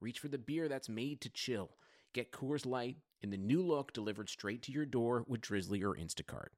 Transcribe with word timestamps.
reach 0.00 0.18
for 0.18 0.28
the 0.28 0.38
beer 0.38 0.68
that's 0.68 0.88
made 0.88 1.20
to 1.20 1.28
chill. 1.28 1.70
Get 2.12 2.32
Coors 2.32 2.66
Light 2.66 2.96
in 3.20 3.30
the 3.30 3.36
new 3.36 3.62
look 3.62 3.92
delivered 3.92 4.28
straight 4.28 4.62
to 4.62 4.72
your 4.72 4.86
door 4.86 5.24
with 5.28 5.42
Drizzly 5.42 5.82
or 5.82 5.94
Instacart. 5.94 6.48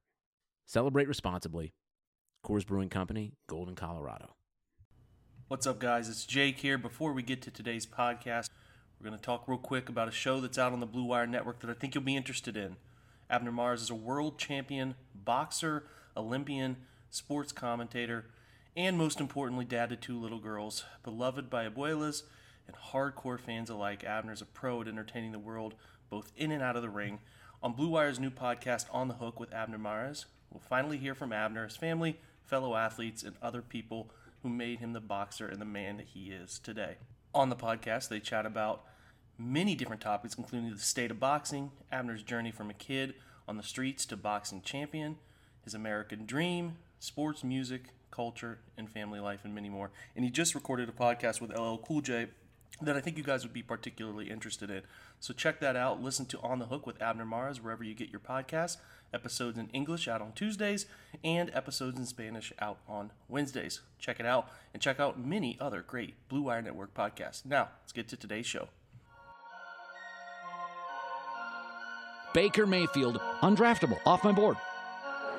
Celebrate 0.64 1.08
responsibly. 1.08 1.72
Coors 2.44 2.66
Brewing 2.66 2.88
Company, 2.88 3.34
Golden, 3.48 3.74
Colorado. 3.74 4.36
What's 5.48 5.66
up, 5.66 5.78
guys? 5.78 6.08
It's 6.08 6.24
Jake 6.24 6.60
here. 6.60 6.78
Before 6.78 7.12
we 7.12 7.22
get 7.22 7.42
to 7.42 7.50
today's 7.50 7.84
podcast, 7.84 8.48
we're 8.98 9.08
going 9.08 9.18
to 9.18 9.24
talk 9.24 9.46
real 9.46 9.58
quick 9.58 9.88
about 9.88 10.08
a 10.08 10.12
show 10.12 10.40
that's 10.40 10.58
out 10.58 10.72
on 10.72 10.80
the 10.80 10.86
Blue 10.86 11.04
Wire 11.04 11.26
Network 11.26 11.60
that 11.60 11.70
I 11.70 11.74
think 11.74 11.94
you'll 11.94 12.04
be 12.04 12.16
interested 12.16 12.56
in. 12.56 12.76
Abner 13.28 13.52
Mares 13.52 13.82
is 13.82 13.90
a 13.90 13.94
world 13.94 14.38
champion 14.38 14.94
boxer, 15.14 15.84
Olympian, 16.16 16.76
sports 17.10 17.52
commentator, 17.52 18.26
and 18.76 18.96
most 18.96 19.20
importantly, 19.20 19.64
dad 19.64 19.90
to 19.90 19.96
two 19.96 20.18
little 20.18 20.38
girls. 20.38 20.84
Beloved 21.02 21.50
by 21.50 21.68
abuelas 21.68 22.22
and 22.66 22.76
hardcore 22.76 23.40
fans 23.40 23.70
alike, 23.70 24.04
Abner's 24.04 24.42
a 24.42 24.46
pro 24.46 24.80
at 24.80 24.88
entertaining 24.88 25.32
the 25.32 25.38
world 25.38 25.74
both 26.12 26.30
in 26.36 26.52
and 26.52 26.62
out 26.62 26.76
of 26.76 26.82
the 26.82 26.90
ring. 26.90 27.20
On 27.62 27.72
Blue 27.72 27.88
Wire's 27.88 28.20
new 28.20 28.30
podcast, 28.30 28.84
On 28.92 29.08
the 29.08 29.14
Hook 29.14 29.40
with 29.40 29.54
Abner 29.54 29.78
Mares, 29.78 30.26
we'll 30.50 30.60
finally 30.60 30.98
hear 30.98 31.14
from 31.14 31.32
Abner, 31.32 31.64
his 31.64 31.76
family, 31.76 32.18
fellow 32.42 32.76
athletes, 32.76 33.22
and 33.22 33.34
other 33.40 33.62
people 33.62 34.10
who 34.42 34.50
made 34.50 34.80
him 34.80 34.92
the 34.92 35.00
boxer 35.00 35.46
and 35.46 35.58
the 35.58 35.64
man 35.64 35.96
that 35.96 36.08
he 36.08 36.30
is 36.30 36.58
today. 36.58 36.96
On 37.34 37.48
the 37.48 37.56
podcast, 37.56 38.08
they 38.08 38.20
chat 38.20 38.44
about 38.44 38.84
many 39.38 39.74
different 39.74 40.02
topics, 40.02 40.34
including 40.34 40.70
the 40.70 40.78
state 40.78 41.10
of 41.10 41.18
boxing, 41.18 41.70
Abner's 41.90 42.22
journey 42.22 42.50
from 42.50 42.68
a 42.68 42.74
kid 42.74 43.14
on 43.48 43.56
the 43.56 43.62
streets 43.62 44.04
to 44.06 44.16
boxing 44.16 44.60
champion, 44.60 45.16
his 45.64 45.72
American 45.72 46.26
dream, 46.26 46.76
sports, 46.98 47.42
music, 47.42 47.84
culture, 48.10 48.58
and 48.76 48.90
family 48.90 49.18
life, 49.18 49.40
and 49.44 49.54
many 49.54 49.70
more. 49.70 49.90
And 50.14 50.24
he 50.24 50.30
just 50.30 50.54
recorded 50.54 50.90
a 50.90 50.92
podcast 50.92 51.40
with 51.40 51.56
LL 51.56 51.76
Cool 51.76 52.02
J 52.02 52.26
that 52.80 52.96
I 52.96 53.00
think 53.00 53.16
you 53.16 53.22
guys 53.22 53.44
would 53.44 53.52
be 53.52 53.62
particularly 53.62 54.30
interested 54.30 54.70
in. 54.70 54.82
So 55.20 55.34
check 55.34 55.60
that 55.60 55.76
out. 55.76 56.02
Listen 56.02 56.26
to 56.26 56.40
On 56.40 56.58
the 56.58 56.66
Hook 56.66 56.86
with 56.86 57.00
Abner 57.00 57.24
Mares 57.24 57.60
wherever 57.60 57.84
you 57.84 57.94
get 57.94 58.10
your 58.10 58.20
podcasts. 58.20 58.78
Episodes 59.14 59.58
in 59.58 59.68
English 59.68 60.08
out 60.08 60.22
on 60.22 60.32
Tuesdays 60.32 60.86
and 61.22 61.50
episodes 61.52 61.98
in 61.98 62.06
Spanish 62.06 62.52
out 62.60 62.78
on 62.88 63.12
Wednesdays. 63.28 63.80
Check 63.98 64.18
it 64.18 64.26
out 64.26 64.48
and 64.72 64.82
check 64.82 64.98
out 64.98 65.20
many 65.20 65.58
other 65.60 65.82
great 65.82 66.14
Blue 66.28 66.42
Wire 66.42 66.62
Network 66.62 66.94
podcasts. 66.94 67.44
Now, 67.44 67.68
let's 67.82 67.92
get 67.92 68.08
to 68.08 68.16
today's 68.16 68.46
show. 68.46 68.68
Baker 72.32 72.66
Mayfield, 72.66 73.20
undraftable, 73.42 73.98
off 74.06 74.24
my 74.24 74.32
board. 74.32 74.56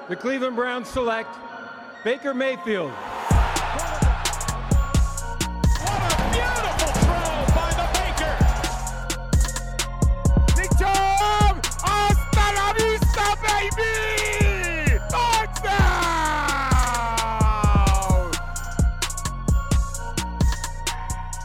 The 0.07 0.15
Cleveland 0.15 0.55
Browns 0.55 0.87
select 0.87 1.35
Baker 2.03 2.35
Mayfield. 2.35 2.91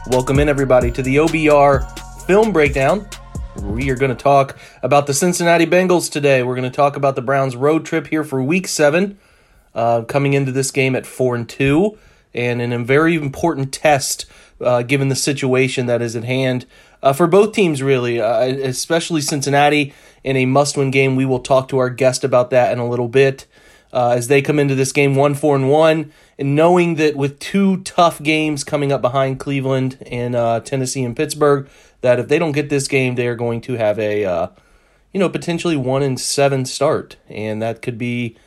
Welcome 0.09 0.39
in, 0.39 0.49
everybody, 0.49 0.89
to 0.93 1.03
the 1.03 1.17
OBR 1.17 2.25
film 2.25 2.51
breakdown. 2.51 3.07
We 3.61 3.91
are 3.91 3.95
going 3.95 4.09
to 4.09 4.17
talk 4.17 4.57
about 4.81 5.05
the 5.05 5.13
Cincinnati 5.13 5.67
Bengals 5.67 6.11
today. 6.11 6.41
We're 6.41 6.55
going 6.55 6.69
to 6.69 6.75
talk 6.75 6.95
about 6.95 7.15
the 7.15 7.21
Browns' 7.21 7.55
road 7.55 7.85
trip 7.85 8.07
here 8.07 8.23
for 8.23 8.41
Week 8.41 8.67
Seven, 8.67 9.19
uh, 9.75 10.01
coming 10.01 10.33
into 10.33 10.51
this 10.51 10.71
game 10.71 10.95
at 10.95 11.05
four 11.05 11.35
and 11.35 11.47
two, 11.47 11.95
and 12.33 12.59
in 12.59 12.73
a 12.73 12.79
very 12.79 13.13
important 13.13 13.71
test 13.71 14.25
uh, 14.59 14.81
given 14.81 15.09
the 15.09 15.15
situation 15.15 15.85
that 15.85 16.01
is 16.01 16.15
at 16.15 16.23
hand 16.23 16.65
uh, 17.03 17.13
for 17.13 17.27
both 17.27 17.53
teams, 17.53 17.83
really, 17.83 18.19
uh, 18.19 18.39
especially 18.41 19.21
Cincinnati 19.21 19.93
in 20.23 20.35
a 20.35 20.47
must-win 20.47 20.89
game. 20.89 21.17
We 21.17 21.25
will 21.25 21.41
talk 21.41 21.67
to 21.67 21.77
our 21.77 21.91
guest 21.91 22.23
about 22.23 22.49
that 22.49 22.73
in 22.73 22.79
a 22.79 22.89
little 22.89 23.09
bit 23.09 23.45
uh, 23.93 24.15
as 24.17 24.27
they 24.27 24.41
come 24.41 24.57
into 24.57 24.73
this 24.73 24.91
game 24.91 25.13
one 25.13 25.35
four 25.35 25.55
and 25.55 25.69
one, 25.69 26.11
and 26.39 26.55
knowing 26.55 26.95
that 26.95 27.17
with 27.17 27.37
two 27.37 27.81
tough 27.81 28.23
games 28.23 28.63
coming 28.63 28.93
up 28.93 29.01
behind 29.01 29.41
Cleveland 29.41 29.97
and 30.09 30.35
uh, 30.35 30.61
Tennessee 30.61 31.03
and 31.03 31.15
Pittsburgh, 31.15 31.69
that 31.99 32.17
if 32.17 32.29
they 32.29 32.39
don't 32.39 32.53
get 32.53 32.69
this 32.69 32.87
game, 32.87 33.15
they 33.15 33.27
are 33.27 33.35
going 33.35 33.59
to 33.59 33.73
have 33.73 33.99
a 33.99 34.23
uh, 34.23 34.47
you 35.13 35.19
know 35.19 35.27
potentially 35.27 35.75
one 35.75 36.01
in 36.01 36.15
seven 36.15 36.65
start, 36.65 37.17
and 37.27 37.61
that 37.61 37.81
could 37.81 37.97
be 37.97 38.37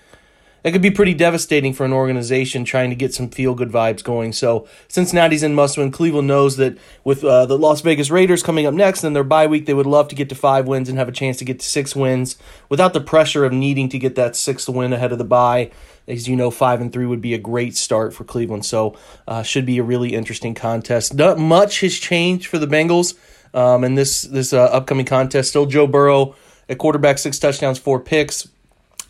that 0.63 0.73
could 0.73 0.81
be 0.81 0.91
pretty 0.91 1.13
devastating 1.13 1.73
for 1.73 1.85
an 1.85 1.93
organization 1.93 2.65
trying 2.65 2.89
to 2.89 2.97
get 2.97 3.13
some 3.13 3.29
feel 3.29 3.55
good 3.55 3.71
vibes 3.71 4.03
going. 4.03 4.33
So 4.33 4.67
Cincinnati's 4.89 5.43
in 5.43 5.55
must 5.55 5.77
win. 5.77 5.91
Cleveland 5.91 6.29
knows 6.29 6.57
that 6.57 6.79
with 7.05 7.25
uh, 7.25 7.47
the 7.47 7.59
Las 7.59 7.81
Vegas 7.81 8.11
Raiders 8.11 8.43
coming 8.43 8.65
up 8.65 8.73
next 8.73 9.05
and 9.05 9.15
their 9.15 9.25
bye 9.25 9.47
week, 9.47 9.67
they 9.67 9.75
would 9.75 9.87
love 9.87 10.09
to 10.09 10.15
get 10.15 10.29
to 10.29 10.35
five 10.35 10.67
wins 10.67 10.89
and 10.89 10.99
have 10.99 11.09
a 11.09 11.13
chance 11.13 11.37
to 11.39 11.45
get 11.45 11.61
to 11.61 11.67
six 11.67 11.97
wins 11.97 12.39
without 12.69 12.95
the 12.95 13.01
pressure 13.01 13.45
of 13.45 13.53
needing 13.53 13.89
to 13.89 13.99
get 13.99 14.15
that 14.15 14.37
sixth 14.37 14.69
win 14.69 14.93
ahead 14.93 15.13
of 15.13 15.19
the 15.19 15.25
bye. 15.25 15.71
As 16.09 16.29
you 16.29 16.37
know, 16.37 16.51
five 16.51 16.81
and 16.81 16.93
three 16.93 17.07
would 17.07 17.21
be 17.21 17.35
a 17.35 17.39
great 17.39 17.77
start 17.77 18.13
for 18.13 18.25
Cleveland. 18.25 18.67
So 18.67 18.97
uh, 19.29 19.43
should 19.43 19.67
be 19.67 19.79
a 19.79 19.83
really 19.83 20.15
interesting 20.15 20.55
contest. 20.55 21.15
Not 21.15 21.39
much 21.39 21.81
has 21.81 21.99
changed 21.99 22.47
for 22.47 22.59
the 22.59 22.67
Bengals 22.67 23.15
um, 23.55 23.85
in 23.85 23.95
this 23.95 24.23
this 24.23 24.53
uh, 24.53 24.65
upcoming 24.65 25.07
contest. 25.07 25.51
Still 25.51 25.67
Joe 25.67 25.87
Burrow 25.87 26.35
at 26.69 26.79
quarterback, 26.79 27.19
six 27.19 27.39
touchdowns, 27.39 27.79
four 27.79 28.01
picks. 28.01 28.49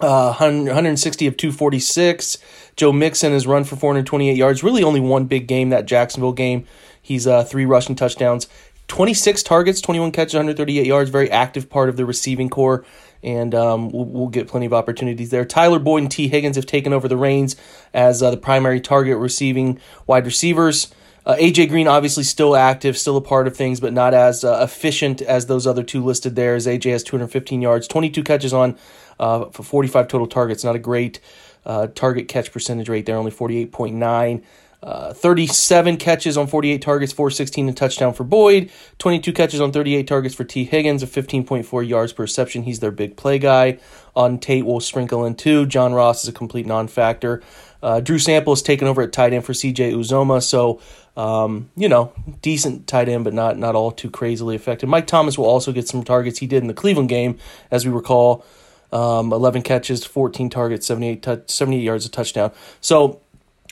Uh, 0.00 0.34
160 0.34 1.28
of 1.28 1.36
246. 1.36 2.38
Joe 2.74 2.90
Mixon 2.90 3.30
has 3.32 3.46
run 3.46 3.62
for 3.62 3.76
428 3.76 4.36
yards. 4.36 4.64
Really, 4.64 4.82
only 4.82 4.98
one 4.98 5.26
big 5.26 5.46
game 5.46 5.68
that 5.68 5.86
Jacksonville 5.86 6.32
game. 6.32 6.66
He's 7.00 7.26
uh, 7.26 7.44
three 7.44 7.64
rushing 7.64 7.94
touchdowns, 7.94 8.48
26 8.88 9.42
targets, 9.44 9.80
21 9.80 10.10
catches, 10.10 10.34
138 10.34 10.86
yards. 10.86 11.10
Very 11.10 11.30
active 11.30 11.70
part 11.70 11.88
of 11.88 11.96
the 11.96 12.04
receiving 12.04 12.48
corps, 12.48 12.84
and 13.22 13.54
um, 13.54 13.90
we'll, 13.90 14.04
we'll, 14.04 14.28
get 14.28 14.48
plenty 14.48 14.66
of 14.66 14.72
opportunities 14.72 15.30
there. 15.30 15.44
Tyler 15.44 15.78
Boyd 15.78 16.02
and 16.02 16.10
Tee 16.10 16.28
Higgins 16.28 16.56
have 16.56 16.66
taken 16.66 16.92
over 16.92 17.06
the 17.06 17.16
reins 17.16 17.56
as 17.94 18.22
uh, 18.22 18.30
the 18.30 18.36
primary 18.36 18.80
target 18.80 19.18
receiving 19.18 19.78
wide 20.06 20.26
receivers. 20.26 20.92
Uh, 21.24 21.36
AJ 21.36 21.68
Green 21.68 21.86
obviously 21.86 22.24
still 22.24 22.56
active, 22.56 22.98
still 22.98 23.16
a 23.16 23.20
part 23.20 23.46
of 23.46 23.56
things, 23.56 23.78
but 23.78 23.92
not 23.92 24.12
as 24.12 24.42
uh, 24.42 24.60
efficient 24.62 25.22
as 25.22 25.46
those 25.46 25.66
other 25.66 25.84
two 25.84 26.02
listed 26.02 26.34
there. 26.34 26.56
As 26.56 26.66
AJ 26.66 26.90
has 26.90 27.04
215 27.04 27.62
yards, 27.62 27.86
22 27.86 28.24
catches 28.24 28.52
on 28.52 28.76
uh, 29.20 29.44
for 29.46 29.62
45 29.62 30.08
total 30.08 30.26
targets. 30.26 30.64
Not 30.64 30.74
a 30.74 30.80
great 30.80 31.20
uh, 31.64 31.86
target 31.88 32.26
catch 32.26 32.50
percentage 32.50 32.88
rate 32.88 33.06
there, 33.06 33.16
only 33.16 33.30
48.9. 33.30 34.42
Uh, 34.82 35.12
37 35.12 35.96
catches 35.96 36.36
on 36.36 36.48
48 36.48 36.82
targets, 36.82 37.12
416 37.12 37.68
and 37.68 37.76
touchdown 37.76 38.12
for 38.12 38.24
Boyd. 38.24 38.68
22 38.98 39.32
catches 39.32 39.60
on 39.60 39.70
38 39.70 40.08
targets 40.08 40.34
for 40.34 40.42
Tee 40.42 40.64
Higgins, 40.64 41.04
a 41.04 41.06
15.4 41.06 41.88
yards 41.88 42.12
per 42.12 42.24
reception. 42.24 42.64
He's 42.64 42.80
their 42.80 42.90
big 42.90 43.16
play 43.16 43.38
guy. 43.38 43.78
Auden 44.16 44.40
Tate, 44.40 44.66
will 44.66 44.80
sprinkle 44.80 45.24
in 45.24 45.36
two. 45.36 45.66
John 45.66 45.94
Ross 45.94 46.24
is 46.24 46.28
a 46.28 46.32
complete 46.32 46.66
non 46.66 46.88
factor. 46.88 47.42
Uh, 47.80 48.00
Drew 48.00 48.18
Sample 48.18 48.52
is 48.52 48.62
taken 48.62 48.88
over 48.88 49.02
at 49.02 49.12
tight 49.12 49.32
end 49.32 49.44
for 49.44 49.52
CJ 49.52 49.92
Uzomah, 49.92 50.42
so 50.42 50.80
um, 51.16 51.70
you 51.76 51.88
know, 51.88 52.12
decent 52.40 52.86
tight 52.86 53.08
end, 53.08 53.24
but 53.24 53.34
not 53.34 53.58
not 53.58 53.74
all 53.74 53.92
too 53.92 54.10
crazily 54.10 54.56
effective. 54.56 54.88
Mike 54.88 55.06
Thomas 55.06 55.38
will 55.38 55.46
also 55.46 55.72
get 55.72 55.86
some 55.88 56.02
targets. 56.02 56.38
He 56.38 56.46
did 56.46 56.62
in 56.62 56.68
the 56.68 56.74
Cleveland 56.74 57.08
game, 57.08 57.38
as 57.70 57.86
we 57.86 57.92
recall, 57.92 58.44
um, 58.92 59.32
11 59.32 59.62
catches, 59.62 60.04
14 60.04 60.50
targets, 60.50 60.86
78, 60.86 61.22
t- 61.22 61.36
78 61.46 61.82
yards, 61.82 62.06
a 62.06 62.08
touchdown. 62.10 62.52
So 62.80 63.20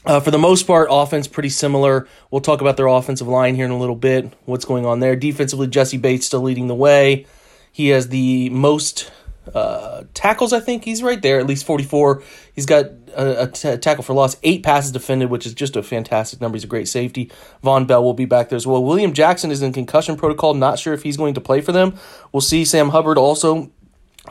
uh, 0.07 0.21
for 0.21 0.31
the 0.31 0.39
most 0.39 0.67
part, 0.67 0.89
offense 0.91 1.29
pretty 1.29 1.51
similar. 1.51 2.09
We'll 2.31 2.41
talk 2.41 2.61
about 2.61 2.77
their 2.77 2.87
offensive 2.87 3.29
line 3.29 3.55
here 3.55 3.67
in 3.67 3.71
a 3.71 3.79
little 3.79 3.97
bit. 3.97 4.33
What's 4.47 4.65
going 4.65 4.87
on 4.87 5.01
there? 5.01 5.17
Defensively, 5.17 5.67
Jessie 5.67 5.99
Bates 5.99 6.27
still 6.27 6.41
leading 6.41 6.69
the 6.69 6.75
way. 6.75 7.27
He 7.71 7.89
has 7.89 8.09
the 8.09 8.51
most 8.51 9.11
uh, 9.55 10.05
tackles, 10.15 10.53
I 10.53 10.61
think. 10.61 10.85
He's 10.85 11.03
right 11.03 11.21
there, 11.21 11.39
at 11.39 11.47
least 11.47 11.67
44. 11.67 12.23
He's 12.55 12.67
got 12.67 12.87
a, 13.15 13.45
a 13.45 13.47
t- 13.49 13.77
tackle 13.77 14.03
for 14.03 14.15
loss, 14.15 14.37
eight 14.43 14.63
passes 14.63 14.93
defended, 14.93 15.31
which 15.31 15.47
is 15.47 15.55
just 15.55 15.77
a 15.77 15.83
fantastic 15.83 16.41
number. 16.41 16.57
He's 16.57 16.65
a 16.65 16.69
great 16.69 16.89
safety. 16.89 17.31
Vonn 17.63 17.87
Bell 17.87 18.03
will 18.03 18.15
be 18.15 18.25
back 18.25 18.49
there 18.49 18.57
as 18.57 18.67
well. 18.67 18.83
William 18.83 19.13
Jackson 19.13 19.51
is 19.51 19.63
in 19.63 19.73
concussion 19.73 20.17
protocol. 20.17 20.55
Not 20.55 20.79
sure 20.79 20.95
if 20.95 21.03
he's 21.03 21.17
going 21.17 21.35
to 21.35 21.41
play 21.41 21.61
for 21.61 21.73
them. 21.73 21.99
We'll 22.33 22.41
see. 22.41 22.65
Sam 22.65 22.91
Hubbard 22.91 23.19
also 23.19 23.71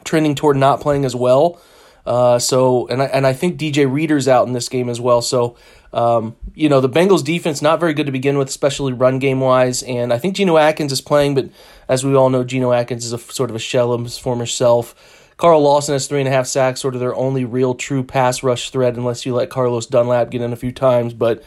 trending 0.03 0.35
toward 0.35 0.57
not 0.57 0.81
playing 0.81 1.05
as 1.05 1.15
well. 1.15 1.61
Uh, 2.05 2.39
so 2.39 2.87
and 2.87 3.01
I 3.01 3.05
and 3.05 3.27
I 3.27 3.33
think 3.33 3.59
DJ 3.59 3.91
Reader's 3.91 4.27
out 4.27 4.47
in 4.47 4.53
this 4.53 4.69
game 4.69 4.89
as 4.89 4.99
well. 4.99 5.21
So 5.21 5.55
um, 5.93 6.35
you 6.55 6.69
know 6.69 6.81
the 6.81 6.89
Bengals 6.89 7.23
defense 7.23 7.61
not 7.61 7.79
very 7.79 7.93
good 7.93 8.05
to 8.05 8.11
begin 8.11 8.37
with, 8.37 8.49
especially 8.49 8.93
run 8.93 9.19
game 9.19 9.39
wise. 9.39 9.83
And 9.83 10.13
I 10.13 10.17
think 10.17 10.35
Geno 10.35 10.57
Atkins 10.57 10.91
is 10.91 11.01
playing, 11.01 11.35
but 11.35 11.49
as 11.87 12.05
we 12.05 12.15
all 12.15 12.29
know, 12.29 12.43
Geno 12.43 12.71
Atkins 12.71 13.05
is 13.05 13.13
a 13.13 13.17
sort 13.17 13.49
of 13.49 13.55
a 13.55 13.59
shell 13.59 13.93
of 13.93 14.03
his 14.03 14.17
former 14.17 14.45
self. 14.45 14.95
Carl 15.37 15.61
Lawson 15.61 15.93
has 15.93 16.05
three 16.05 16.19
and 16.19 16.27
a 16.27 16.31
half 16.31 16.47
sacks, 16.47 16.81
sort 16.81 16.95
of 16.95 16.99
their 16.99 17.15
only 17.15 17.45
real 17.45 17.73
true 17.73 18.03
pass 18.03 18.43
rush 18.43 18.71
threat, 18.71 18.95
unless 18.95 19.25
you 19.25 19.33
let 19.33 19.49
Carlos 19.49 19.85
Dunlap 19.85 20.31
get 20.31 20.41
in 20.41 20.51
a 20.51 20.57
few 20.57 20.73
times. 20.73 21.13
But 21.13 21.43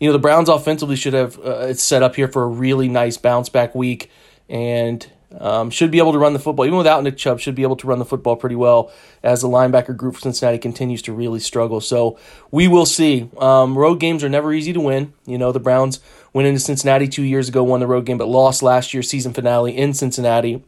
you 0.00 0.08
know 0.08 0.12
the 0.12 0.18
Browns 0.18 0.48
offensively 0.48 0.96
should 0.96 1.12
have 1.12 1.38
uh, 1.38 1.66
it's 1.68 1.82
set 1.82 2.02
up 2.02 2.16
here 2.16 2.28
for 2.28 2.42
a 2.42 2.48
really 2.48 2.88
nice 2.88 3.16
bounce 3.16 3.48
back 3.48 3.74
week, 3.74 4.10
and 4.48 5.06
um, 5.36 5.70
should 5.70 5.90
be 5.90 5.98
able 5.98 6.12
to 6.12 6.18
run 6.18 6.32
the 6.32 6.38
football 6.38 6.64
even 6.64 6.78
without 6.78 7.02
Nick 7.02 7.16
Chubb. 7.16 7.40
Should 7.40 7.54
be 7.54 7.62
able 7.62 7.76
to 7.76 7.86
run 7.86 7.98
the 7.98 8.04
football 8.04 8.36
pretty 8.36 8.56
well 8.56 8.90
as 9.22 9.42
the 9.42 9.48
linebacker 9.48 9.96
group 9.96 10.14
for 10.14 10.20
Cincinnati 10.20 10.58
continues 10.58 11.02
to 11.02 11.12
really 11.12 11.40
struggle. 11.40 11.80
So 11.80 12.18
we 12.50 12.66
will 12.68 12.86
see. 12.86 13.28
Um, 13.38 13.76
road 13.76 14.00
games 14.00 14.24
are 14.24 14.28
never 14.28 14.52
easy 14.52 14.72
to 14.72 14.80
win. 14.80 15.12
You 15.26 15.38
know 15.38 15.52
the 15.52 15.60
Browns 15.60 16.00
went 16.32 16.48
into 16.48 16.60
Cincinnati 16.60 17.08
two 17.08 17.22
years 17.22 17.48
ago, 17.48 17.62
won 17.62 17.80
the 17.80 17.86
road 17.86 18.06
game, 18.06 18.18
but 18.18 18.28
lost 18.28 18.62
last 18.62 18.94
year's 18.94 19.08
season 19.08 19.32
finale 19.32 19.76
in 19.76 19.92
Cincinnati. 19.92 20.64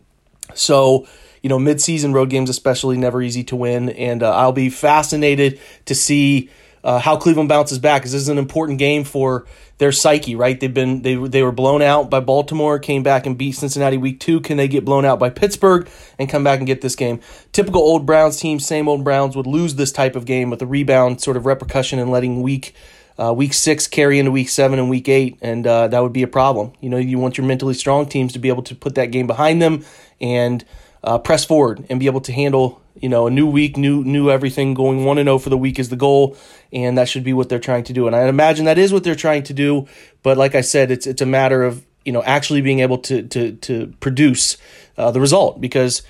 So 0.55 1.06
you 1.43 1.49
know 1.49 1.59
midseason 1.59 2.13
road 2.13 2.29
games 2.29 2.51
especially 2.51 2.99
never 2.99 3.23
easy 3.23 3.45
to 3.45 3.56
win, 3.56 3.89
and 3.91 4.23
uh, 4.23 4.35
I'll 4.35 4.53
be 4.53 4.69
fascinated 4.69 5.59
to 5.87 5.95
see 5.95 6.51
uh, 6.82 6.99
how 6.99 7.17
Cleveland 7.17 7.49
bounces 7.49 7.79
back 7.79 8.03
this 8.03 8.15
is 8.15 8.29
an 8.29 8.38
important 8.38 8.79
game 8.79 9.05
for 9.05 9.47
their 9.79 9.93
psyche, 9.93 10.37
right? 10.37 10.61
They've 10.61 10.73
been 10.73 11.03
they 11.03 11.15
they 11.15 11.43
were 11.43 11.53
blown 11.53 11.82
out 11.82 12.11
by 12.11 12.21
Baltimore, 12.21 12.79
came 12.79 13.03
back 13.03 13.27
and 13.27 13.37
beat 13.37 13.53
Cincinnati 13.53 13.97
week 13.97 14.21
two. 14.21 14.41
Can 14.41 14.56
they 14.56 14.69
get 14.69 14.85
blown 14.85 15.05
out 15.05 15.19
by 15.19 15.31
Pittsburgh 15.31 15.88
and 16.19 16.29
come 16.29 16.44
back 16.44 16.59
and 16.59 16.67
get 16.67 16.82
this 16.82 16.94
game? 16.94 17.21
Typical 17.53 17.81
old 17.81 18.05
Browns 18.05 18.38
team, 18.38 18.61
same 18.61 18.88
old 18.88 19.05
Browns 19.05 19.37
would 19.37 19.47
lose 19.47 19.77
this 19.77 19.91
type 19.91 20.17
of 20.17 20.27
game 20.27 20.50
with 20.50 20.61
a 20.62 20.67
rebound 20.67 21.21
sort 21.21 21.37
of 21.37 21.47
repercussion 21.47 21.99
and 21.99 22.11
letting 22.11 22.43
week 22.43 22.75
uh, 23.19 23.32
week 23.32 23.53
six 23.53 23.87
carry 23.87 24.19
into 24.19 24.31
week 24.31 24.49
seven 24.49 24.79
and 24.79 24.88
week 24.88 25.09
eight, 25.09 25.38
and 25.43 25.67
uh, 25.67 25.88
that 25.88 26.03
would 26.03 26.12
be 26.12 26.23
a 26.23 26.29
problem. 26.29 26.73
You 26.81 26.88
know, 26.88 26.97
you 26.97 27.19
want 27.19 27.37
your 27.37 27.47
mentally 27.47 27.75
strong 27.75 28.06
teams 28.06 28.32
to 28.35 28.38
be 28.38 28.49
able 28.49 28.62
to 28.65 28.75
put 28.75 28.94
that 28.94 29.06
game 29.06 29.27
behind 29.27 29.61
them 29.61 29.85
and 30.21 30.65
uh, 31.03 31.19
press 31.19 31.44
forward 31.44 31.87
and 31.91 32.00
be 32.00 32.06
able 32.06 32.21
to 32.23 32.32
handle 32.32 32.80
you 32.97 33.09
know 33.09 33.27
a 33.27 33.31
new 33.31 33.47
week 33.47 33.77
new 33.77 34.03
new 34.05 34.31
everything 34.31 34.75
going 34.75 35.05
1 35.05 35.19
and 35.19 35.27
0 35.27 35.39
for 35.39 35.51
the 35.51 35.59
week 35.59 35.79
is 35.79 35.89
the 35.89 35.97
goal 35.97 36.37
and 36.73 36.99
that 36.99 37.09
should 37.09 37.25
be 37.25 37.33
what 37.33 37.49
they're 37.49 37.59
trying 37.59 37.85
to 37.85 37.93
do 37.93 38.07
and 38.07 38.17
i 38.17 38.27
imagine 38.27 38.65
that 38.65 38.79
is 38.79 38.93
what 38.93 39.05
they're 39.05 39.15
trying 39.15 39.43
to 39.43 39.53
do 39.53 39.87
but 40.23 40.37
like 40.37 40.55
i 40.55 40.61
said 40.61 40.91
it's 40.91 41.07
it's 41.07 41.23
a 41.23 41.27
matter 41.27 41.63
of 41.63 41.85
you 42.05 42.13
know 42.13 42.23
actually 42.23 42.61
being 42.61 42.81
able 42.81 42.99
to 42.99 43.23
to 43.23 43.53
to 43.53 43.93
produce 44.01 44.57
uh, 44.99 45.11
the 45.11 45.21
result 45.21 45.61
because 45.61 46.03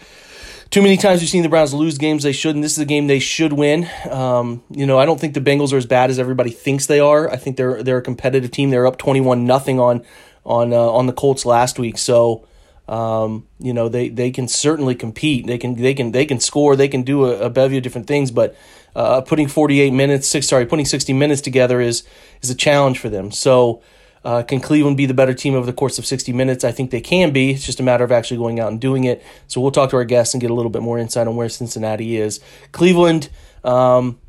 too 0.70 0.82
many 0.82 0.96
times 0.96 1.20
we've 1.20 1.28
seen 1.28 1.42
the 1.42 1.48
Browns 1.48 1.74
lose 1.74 1.98
games 1.98 2.22
they 2.22 2.30
shouldn't. 2.30 2.62
This 2.62 2.72
is 2.72 2.78
a 2.78 2.84
game 2.84 3.08
they 3.08 3.18
should 3.18 3.52
win. 3.52 3.88
Um, 4.08 4.62
you 4.70 4.86
know, 4.86 5.00
I 5.00 5.04
don't 5.04 5.20
think 5.20 5.34
the 5.34 5.40
Bengals 5.40 5.72
are 5.72 5.76
as 5.76 5.86
bad 5.86 6.10
as 6.10 6.18
everybody 6.20 6.50
thinks 6.50 6.86
they 6.86 7.00
are. 7.00 7.28
I 7.28 7.36
think 7.36 7.56
they're 7.56 7.82
they're 7.82 7.98
a 7.98 8.02
competitive 8.02 8.52
team. 8.52 8.70
They're 8.70 8.86
up 8.86 8.96
twenty 8.96 9.20
one 9.20 9.46
nothing 9.46 9.80
on 9.80 10.04
on 10.44 10.72
uh, 10.72 10.76
on 10.76 11.06
the 11.06 11.12
Colts 11.12 11.44
last 11.44 11.80
week. 11.80 11.98
So 11.98 12.46
um, 12.90 13.46
you 13.60 13.72
know, 13.72 13.88
they, 13.88 14.08
they 14.08 14.32
can 14.32 14.48
certainly 14.48 14.96
compete. 14.96 15.46
They 15.46 15.58
can 15.58 15.76
they 15.76 15.94
can 15.94 16.10
they 16.10 16.26
can 16.26 16.40
score. 16.40 16.74
They 16.74 16.88
can 16.88 17.02
do 17.02 17.24
a, 17.24 17.46
a 17.46 17.50
bevy 17.50 17.76
of 17.76 17.84
different 17.84 18.08
things. 18.08 18.32
But 18.32 18.56
uh, 18.96 19.20
putting 19.20 19.46
48 19.46 19.92
minutes, 19.92 20.28
six 20.28 20.48
sorry, 20.48 20.66
putting 20.66 20.84
60 20.84 21.12
minutes 21.12 21.40
together 21.40 21.80
is 21.80 22.02
is 22.42 22.50
a 22.50 22.54
challenge 22.54 22.98
for 22.98 23.08
them. 23.08 23.30
So. 23.30 23.80
Uh, 24.22 24.42
can 24.42 24.60
Cleveland 24.60 24.98
be 24.98 25.06
the 25.06 25.14
better 25.14 25.32
team 25.32 25.54
over 25.54 25.64
the 25.64 25.72
course 25.72 25.98
of 25.98 26.04
60 26.04 26.34
minutes? 26.34 26.62
I 26.62 26.72
think 26.72 26.90
they 26.90 27.00
can 27.00 27.32
be. 27.32 27.52
It's 27.52 27.64
just 27.64 27.80
a 27.80 27.82
matter 27.82 28.04
of 28.04 28.12
actually 28.12 28.36
going 28.36 28.60
out 28.60 28.70
and 28.70 28.78
doing 28.78 29.04
it. 29.04 29.24
So 29.46 29.62
we'll 29.62 29.70
talk 29.70 29.88
to 29.88 29.96
our 29.96 30.04
guests 30.04 30.34
and 30.34 30.42
get 30.42 30.50
a 30.50 30.54
little 30.54 30.68
bit 30.68 30.82
more 30.82 30.98
insight 30.98 31.26
on 31.26 31.36
where 31.36 31.48
Cincinnati 31.48 32.18
is. 32.18 32.38
Cleveland, 32.70 33.30
um, 33.64 34.20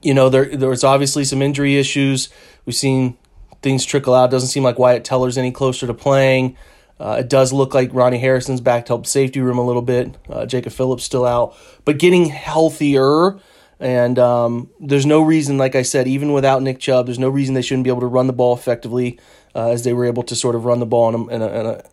you 0.00 0.14
know, 0.14 0.30
there 0.30 0.46
there's 0.56 0.84
obviously 0.84 1.26
some 1.26 1.42
injury 1.42 1.76
issues. 1.76 2.30
We've 2.64 2.74
seen 2.74 3.18
things 3.60 3.84
trickle 3.84 4.14
out. 4.14 4.30
Doesn't 4.30 4.48
seem 4.48 4.62
like 4.62 4.78
Wyatt 4.78 5.04
Teller's 5.04 5.36
any 5.36 5.52
closer 5.52 5.86
to 5.86 5.92
playing. 5.92 6.56
Uh, 6.98 7.16
it 7.20 7.28
does 7.28 7.52
look 7.52 7.74
like 7.74 7.92
Ronnie 7.92 8.18
Harrison's 8.18 8.60
back 8.60 8.86
to 8.86 8.90
help 8.90 9.06
safety 9.06 9.40
room 9.40 9.58
a 9.58 9.66
little 9.66 9.82
bit. 9.82 10.16
Uh, 10.28 10.46
Jacob 10.46 10.72
Phillips 10.72 11.04
still 11.04 11.26
out, 11.26 11.56
but 11.84 11.98
getting 11.98 12.26
healthier. 12.26 13.38
And 13.80 14.18
um, 14.18 14.70
there's 14.80 15.04
no 15.04 15.20
reason, 15.20 15.58
like 15.58 15.74
I 15.74 15.82
said, 15.82 16.06
even 16.06 16.32
without 16.32 16.62
Nick 16.62 16.78
Chubb, 16.78 17.06
there's 17.06 17.18
no 17.18 17.28
reason 17.28 17.54
they 17.54 17.62
shouldn't 17.62 17.84
be 17.84 17.90
able 17.90 18.00
to 18.00 18.06
run 18.06 18.28
the 18.28 18.32
ball 18.32 18.54
effectively 18.54 19.18
uh, 19.54 19.70
as 19.70 19.84
they 19.84 19.92
were 19.92 20.04
able 20.04 20.22
to 20.22 20.36
sort 20.36 20.54
of 20.54 20.64
run 20.64 20.78
the 20.78 20.86
ball 20.86 21.08
in 21.08 21.14
a, 21.14 21.26
in, 21.28 21.42
a, 21.42 21.60
in 21.60 21.66
a, 21.66 21.84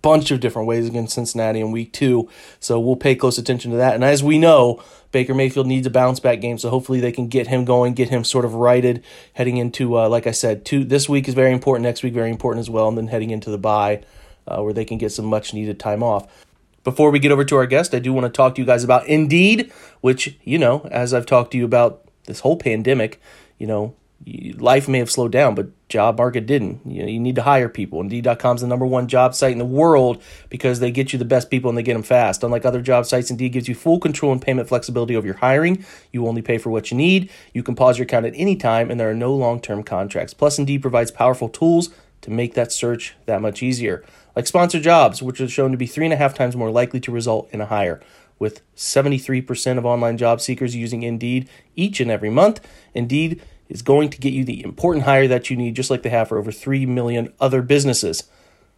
bunch 0.00 0.30
of 0.30 0.38
different 0.38 0.68
ways 0.68 0.86
against 0.86 1.12
Cincinnati 1.12 1.58
in 1.58 1.72
week 1.72 1.92
two. 1.92 2.28
So 2.60 2.78
we'll 2.78 2.94
pay 2.94 3.16
close 3.16 3.36
attention 3.36 3.72
to 3.72 3.78
that. 3.78 3.96
And 3.96 4.04
as 4.04 4.22
we 4.22 4.38
know, 4.38 4.80
Baker 5.10 5.34
Mayfield 5.34 5.66
needs 5.66 5.88
a 5.88 5.90
bounce 5.90 6.20
back 6.20 6.40
game, 6.40 6.56
so 6.56 6.70
hopefully 6.70 7.00
they 7.00 7.10
can 7.10 7.26
get 7.26 7.48
him 7.48 7.64
going, 7.64 7.94
get 7.94 8.08
him 8.08 8.22
sort 8.22 8.44
of 8.44 8.54
righted 8.54 9.02
heading 9.32 9.56
into, 9.56 9.98
uh, 9.98 10.08
like 10.08 10.28
I 10.28 10.30
said, 10.30 10.64
two, 10.64 10.84
this 10.84 11.08
week 11.08 11.26
is 11.26 11.34
very 11.34 11.52
important, 11.52 11.82
next 11.82 12.04
week 12.04 12.14
very 12.14 12.30
important 12.30 12.60
as 12.60 12.70
well, 12.70 12.86
and 12.86 12.96
then 12.96 13.08
heading 13.08 13.30
into 13.30 13.50
the 13.50 13.58
bye 13.58 14.04
uh, 14.46 14.62
where 14.62 14.72
they 14.72 14.84
can 14.84 14.98
get 14.98 15.12
some 15.12 15.26
much 15.26 15.54
needed 15.54 15.78
time 15.78 16.02
off. 16.02 16.26
Before 16.84 17.10
we 17.10 17.20
get 17.20 17.30
over 17.30 17.44
to 17.44 17.56
our 17.56 17.66
guest, 17.66 17.94
I 17.94 18.00
do 18.00 18.12
want 18.12 18.24
to 18.24 18.36
talk 18.36 18.56
to 18.56 18.60
you 18.60 18.66
guys 18.66 18.82
about 18.82 19.06
Indeed, 19.06 19.72
which, 20.00 20.36
you 20.42 20.58
know, 20.58 20.88
as 20.90 21.14
I've 21.14 21.26
talked 21.26 21.52
to 21.52 21.58
you 21.58 21.64
about 21.64 22.08
this 22.24 22.40
whole 22.40 22.56
pandemic, 22.56 23.20
you 23.58 23.66
know, 23.66 23.94
life 24.58 24.88
may 24.88 24.98
have 24.98 25.10
slowed 25.10 25.32
down, 25.32 25.54
but 25.54 25.68
job 25.88 26.18
market 26.18 26.46
didn't. 26.46 26.80
You 26.86 27.02
know, 27.02 27.08
you 27.08 27.20
need 27.20 27.34
to 27.36 27.42
hire 27.42 27.68
people. 27.68 28.00
Indeed.com 28.00 28.56
is 28.56 28.62
the 28.62 28.68
number 28.68 28.86
one 28.86 29.08
job 29.08 29.34
site 29.34 29.52
in 29.52 29.58
the 29.58 29.64
world 29.64 30.22
because 30.48 30.80
they 30.80 30.90
get 30.90 31.12
you 31.12 31.18
the 31.18 31.24
best 31.24 31.50
people 31.50 31.68
and 31.68 31.76
they 31.76 31.82
get 31.82 31.94
them 31.94 32.02
fast. 32.02 32.42
Unlike 32.42 32.64
other 32.64 32.80
job 32.80 33.06
sites, 33.06 33.30
Indeed 33.30 33.50
gives 33.50 33.68
you 33.68 33.74
full 33.74 33.98
control 33.98 34.32
and 34.32 34.40
payment 34.40 34.68
flexibility 34.68 35.16
over 35.16 35.26
your 35.26 35.36
hiring. 35.36 35.84
You 36.12 36.26
only 36.26 36.42
pay 36.42 36.58
for 36.58 36.70
what 36.70 36.90
you 36.90 36.96
need. 36.96 37.30
You 37.52 37.62
can 37.62 37.74
pause 37.74 37.98
your 37.98 38.04
account 38.04 38.26
at 38.26 38.34
any 38.36 38.56
time, 38.56 38.90
and 38.90 38.98
there 38.98 39.10
are 39.10 39.14
no 39.14 39.34
long-term 39.34 39.82
contracts. 39.82 40.34
Plus, 40.34 40.58
Indeed 40.58 40.82
provides 40.82 41.10
powerful 41.10 41.48
tools 41.48 41.90
to 42.22 42.30
make 42.30 42.54
that 42.54 42.70
search 42.70 43.16
that 43.26 43.42
much 43.42 43.62
easier 43.62 44.04
like 44.34 44.46
sponsored 44.46 44.82
jobs, 44.82 45.22
which 45.22 45.40
are 45.40 45.48
shown 45.48 45.72
to 45.72 45.76
be 45.76 45.86
three 45.86 46.04
and 46.04 46.12
a 46.12 46.16
half 46.16 46.34
times 46.34 46.56
more 46.56 46.70
likely 46.70 47.00
to 47.00 47.12
result 47.12 47.48
in 47.52 47.60
a 47.60 47.66
hire. 47.66 48.00
With 48.38 48.62
73% 48.76 49.78
of 49.78 49.86
online 49.86 50.16
job 50.16 50.40
seekers 50.40 50.74
using 50.74 51.02
Indeed 51.02 51.48
each 51.76 52.00
and 52.00 52.10
every 52.10 52.30
month, 52.30 52.60
Indeed 52.94 53.42
is 53.68 53.82
going 53.82 54.10
to 54.10 54.18
get 54.18 54.32
you 54.32 54.44
the 54.44 54.62
important 54.64 55.04
hire 55.04 55.28
that 55.28 55.48
you 55.48 55.56
need, 55.56 55.76
just 55.76 55.90
like 55.90 56.02
they 56.02 56.10
have 56.10 56.28
for 56.28 56.38
over 56.38 56.50
3 56.50 56.86
million 56.86 57.32
other 57.40 57.62
businesses. 57.62 58.24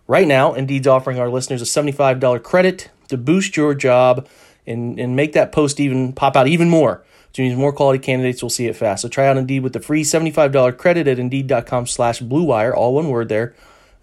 Right 0.07 0.29
now, 0.29 0.53
Indeed's 0.53 0.87
offering 0.87 1.19
our 1.19 1.31
listeners 1.31 1.63
a 1.63 1.65
$75 1.65 2.43
credit 2.43 2.91
to 3.09 3.17
boost 3.17 3.57
your 3.57 3.75
job 3.75 4.29
and, 4.67 4.99
and 4.99 5.17
make 5.17 5.33
that 5.33 5.53
post 5.53 5.81
even 5.81 6.13
pop 6.13 6.37
out 6.37 6.47
even 6.47 6.69
more. 6.69 7.03
Which 7.29 7.39
means 7.39 7.57
more 7.57 7.73
quality 7.73 7.99
candidates 7.99 8.43
will 8.43 8.51
see 8.51 8.67
it 8.67 8.77
fast. 8.77 9.03
So 9.03 9.09
try 9.09 9.27
out 9.27 9.37
Indeed 9.37 9.61
with 9.65 9.73
the 9.73 9.81
free 9.81 10.05
$75 10.05 10.77
credit 10.79 11.09
at 11.09 11.19
Indeed.com 11.19 11.87
slash 11.87 12.21
BlueWire, 12.21 12.75
all 12.75 12.95
one 12.95 13.09
word 13.09 13.29
there 13.29 13.55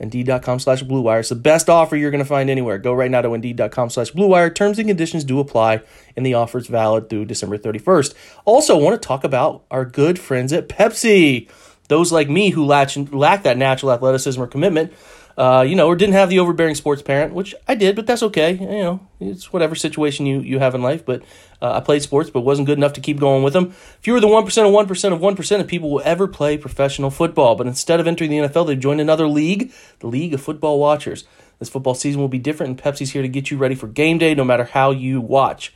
Indeed.com 0.02 0.60
slash 0.60 0.84
Bluewire. 0.84 1.20
It's 1.20 1.30
the 1.30 1.36
best 1.36 1.70
offer 1.70 1.96
you're 1.96 2.12
going 2.12 2.24
to 2.24 2.26
find 2.26 2.50
anywhere. 2.50 2.80
Go 2.80 2.92
right 2.92 3.10
now 3.10 3.22
to 3.22 3.34
Indeed.com 3.34 3.92
slash 3.92 4.12
Bluewire. 4.12 4.54
Terms 4.54 4.80
and 4.80 4.88
conditions 4.88 5.24
do 5.24 5.40
apply, 5.40 5.82
and 6.18 6.26
the 6.26 6.34
offer 6.34 6.58
is 6.58 6.68
valid 6.68 7.08
through 7.10 7.26
December 7.26 7.58
31st. 7.58 8.16
Also, 8.44 8.78
I 8.78 8.82
want 8.82 9.00
to 9.02 9.08
talk 9.08 9.24
about 9.24 9.64
our 9.70 9.86
good 9.86 10.18
friends 10.18 10.52
at 10.52 10.68
Pepsi. 10.68 11.48
Those 11.92 12.12
like 12.12 12.30
me 12.30 12.50
who 12.50 12.66
lack, 12.66 12.90
lack 13.12 13.44
that 13.44 13.58
natural 13.58 13.92
athleticism 13.92 14.42
or 14.42 14.48
commitment 14.48 14.94
uh, 15.38 15.62
you 15.62 15.76
know, 15.76 15.88
or 15.88 15.96
didn't 15.96 16.14
have 16.14 16.30
the 16.30 16.40
overbearing 16.40 16.76
sports 16.76 17.02
parent, 17.02 17.34
which 17.34 17.56
I 17.68 17.76
did, 17.76 17.96
but 17.96 18.06
that's 18.06 18.24
okay. 18.24 18.54
You 18.54 18.68
know, 18.68 19.08
it's 19.20 19.52
whatever 19.54 19.76
situation 19.76 20.26
you, 20.26 20.42
you 20.42 20.60
have 20.60 20.76
in 20.76 20.82
life. 20.82 21.06
But 21.06 21.24
uh, 21.62 21.74
I 21.74 21.80
played 21.80 22.02
sports, 22.02 22.30
but 22.30 22.42
wasn't 22.42 22.68
good 22.68 22.78
enough 22.78 22.94
to 22.94 23.02
keep 23.02 23.20
going 23.20 23.44
with 23.44 23.54
them. 23.54 23.72
Fewer 24.02 24.20
than 24.20 24.30
1% 24.30 24.38
of 24.44 24.90
1% 24.90 25.14
of 25.14 25.20
1% 25.20 25.60
of 25.60 25.68
people 25.68 25.90
will 25.90 26.02
ever 26.04 26.28
play 26.28 26.58
professional 26.58 27.10
football. 27.10 27.56
But 27.56 27.68
instead 27.68 28.00
of 28.00 28.08
entering 28.08 28.30
the 28.30 28.38
NFL, 28.38 28.68
they've 28.68 28.80
joined 28.80 29.02
another 29.02 29.28
league, 29.28 29.72
the 30.00 30.08
League 30.08 30.34
of 30.34 30.42
Football 30.42 30.80
Watchers. 30.80 31.26
This 31.60 31.70
football 31.70 31.94
season 31.94 32.20
will 32.20 32.28
be 32.28 32.40
different, 32.40 32.72
and 32.72 32.82
Pepsi's 32.82 33.12
here 33.12 33.22
to 33.22 33.28
get 33.28 33.52
you 33.52 33.58
ready 33.58 33.76
for 33.76 33.88
game 33.88 34.18
day 34.18 34.34
no 34.34 34.44
matter 34.44 34.64
how 34.64 34.92
you 34.92 35.22
watch. 35.22 35.74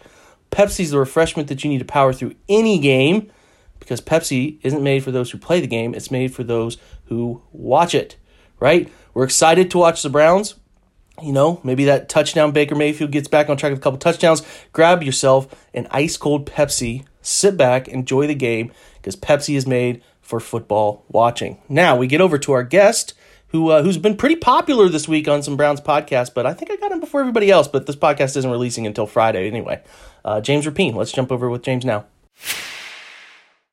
Pepsi's 0.52 0.92
the 0.92 1.00
refreshment 1.00 1.48
that 1.50 1.64
you 1.64 1.70
need 1.70 1.80
to 1.80 1.86
power 1.86 2.12
through 2.12 2.34
any 2.50 2.80
game 2.80 3.32
because 3.80 4.02
Pepsi 4.02 4.60
isn't 4.64 4.84
made 4.84 5.04
for 5.04 5.12
those 5.12 5.32
who 5.32 5.38
play 5.38 5.60
the 5.60 5.68
game, 5.68 5.94
it's 5.94 6.12
made 6.12 6.34
for 6.34 6.44
those 6.44 6.78
who 7.06 7.42
watch 7.52 7.94
it, 7.94 8.16
right? 8.60 8.92
We're 9.14 9.24
excited 9.24 9.72
to 9.72 9.78
watch 9.78 10.02
the 10.02 10.10
Browns. 10.10 10.56
You 11.22 11.32
know, 11.32 11.62
maybe 11.64 11.86
that 11.86 12.10
touchdown 12.10 12.52
Baker 12.52 12.76
Mayfield 12.76 13.12
gets 13.12 13.30
back 13.30 13.50
on 13.50 13.56
track 13.56 13.72
with 13.72 13.80
a 13.80 13.82
couple 13.82 14.00
touchdowns. 14.00 14.42
Grab 14.74 15.02
yourself 15.02 15.48
an 15.74 15.88
ice 15.92 16.18
cold 16.18 16.46
Pepsi, 16.46 17.06
sit 17.22 17.56
back, 17.56 17.88
enjoy 17.88 18.28
the 18.28 18.36
game 18.36 18.72
because 18.96 19.16
Pepsi 19.16 19.56
is 19.56 19.66
made 19.66 20.02
for 20.22 20.40
football 20.42 21.06
watching. 21.08 21.62
Now 21.70 21.96
we 21.96 22.08
get 22.08 22.20
over 22.20 22.38
to 22.40 22.52
our 22.52 22.64
guest 22.64 23.14
who 23.56 23.70
uh, 23.70 23.84
who's 23.84 23.98
been 23.98 24.18
pretty 24.18 24.36
popular 24.36 24.90
this 24.90 25.08
week 25.08 25.30
on 25.30 25.42
some 25.42 25.56
Browns 25.56 25.80
podcasts, 25.80 26.34
but 26.34 26.46
I 26.46 26.54
think 26.54 26.72
I 26.72 26.76
got 26.76 26.92
him 26.92 27.00
before 27.00 27.22
everybody 27.22 27.50
else. 27.50 27.70
But 27.70 27.86
this 27.86 27.96
podcast 27.96 28.36
isn't 28.36 28.52
releasing 28.52 28.86
until 28.86 29.08
Friday 29.08 29.48
anyway. 29.48 29.82
Uh, 30.26 30.42
James 30.42 30.66
Rapien. 30.66 30.96
Let's 30.96 31.14
jump 31.14 31.32
over 31.32 31.50
with 31.50 31.62
James 31.62 31.86
now. 31.86 32.06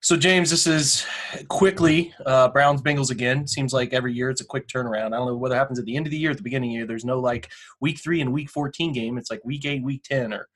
So, 0.04 0.16
James, 0.16 0.50
this 0.50 0.66
is 0.66 1.06
quickly 1.46 2.12
uh, 2.26 2.48
Browns 2.48 2.82
Bengals 2.82 3.12
again. 3.12 3.46
Seems 3.46 3.72
like 3.72 3.92
every 3.92 4.12
year 4.12 4.30
it's 4.30 4.40
a 4.40 4.44
quick 4.44 4.66
turnaround. 4.66 5.06
I 5.06 5.10
don't 5.10 5.28
know 5.28 5.36
whether 5.36 5.54
it 5.54 5.58
happens 5.58 5.78
at 5.78 5.84
the 5.84 5.96
end 5.96 6.08
of 6.08 6.10
the 6.10 6.18
year, 6.18 6.32
at 6.32 6.36
the 6.36 6.42
beginning 6.42 6.70
of 6.70 6.72
the 6.72 6.76
year. 6.78 6.86
There's 6.88 7.04
no 7.04 7.20
like 7.20 7.52
week 7.80 8.00
three 8.00 8.20
and 8.20 8.32
week 8.32 8.50
14 8.50 8.92
game. 8.92 9.16
It's 9.16 9.30
like 9.30 9.40
week 9.44 9.64
eight, 9.64 9.84
week 9.84 10.02
10, 10.02 10.32
or 10.32 10.48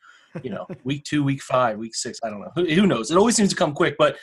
you 0.42 0.50
know, 0.50 0.66
week 0.84 1.04
two, 1.04 1.22
week 1.22 1.42
five, 1.42 1.78
week 1.78 1.94
six. 1.94 2.18
I 2.24 2.30
don't 2.30 2.40
know. 2.40 2.50
Who, 2.56 2.64
who 2.64 2.88
knows? 2.88 3.12
It 3.12 3.16
always 3.16 3.36
seems 3.36 3.50
to 3.50 3.56
come 3.56 3.72
quick, 3.72 3.94
but 3.96 4.16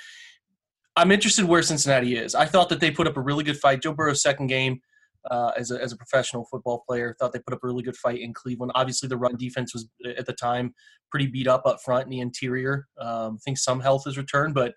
I'm 0.98 1.10
interested 1.10 1.46
where 1.46 1.64
Cincinnati 1.64 2.18
is. 2.18 2.36
I 2.36 2.44
thought 2.44 2.68
that 2.68 2.82
they 2.82 2.92
put 2.92 3.08
up 3.08 3.16
a 3.16 3.22
really 3.22 3.46
good 3.46 3.58
fight. 3.58 3.82
Joe 3.82 3.94
Burrow's 3.94 4.22
second 4.22 4.48
game 4.48 4.82
uh, 5.32 5.52
as, 5.56 5.72
a, 5.72 5.82
as 5.82 5.94
a 5.94 5.98
professional 5.98 6.46
football 6.52 6.84
player. 6.86 7.16
Thought 7.18 7.32
they 7.32 7.40
put 7.40 7.54
up 7.54 7.64
a 7.64 7.68
really 7.68 7.84
good 7.84 7.96
fight 7.96 8.20
in 8.20 8.34
Cleveland. 8.34 8.74
Obviously, 8.76 9.08
the 9.08 9.16
run 9.16 9.38
defense 9.38 9.74
was 9.74 9.88
at 10.18 10.26
the 10.26 10.34
time 10.34 10.76
pretty 11.10 11.28
beat 11.28 11.48
up 11.48 11.66
up 11.66 11.78
front 11.82 12.04
in 12.04 12.10
the 12.10 12.20
interior. 12.20 12.88
Um, 13.00 13.36
I 13.36 13.40
think 13.46 13.58
some 13.58 13.80
health 13.80 14.04
has 14.04 14.18
returned, 14.18 14.54
but 14.54 14.74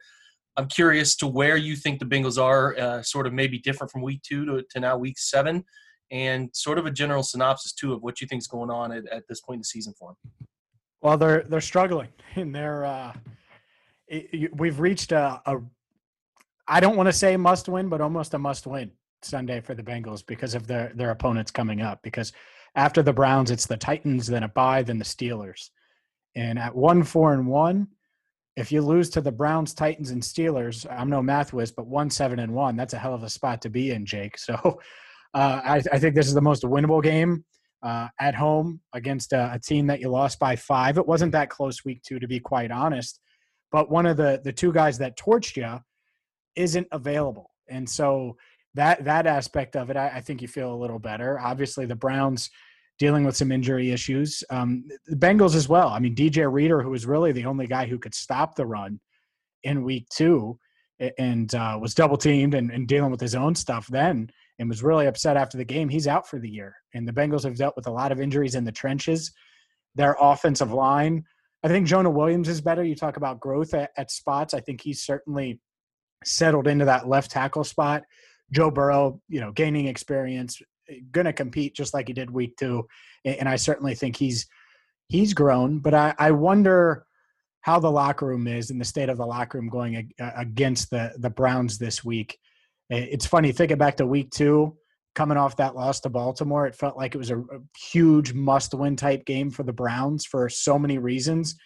I'm 0.56 0.68
curious 0.68 1.16
to 1.16 1.26
where 1.26 1.56
you 1.56 1.76
think 1.76 1.98
the 1.98 2.06
Bengals 2.06 2.42
are, 2.42 2.76
uh, 2.78 3.02
sort 3.02 3.26
of 3.26 3.32
maybe 3.32 3.58
different 3.58 3.90
from 3.90 4.02
week 4.02 4.22
two 4.22 4.46
to, 4.46 4.64
to 4.70 4.80
now 4.80 4.96
week 4.96 5.18
seven, 5.18 5.64
and 6.10 6.48
sort 6.54 6.78
of 6.78 6.86
a 6.86 6.90
general 6.90 7.22
synopsis 7.22 7.72
too 7.72 7.92
of 7.92 8.02
what 8.02 8.20
you 8.20 8.26
think 8.26 8.40
is 8.40 8.46
going 8.46 8.70
on 8.70 8.92
at, 8.92 9.06
at 9.08 9.24
this 9.28 9.40
point 9.40 9.56
in 9.56 9.60
the 9.60 9.64
season 9.64 9.92
for 9.98 10.10
them. 10.10 10.48
Well, 11.02 11.18
they're 11.18 11.42
they're 11.42 11.60
struggling, 11.60 12.08
and 12.36 12.54
they're 12.54 12.84
uh, 12.84 13.12
it, 14.08 14.56
we've 14.56 14.80
reached 14.80 15.12
a, 15.12 15.40
a 15.46 15.58
I 16.68 16.80
don't 16.80 16.96
want 16.96 17.08
to 17.08 17.12
say 17.12 17.36
must 17.36 17.68
win, 17.68 17.88
but 17.88 18.00
almost 18.00 18.34
a 18.34 18.38
must 18.38 18.66
win 18.66 18.90
Sunday 19.22 19.60
for 19.60 19.74
the 19.74 19.82
Bengals 19.82 20.24
because 20.26 20.54
of 20.54 20.66
their 20.66 20.92
their 20.94 21.10
opponents 21.10 21.50
coming 21.50 21.82
up. 21.82 22.00
Because 22.02 22.32
after 22.74 23.02
the 23.02 23.12
Browns, 23.12 23.50
it's 23.50 23.66
the 23.66 23.76
Titans, 23.76 24.26
then 24.26 24.42
a 24.42 24.48
bye, 24.48 24.82
then 24.82 24.98
the 24.98 25.04
Steelers, 25.04 25.70
and 26.34 26.58
at 26.58 26.74
one 26.74 27.02
four 27.02 27.34
and 27.34 27.46
one 27.46 27.88
if 28.56 28.72
you 28.72 28.80
lose 28.80 29.10
to 29.10 29.20
the 29.20 29.32
Browns, 29.32 29.74
Titans, 29.74 30.10
and 30.10 30.22
Steelers, 30.22 30.86
I'm 30.90 31.10
no 31.10 31.22
math 31.22 31.52
whiz, 31.52 31.70
but 31.72 31.86
one 31.86 32.08
seven 32.08 32.38
and 32.38 32.54
one, 32.54 32.76
that's 32.76 32.94
a 32.94 32.98
hell 32.98 33.14
of 33.14 33.22
a 33.22 33.28
spot 33.28 33.60
to 33.62 33.70
be 33.70 33.90
in, 33.90 34.06
Jake. 34.06 34.36
So 34.46 34.80
uh, 35.34 35.60
I, 35.64 35.82
I, 35.92 35.98
think 35.98 36.14
this 36.14 36.28
is 36.28 36.34
the 36.34 36.40
most 36.40 36.62
winnable 36.62 37.02
game 37.02 37.44
uh, 37.82 38.08
at 38.18 38.34
home 38.34 38.80
against 38.94 39.32
a, 39.32 39.52
a, 39.52 39.58
team 39.58 39.86
that 39.88 40.00
you 40.00 40.08
lost 40.08 40.38
by 40.38 40.56
five. 40.56 40.96
It 40.96 41.06
wasn't 41.06 41.32
that 41.32 41.50
close 41.50 41.84
week 41.84 42.02
two, 42.02 42.18
to 42.18 42.28
be 42.28 42.40
quite 42.40 42.70
honest, 42.70 43.20
but 43.70 43.90
one 43.90 44.06
of 44.06 44.16
the 44.16 44.40
the 44.42 44.52
two 44.52 44.72
guys 44.72 44.96
that 44.98 45.18
torched 45.18 45.56
you 45.56 45.80
isn't 46.54 46.86
available, 46.92 47.50
and 47.68 47.88
so 47.88 48.36
that 48.74 49.04
that 49.04 49.26
aspect 49.26 49.76
of 49.76 49.90
it, 49.90 49.96
I, 49.96 50.08
I 50.08 50.20
think 50.20 50.40
you 50.40 50.48
feel 50.48 50.72
a 50.72 50.76
little 50.76 51.00
better. 51.00 51.38
Obviously, 51.38 51.84
the 51.84 51.96
Browns 51.96 52.48
dealing 52.98 53.24
with 53.24 53.36
some 53.36 53.52
injury 53.52 53.90
issues. 53.92 54.42
Um, 54.50 54.84
the 55.06 55.16
Bengals 55.16 55.54
as 55.54 55.68
well. 55.68 55.88
I 55.88 55.98
mean, 55.98 56.14
DJ 56.14 56.50
Reader, 56.50 56.82
who 56.82 56.90
was 56.90 57.06
really 57.06 57.32
the 57.32 57.44
only 57.44 57.66
guy 57.66 57.86
who 57.86 57.98
could 57.98 58.14
stop 58.14 58.54
the 58.54 58.66
run 58.66 59.00
in 59.62 59.82
week 59.82 60.08
two 60.08 60.58
and 61.18 61.54
uh, 61.54 61.78
was 61.80 61.94
double 61.94 62.16
teamed 62.16 62.54
and, 62.54 62.70
and, 62.70 62.88
dealing 62.88 63.10
with 63.10 63.20
his 63.20 63.34
own 63.34 63.54
stuff 63.54 63.86
then 63.88 64.30
and 64.58 64.68
was 64.68 64.82
really 64.82 65.06
upset 65.06 65.36
after 65.36 65.58
the 65.58 65.64
game. 65.64 65.90
He's 65.90 66.08
out 66.08 66.26
for 66.26 66.38
the 66.38 66.48
year. 66.48 66.74
And 66.94 67.06
the 67.06 67.12
Bengals 67.12 67.44
have 67.44 67.58
dealt 67.58 67.76
with 67.76 67.86
a 67.86 67.90
lot 67.90 68.12
of 68.12 68.20
injuries 68.20 68.54
in 68.54 68.64
the 68.64 68.72
trenches. 68.72 69.30
Their 69.94 70.16
offensive 70.18 70.72
line, 70.72 71.24
I 71.62 71.68
think 71.68 71.86
Jonah 71.86 72.10
Williams 72.10 72.48
is 72.48 72.60
better. 72.60 72.82
You 72.82 72.94
talk 72.94 73.18
about 73.18 73.40
growth 73.40 73.74
at, 73.74 73.90
at 73.96 74.10
spots. 74.10 74.54
I 74.54 74.60
think 74.60 74.80
he's 74.80 75.02
certainly 75.02 75.60
settled 76.24 76.66
into 76.66 76.86
that 76.86 77.08
left 77.08 77.30
tackle 77.30 77.64
spot. 77.64 78.04
Joe 78.52 78.70
Burrow, 78.70 79.20
you 79.28 79.40
know, 79.40 79.52
gaining 79.52 79.86
experience, 79.86 80.62
going 81.10 81.24
to 81.24 81.32
compete 81.32 81.74
just 81.74 81.94
like 81.94 82.08
he 82.08 82.14
did 82.14 82.30
week 82.30 82.56
two, 82.56 82.86
and 83.24 83.48
I 83.48 83.56
certainly 83.56 83.94
think 83.94 84.16
he's 84.16 84.46
he's 85.08 85.34
grown. 85.34 85.78
But 85.78 85.94
I, 85.94 86.14
I 86.18 86.30
wonder 86.32 87.06
how 87.60 87.80
the 87.80 87.90
locker 87.90 88.26
room 88.26 88.46
is 88.46 88.70
and 88.70 88.80
the 88.80 88.84
state 88.84 89.08
of 89.08 89.18
the 89.18 89.26
locker 89.26 89.58
room 89.58 89.68
going 89.68 90.12
uh, 90.20 90.30
against 90.36 90.90
the 90.90 91.12
the 91.18 91.30
Browns 91.30 91.78
this 91.78 92.04
week. 92.04 92.38
It's 92.88 93.26
funny 93.26 93.50
thinking 93.50 93.78
back 93.78 93.96
to 93.96 94.06
week 94.06 94.30
two, 94.30 94.76
coming 95.16 95.36
off 95.36 95.56
that 95.56 95.74
loss 95.74 95.98
to 96.00 96.08
Baltimore. 96.08 96.66
It 96.66 96.76
felt 96.76 96.96
like 96.96 97.14
it 97.14 97.18
was 97.18 97.32
a, 97.32 97.42
huge 97.90 98.32
must-win 98.32 98.94
type 98.94 99.24
game 99.24 99.50
for 99.50 99.64
the 99.64 99.72
Browns 99.72 100.24
for 100.24 100.48
so 100.48 100.78
many 100.78 100.98
reasons. 100.98 101.56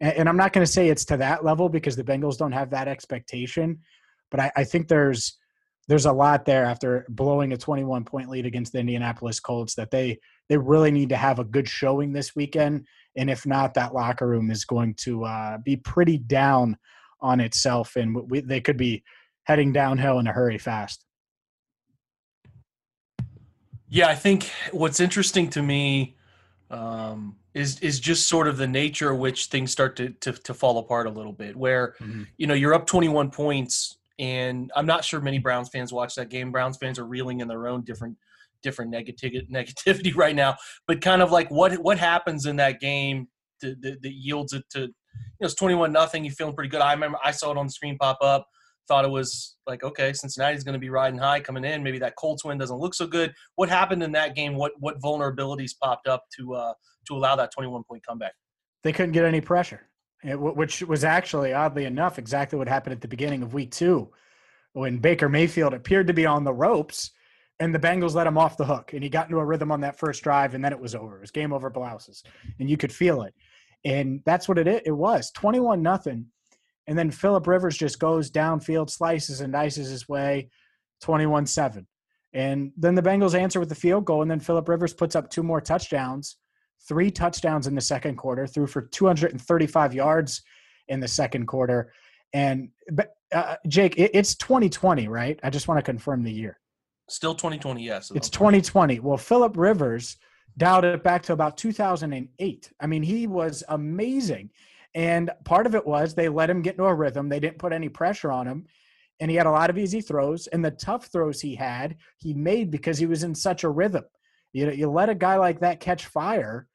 And, 0.00 0.14
and 0.14 0.28
I'm 0.28 0.36
not 0.36 0.52
going 0.52 0.66
to 0.66 0.72
say 0.72 0.88
it's 0.88 1.04
to 1.06 1.16
that 1.18 1.44
level 1.44 1.68
because 1.68 1.94
the 1.94 2.02
Bengals 2.02 2.38
don't 2.38 2.52
have 2.52 2.70
that 2.70 2.88
expectation, 2.88 3.78
but 4.32 4.40
I, 4.40 4.50
I 4.56 4.64
think 4.64 4.88
there's 4.88 5.38
there's 5.88 6.06
a 6.06 6.12
lot 6.12 6.44
there 6.44 6.64
after 6.64 7.06
blowing 7.08 7.52
a 7.52 7.56
21 7.56 8.04
point 8.04 8.28
lead 8.28 8.46
against 8.46 8.72
the 8.72 8.78
Indianapolis 8.78 9.40
Colts 9.40 9.74
that 9.74 9.90
they 9.90 10.18
they 10.48 10.56
really 10.56 10.90
need 10.90 11.08
to 11.08 11.16
have 11.16 11.38
a 11.38 11.44
good 11.44 11.68
showing 11.68 12.12
this 12.12 12.34
weekend 12.36 12.86
and 13.16 13.30
if 13.30 13.46
not 13.46 13.74
that 13.74 13.94
locker 13.94 14.26
room 14.26 14.50
is 14.50 14.64
going 14.64 14.94
to 14.94 15.24
uh, 15.24 15.58
be 15.58 15.76
pretty 15.76 16.18
down 16.18 16.76
on 17.20 17.40
itself 17.40 17.96
and 17.96 18.14
we, 18.30 18.40
they 18.40 18.60
could 18.60 18.76
be 18.76 19.02
heading 19.44 19.72
downhill 19.72 20.18
in 20.18 20.26
a 20.26 20.32
hurry 20.32 20.58
fast 20.58 21.04
yeah 23.88 24.08
i 24.08 24.14
think 24.14 24.50
what's 24.72 25.00
interesting 25.00 25.48
to 25.48 25.62
me 25.62 26.16
um, 26.70 27.36
is 27.54 27.80
is 27.80 28.00
just 28.00 28.28
sort 28.28 28.48
of 28.48 28.56
the 28.56 28.66
nature 28.66 29.10
of 29.10 29.18
which 29.18 29.46
things 29.46 29.70
start 29.70 29.96
to, 29.96 30.10
to, 30.10 30.32
to 30.32 30.52
fall 30.52 30.78
apart 30.78 31.06
a 31.06 31.10
little 31.10 31.32
bit 31.32 31.56
where 31.56 31.94
mm-hmm. 32.00 32.24
you 32.36 32.46
know 32.46 32.54
you're 32.54 32.74
up 32.74 32.86
21 32.86 33.30
points 33.30 33.96
and 34.18 34.70
I'm 34.74 34.86
not 34.86 35.04
sure 35.04 35.20
many 35.20 35.38
Browns 35.38 35.68
fans 35.68 35.92
watch 35.92 36.14
that 36.14 36.30
game. 36.30 36.50
Browns 36.50 36.76
fans 36.76 36.98
are 36.98 37.06
reeling 37.06 37.40
in 37.40 37.48
their 37.48 37.68
own 37.68 37.82
different 37.82 38.16
different 38.62 38.92
negativity 38.94 40.14
right 40.14 40.34
now. 40.34 40.56
But 40.86 41.00
kind 41.00 41.22
of 41.22 41.30
like 41.30 41.50
what 41.50 41.74
what 41.74 41.98
happens 41.98 42.46
in 42.46 42.56
that 42.56 42.80
game 42.80 43.28
that 43.60 43.98
yields 44.02 44.52
it 44.52 44.64
to 44.70 44.80
you 44.80 44.86
know 45.40 45.46
it's 45.46 45.54
21 45.54 45.92
nothing. 45.92 46.24
You're 46.24 46.34
feeling 46.34 46.54
pretty 46.54 46.70
good. 46.70 46.80
I 46.80 46.92
remember 46.92 47.18
I 47.24 47.30
saw 47.30 47.50
it 47.50 47.58
on 47.58 47.66
the 47.66 47.72
screen 47.72 47.96
pop 47.98 48.18
up. 48.20 48.46
Thought 48.88 49.04
it 49.04 49.10
was 49.10 49.56
like 49.66 49.82
okay, 49.82 50.12
Cincinnati's 50.12 50.64
going 50.64 50.74
to 50.74 50.78
be 50.78 50.90
riding 50.90 51.18
high 51.18 51.40
coming 51.40 51.64
in. 51.64 51.82
Maybe 51.82 51.98
that 51.98 52.14
Colts 52.16 52.44
win 52.44 52.56
doesn't 52.56 52.78
look 52.78 52.94
so 52.94 53.06
good. 53.06 53.34
What 53.56 53.68
happened 53.68 54.02
in 54.02 54.12
that 54.12 54.34
game? 54.34 54.54
What 54.54 54.72
what 54.78 55.00
vulnerabilities 55.00 55.72
popped 55.82 56.06
up 56.06 56.24
to 56.36 56.54
uh, 56.54 56.74
to 57.08 57.14
allow 57.14 57.34
that 57.36 57.50
21 57.52 57.82
point 57.84 58.06
comeback? 58.06 58.32
They 58.84 58.92
couldn't 58.92 59.12
get 59.12 59.24
any 59.24 59.40
pressure 59.40 59.88
which 60.24 60.82
was 60.82 61.04
actually 61.04 61.52
oddly 61.52 61.84
enough 61.84 62.18
exactly 62.18 62.58
what 62.58 62.68
happened 62.68 62.94
at 62.94 63.00
the 63.00 63.08
beginning 63.08 63.42
of 63.42 63.54
week 63.54 63.70
two 63.70 64.10
when 64.72 64.98
Baker 64.98 65.28
Mayfield 65.28 65.72
appeared 65.72 66.06
to 66.06 66.12
be 66.12 66.26
on 66.26 66.44
the 66.44 66.52
ropes 66.52 67.12
and 67.60 67.74
the 67.74 67.78
Bengals 67.78 68.14
let 68.14 68.26
him 68.26 68.36
off 68.36 68.58
the 68.58 68.66
hook 68.66 68.92
and 68.92 69.02
he 69.02 69.08
got 69.08 69.26
into 69.26 69.38
a 69.38 69.44
rhythm 69.44 69.72
on 69.72 69.80
that 69.80 69.98
first 69.98 70.22
drive 70.22 70.54
and 70.54 70.62
then 70.62 70.72
it 70.72 70.80
was 70.80 70.94
over. 70.94 71.16
It 71.16 71.22
was 71.22 71.30
game 71.30 71.52
over 71.52 71.70
blouses 71.70 72.22
and 72.58 72.68
you 72.68 72.76
could 72.76 72.92
feel 72.92 73.22
it. 73.22 73.34
And 73.84 74.20
that's 74.26 74.48
what 74.48 74.58
it 74.58 74.66
it 74.66 74.92
was. 74.92 75.30
21 75.30 75.80
nothing. 75.80 76.26
And 76.86 76.98
then 76.98 77.10
Philip 77.10 77.46
Rivers 77.46 77.76
just 77.76 77.98
goes 77.98 78.30
downfield, 78.30 78.90
slices 78.90 79.40
and 79.40 79.52
dices 79.52 79.88
his 79.88 80.08
way 80.08 80.50
21-7. 81.02 81.86
And 82.32 82.72
then 82.76 82.94
the 82.94 83.02
Bengals 83.02 83.38
answer 83.38 83.60
with 83.60 83.70
the 83.70 83.74
field 83.74 84.04
goal 84.04 84.22
and 84.22 84.30
then 84.30 84.40
Philip 84.40 84.68
Rivers 84.68 84.92
puts 84.92 85.16
up 85.16 85.30
two 85.30 85.42
more 85.42 85.60
touchdowns 85.60 86.36
three 86.88 87.10
touchdowns 87.10 87.66
in 87.66 87.74
the 87.74 87.80
second 87.80 88.16
quarter, 88.16 88.46
threw 88.46 88.66
for 88.66 88.82
235 88.82 89.94
yards 89.94 90.42
in 90.88 91.00
the 91.00 91.08
second 91.08 91.46
quarter. 91.46 91.92
And 92.32 92.70
but 92.92 93.16
uh, 93.32 93.56
Jake, 93.66 93.98
it, 93.98 94.10
it's 94.14 94.34
2020, 94.36 95.08
right? 95.08 95.38
I 95.42 95.50
just 95.50 95.68
want 95.68 95.78
to 95.78 95.82
confirm 95.82 96.22
the 96.22 96.32
year. 96.32 96.58
Still 97.08 97.34
2020, 97.34 97.82
yes. 97.82 98.10
It's 98.14 98.28
2020. 98.28 99.00
Well, 99.00 99.16
Philip 99.16 99.56
Rivers 99.56 100.16
dialed 100.58 100.84
it 100.84 101.02
back 101.02 101.22
to 101.24 101.32
about 101.32 101.56
2008. 101.56 102.72
I 102.80 102.86
mean, 102.86 103.02
he 103.02 103.26
was 103.26 103.62
amazing. 103.68 104.50
And 104.94 105.30
part 105.44 105.66
of 105.66 105.74
it 105.74 105.86
was 105.86 106.14
they 106.14 106.28
let 106.28 106.50
him 106.50 106.62
get 106.62 106.74
into 106.74 106.84
a 106.84 106.94
rhythm. 106.94 107.28
They 107.28 107.40
didn't 107.40 107.58
put 107.58 107.72
any 107.72 107.88
pressure 107.88 108.32
on 108.32 108.46
him. 108.46 108.66
And 109.20 109.30
he 109.30 109.36
had 109.36 109.46
a 109.46 109.50
lot 109.50 109.70
of 109.70 109.78
easy 109.78 110.00
throws. 110.00 110.46
And 110.48 110.64
the 110.64 110.70
tough 110.72 111.06
throws 111.06 111.40
he 111.40 111.54
had, 111.54 111.96
he 112.18 112.34
made 112.34 112.70
because 112.70 112.98
he 112.98 113.06
was 113.06 113.22
in 113.22 113.34
such 113.34 113.64
a 113.64 113.68
rhythm. 113.68 114.04
You 114.56 114.64
know, 114.64 114.72
you 114.72 114.90
let 114.90 115.10
a 115.10 115.14
guy 115.14 115.36
like 115.36 115.60
that 115.60 115.80
catch 115.80 116.06
fire, 116.06 116.66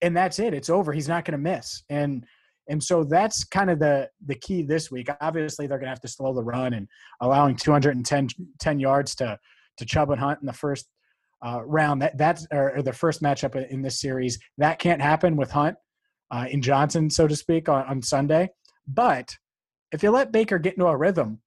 and 0.00 0.16
that's 0.16 0.38
it. 0.38 0.54
It's 0.54 0.70
over. 0.70 0.92
He's 0.92 1.08
not 1.08 1.24
going 1.24 1.32
to 1.32 1.38
miss. 1.38 1.82
And 1.90 2.24
and 2.68 2.80
so 2.80 3.02
that's 3.02 3.42
kind 3.42 3.70
of 3.70 3.80
the 3.80 4.08
the 4.24 4.36
key 4.36 4.62
this 4.62 4.88
week. 4.88 5.08
Obviously, 5.20 5.66
they're 5.66 5.78
going 5.78 5.86
to 5.86 5.90
have 5.90 6.00
to 6.02 6.08
slow 6.08 6.32
the 6.32 6.44
run 6.44 6.74
and 6.74 6.86
allowing 7.20 7.56
210 7.56 8.28
10 8.60 8.78
yards 8.78 9.16
to 9.16 9.36
to 9.78 9.84
Chubb 9.84 10.10
and 10.10 10.20
Hunt 10.20 10.42
in 10.42 10.46
the 10.46 10.52
first 10.52 10.86
uh, 11.44 11.60
round. 11.64 12.02
That 12.02 12.16
that's 12.16 12.46
or, 12.52 12.76
or, 12.76 12.82
the 12.82 12.92
first 12.92 13.20
matchup 13.20 13.56
in 13.68 13.82
this 13.82 14.00
series. 14.00 14.38
That 14.58 14.78
can't 14.78 15.02
happen 15.02 15.36
with 15.36 15.50
Hunt 15.50 15.76
uh, 16.30 16.46
in 16.48 16.62
Johnson, 16.62 17.10
so 17.10 17.26
to 17.26 17.34
speak, 17.34 17.68
on, 17.68 17.84
on 17.86 18.00
Sunday. 18.00 18.48
But 18.86 19.36
if 19.90 20.04
you 20.04 20.10
let 20.10 20.30
Baker 20.30 20.60
get 20.60 20.74
into 20.74 20.86
a 20.86 20.96
rhythm, 20.96 21.40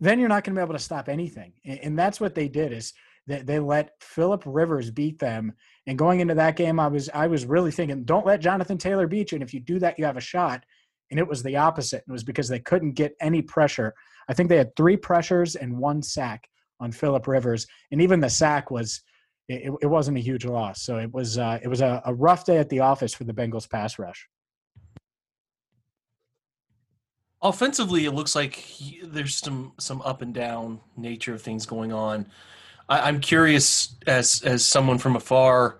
then 0.00 0.18
you're 0.18 0.28
not 0.28 0.42
going 0.42 0.56
to 0.56 0.58
be 0.58 0.64
able 0.64 0.74
to 0.74 0.80
stop 0.80 1.08
anything. 1.08 1.52
And, 1.64 1.78
and 1.78 1.98
that's 1.98 2.20
what 2.20 2.34
they 2.34 2.48
did. 2.48 2.72
Is 2.72 2.92
they, 3.28 3.42
they 3.42 3.58
let 3.60 3.92
Philip 4.00 4.42
Rivers 4.46 4.90
beat 4.90 5.18
them. 5.18 5.52
And 5.86 5.98
going 5.98 6.20
into 6.20 6.34
that 6.34 6.56
game, 6.56 6.80
I 6.80 6.88
was 6.88 7.08
I 7.14 7.28
was 7.28 7.46
really 7.46 7.70
thinking, 7.70 8.04
don't 8.04 8.26
let 8.26 8.40
Jonathan 8.40 8.78
Taylor 8.78 9.06
beat 9.06 9.30
you. 9.30 9.36
And 9.36 9.42
if 9.42 9.54
you 9.54 9.60
do 9.60 9.78
that, 9.78 9.98
you 9.98 10.04
have 10.04 10.16
a 10.16 10.20
shot. 10.20 10.64
And 11.10 11.20
it 11.20 11.28
was 11.28 11.42
the 11.42 11.56
opposite. 11.56 12.04
It 12.06 12.12
was 12.12 12.24
because 12.24 12.48
they 12.48 12.58
couldn't 12.58 12.92
get 12.92 13.14
any 13.20 13.42
pressure. 13.42 13.94
I 14.28 14.34
think 14.34 14.48
they 14.48 14.56
had 14.56 14.74
three 14.76 14.96
pressures 14.96 15.54
and 15.54 15.78
one 15.78 16.02
sack 16.02 16.48
on 16.80 16.92
Philip 16.92 17.26
Rivers, 17.26 17.66
and 17.90 18.00
even 18.00 18.20
the 18.20 18.30
sack 18.30 18.70
was 18.70 19.02
it, 19.48 19.72
it 19.80 19.86
wasn't 19.86 20.18
a 20.18 20.20
huge 20.20 20.44
loss. 20.44 20.82
So 20.82 20.98
it 20.98 21.12
was 21.12 21.38
uh, 21.38 21.58
it 21.62 21.68
was 21.68 21.80
a, 21.80 22.02
a 22.04 22.14
rough 22.14 22.44
day 22.44 22.58
at 22.58 22.68
the 22.68 22.80
office 22.80 23.14
for 23.14 23.24
the 23.24 23.32
Bengals 23.32 23.68
pass 23.68 23.98
rush. 23.98 24.28
Offensively, 27.40 28.04
it 28.04 28.12
looks 28.12 28.34
like 28.34 28.54
he, 28.56 29.00
there's 29.02 29.36
some 29.36 29.72
some 29.78 30.02
up 30.02 30.22
and 30.22 30.34
down 30.34 30.80
nature 30.96 31.34
of 31.34 31.42
things 31.42 31.66
going 31.66 31.92
on. 31.92 32.26
I, 32.88 33.08
am 33.08 33.20
curious 33.20 33.96
as 34.06 34.42
as 34.42 34.64
someone 34.64 34.98
from 34.98 35.16
afar. 35.16 35.78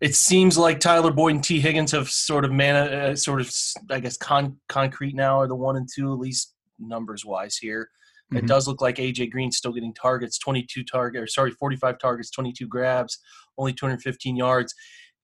it 0.00 0.14
seems 0.14 0.56
like 0.56 0.80
Tyler 0.80 1.12
Boyd 1.12 1.34
and 1.36 1.44
Tee 1.44 1.60
Higgins 1.60 1.92
have 1.92 2.08
sort 2.08 2.44
of 2.44 2.52
man, 2.52 2.76
uh, 2.76 3.16
sort 3.16 3.40
of 3.40 3.52
I 3.90 4.00
guess 4.00 4.16
con- 4.16 4.58
concrete 4.68 5.14
now 5.14 5.40
are 5.40 5.48
the 5.48 5.54
one 5.54 5.76
and 5.76 5.88
two 5.92 6.12
at 6.12 6.18
least 6.18 6.54
numbers 6.78 7.24
wise 7.24 7.56
here. 7.56 7.90
Mm-hmm. 8.32 8.44
It 8.44 8.46
does 8.46 8.68
look 8.68 8.80
like 8.80 8.96
AJ 8.96 9.30
Green 9.30 9.50
still 9.50 9.72
getting 9.72 9.94
targets, 9.94 10.38
22 10.38 10.84
target 10.84 11.22
or 11.22 11.26
sorry, 11.26 11.50
45 11.50 11.98
targets, 11.98 12.30
22 12.30 12.66
grabs, 12.66 13.18
only 13.56 13.72
215 13.72 14.36
yards. 14.36 14.74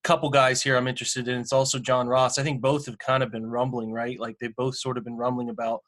Couple 0.02 0.28
guys 0.28 0.62
here 0.62 0.76
I'm 0.76 0.88
interested 0.88 1.28
in. 1.28 1.40
It's 1.40 1.52
also 1.52 1.78
John 1.78 2.08
Ross. 2.08 2.36
I 2.36 2.42
think 2.42 2.60
both 2.60 2.84
have 2.86 2.98
kind 2.98 3.22
of 3.22 3.30
been 3.32 3.46
rumbling, 3.46 3.90
right? 3.90 4.20
Like 4.20 4.36
they've 4.38 4.54
both 4.54 4.76
sort 4.76 4.98
of 4.98 5.04
been 5.04 5.16
rumbling 5.16 5.48
about 5.48 5.80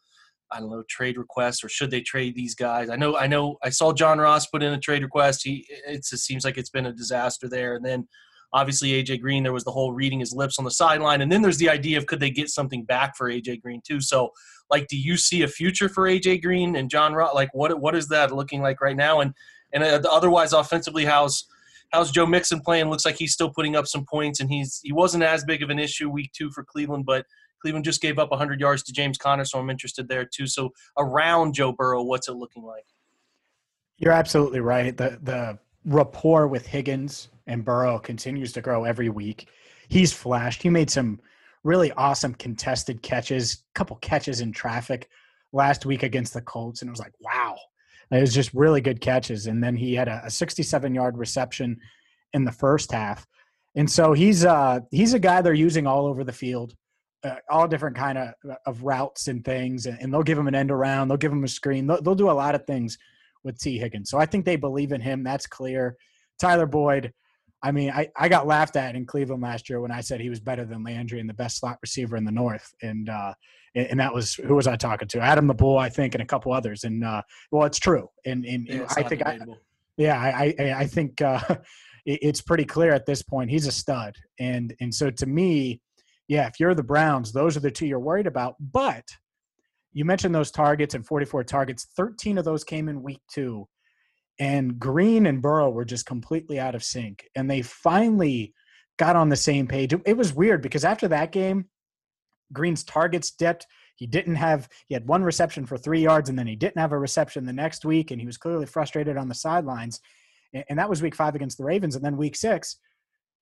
I 0.52 0.60
don't 0.60 0.70
know 0.70 0.84
trade 0.88 1.18
requests 1.18 1.64
or 1.64 1.68
should 1.68 1.90
they 1.90 2.00
trade 2.00 2.34
these 2.34 2.54
guys? 2.54 2.88
I 2.88 2.96
know 2.96 3.16
I 3.16 3.26
know 3.26 3.56
I 3.62 3.70
saw 3.70 3.92
John 3.92 4.18
Ross 4.18 4.46
put 4.46 4.62
in 4.62 4.72
a 4.72 4.78
trade 4.78 5.02
request. 5.02 5.42
He 5.44 5.66
it 5.86 6.04
seems 6.04 6.44
like 6.44 6.56
it's 6.56 6.70
been 6.70 6.86
a 6.86 6.92
disaster 6.92 7.48
there. 7.48 7.74
And 7.74 7.84
then 7.84 8.06
obviously 8.52 8.90
AJ 8.90 9.20
Green, 9.20 9.42
there 9.42 9.52
was 9.52 9.64
the 9.64 9.72
whole 9.72 9.92
reading 9.92 10.20
his 10.20 10.32
lips 10.32 10.58
on 10.58 10.64
the 10.64 10.70
sideline, 10.70 11.20
and 11.20 11.30
then 11.30 11.42
there's 11.42 11.58
the 11.58 11.68
idea 11.68 11.98
of 11.98 12.06
could 12.06 12.20
they 12.20 12.30
get 12.30 12.48
something 12.48 12.84
back 12.84 13.16
for 13.16 13.30
AJ 13.30 13.62
Green 13.62 13.82
too. 13.86 14.00
So 14.00 14.30
like, 14.70 14.86
do 14.88 14.96
you 14.96 15.16
see 15.16 15.42
a 15.42 15.48
future 15.48 15.88
for 15.88 16.04
AJ 16.04 16.42
Green 16.42 16.76
and 16.76 16.90
John 16.90 17.12
Ross? 17.14 17.34
Like 17.34 17.50
what 17.52 17.80
what 17.80 17.96
is 17.96 18.08
that 18.08 18.32
looking 18.32 18.62
like 18.62 18.80
right 18.80 18.96
now? 18.96 19.20
And 19.20 19.32
and 19.72 19.82
uh, 19.82 20.00
otherwise 20.10 20.52
offensively, 20.52 21.04
how's 21.04 21.44
how's 21.90 22.10
Joe 22.10 22.26
Mixon 22.26 22.60
playing? 22.60 22.88
Looks 22.88 23.04
like 23.04 23.16
he's 23.16 23.32
still 23.32 23.50
putting 23.50 23.76
up 23.76 23.86
some 23.86 24.04
points, 24.04 24.40
and 24.40 24.50
he's 24.50 24.80
he 24.82 24.92
wasn't 24.92 25.24
as 25.24 25.44
big 25.44 25.62
of 25.62 25.70
an 25.70 25.78
issue 25.78 26.08
week 26.08 26.30
two 26.32 26.50
for 26.50 26.64
Cleveland, 26.64 27.04
but 27.04 27.26
Cleveland 27.60 27.84
just 27.84 28.00
gave 28.00 28.18
up 28.18 28.30
100 28.30 28.60
yards 28.60 28.82
to 28.84 28.92
James 28.92 29.18
Conner, 29.18 29.44
so 29.44 29.58
I'm 29.58 29.70
interested 29.70 30.08
there 30.08 30.24
too. 30.24 30.46
So 30.46 30.70
around 30.98 31.54
Joe 31.54 31.72
Burrow, 31.72 32.02
what's 32.02 32.28
it 32.28 32.34
looking 32.34 32.62
like? 32.62 32.84
You're 33.98 34.12
absolutely 34.12 34.60
right. 34.60 34.96
The 34.96 35.18
the 35.22 35.58
rapport 35.84 36.48
with 36.48 36.66
Higgins 36.66 37.28
and 37.46 37.64
Burrow 37.64 37.98
continues 37.98 38.52
to 38.52 38.60
grow 38.60 38.84
every 38.84 39.08
week. 39.08 39.48
He's 39.88 40.12
flashed. 40.12 40.62
He 40.62 40.68
made 40.68 40.90
some 40.90 41.20
really 41.64 41.92
awesome 41.92 42.34
contested 42.34 43.02
catches, 43.02 43.54
a 43.54 43.78
couple 43.78 43.96
catches 43.96 44.40
in 44.40 44.52
traffic 44.52 45.08
last 45.52 45.86
week 45.86 46.02
against 46.02 46.34
the 46.34 46.42
Colts, 46.42 46.82
and 46.82 46.88
it 46.88 46.90
was 46.90 47.00
like, 47.00 47.14
wow. 47.20 47.56
It 48.10 48.20
was 48.20 48.34
just 48.34 48.54
really 48.54 48.80
good 48.80 49.00
catches. 49.00 49.46
And 49.48 49.62
then 49.62 49.74
he 49.74 49.94
had 49.94 50.06
a, 50.06 50.22
a 50.26 50.30
67 50.30 50.94
yard 50.94 51.18
reception 51.18 51.80
in 52.32 52.44
the 52.44 52.52
first 52.52 52.92
half. 52.92 53.26
And 53.74 53.90
so 53.90 54.12
he's 54.12 54.44
uh 54.44 54.80
he's 54.90 55.12
a 55.12 55.18
guy 55.18 55.42
they're 55.42 55.54
using 55.54 55.86
all 55.86 56.06
over 56.06 56.24
the 56.24 56.32
field 56.32 56.74
uh, 57.26 57.36
all 57.50 57.68
different 57.68 57.96
kind 57.96 58.18
of 58.18 58.34
of 58.66 58.82
routes 58.82 59.28
and 59.28 59.44
things, 59.44 59.86
and, 59.86 59.98
and, 60.00 60.12
they'll 60.12 60.22
give 60.22 60.38
him 60.38 60.48
an 60.48 60.54
end 60.54 60.70
around, 60.70 61.08
they'll 61.08 61.16
give 61.16 61.32
him 61.32 61.44
a 61.44 61.48
screen, 61.48 61.86
they'll, 61.86 62.00
they'll 62.00 62.14
do 62.14 62.30
a 62.30 62.32
lot 62.32 62.54
of 62.54 62.64
things 62.66 62.96
with 63.44 63.58
Tee 63.58 63.78
Higgins. 63.78 64.10
So 64.10 64.18
I 64.18 64.26
think 64.26 64.44
they 64.44 64.56
believe 64.56 64.92
in 64.92 65.00
him. 65.00 65.22
That's 65.22 65.46
clear. 65.46 65.96
Tyler 66.38 66.66
Boyd. 66.66 67.12
I 67.62 67.72
mean, 67.72 67.90
I, 67.90 68.08
I 68.16 68.28
got 68.28 68.46
laughed 68.46 68.76
at 68.76 68.94
in 68.94 69.06
Cleveland 69.06 69.42
last 69.42 69.70
year 69.70 69.80
when 69.80 69.90
I 69.90 70.00
said 70.00 70.20
he 70.20 70.28
was 70.28 70.40
better 70.40 70.64
than 70.64 70.84
Landry 70.84 71.20
and 71.20 71.28
the 71.28 71.34
best 71.34 71.58
slot 71.58 71.78
receiver 71.80 72.16
in 72.16 72.24
the 72.24 72.30
North, 72.30 72.70
and 72.82 73.08
uh, 73.08 73.32
and 73.74 73.98
that 74.00 74.12
was 74.12 74.34
who 74.34 74.54
was 74.54 74.66
I 74.66 74.76
talking 74.76 75.08
to? 75.08 75.20
Adam 75.20 75.46
the 75.46 75.54
Bull, 75.54 75.78
I 75.78 75.88
think, 75.88 76.14
and 76.14 76.22
a 76.22 76.26
couple 76.26 76.52
others. 76.52 76.84
And 76.84 77.04
uh, 77.04 77.22
well, 77.50 77.64
it's 77.64 77.78
true. 77.78 78.08
And, 78.24 78.44
and 78.44 78.66
yeah, 78.66 78.86
I 78.96 79.02
think 79.02 79.26
I, 79.26 79.38
yeah, 79.96 80.18
I 80.18 80.54
I, 80.58 80.72
I 80.78 80.86
think 80.86 81.20
uh, 81.22 81.40
it's 82.06 82.40
pretty 82.40 82.64
clear 82.64 82.92
at 82.92 83.06
this 83.06 83.22
point 83.22 83.50
he's 83.50 83.66
a 83.66 83.72
stud. 83.72 84.14
And 84.38 84.74
and 84.80 84.94
so 84.94 85.10
to 85.10 85.26
me, 85.26 85.80
yeah, 86.28 86.46
if 86.46 86.58
you're 86.58 86.74
the 86.74 86.82
Browns, 86.82 87.32
those 87.32 87.56
are 87.56 87.60
the 87.60 87.70
two 87.70 87.86
you're 87.86 88.00
worried 88.00 88.26
about. 88.26 88.56
But 88.60 89.04
you 89.92 90.04
mentioned 90.04 90.34
those 90.34 90.50
targets 90.50 90.94
and 90.94 91.06
44 91.06 91.44
targets. 91.44 91.86
13 91.96 92.38
of 92.38 92.44
those 92.44 92.64
came 92.64 92.88
in 92.88 93.02
week 93.02 93.20
two. 93.32 93.68
And 94.38 94.78
Green 94.78 95.26
and 95.26 95.40
Burrow 95.40 95.70
were 95.70 95.84
just 95.84 96.04
completely 96.04 96.60
out 96.60 96.74
of 96.74 96.84
sync. 96.84 97.24
And 97.34 97.50
they 97.50 97.62
finally 97.62 98.52
got 98.98 99.16
on 99.16 99.28
the 99.28 99.36
same 99.36 99.66
page. 99.66 99.94
It 100.04 100.16
was 100.16 100.34
weird 100.34 100.60
because 100.60 100.84
after 100.84 101.08
that 101.08 101.32
game, 101.32 101.66
Green's 102.52 102.84
targets 102.84 103.30
dipped. 103.30 103.66
He 103.94 104.06
didn't 104.06 104.34
have, 104.34 104.68
he 104.86 104.94
had 104.94 105.08
one 105.08 105.22
reception 105.22 105.64
for 105.64 105.78
three 105.78 106.02
yards, 106.02 106.28
and 106.28 106.38
then 106.38 106.46
he 106.46 106.56
didn't 106.56 106.78
have 106.78 106.92
a 106.92 106.98
reception 106.98 107.46
the 107.46 107.52
next 107.52 107.84
week. 107.84 108.10
And 108.10 108.20
he 108.20 108.26
was 108.26 108.36
clearly 108.36 108.66
frustrated 108.66 109.16
on 109.16 109.28
the 109.28 109.34
sidelines. 109.34 110.00
And 110.68 110.78
that 110.78 110.90
was 110.90 111.00
week 111.00 111.14
five 111.14 111.34
against 111.34 111.56
the 111.56 111.64
Ravens. 111.64 111.96
And 111.96 112.04
then 112.04 112.16
week 112.18 112.36
six, 112.36 112.76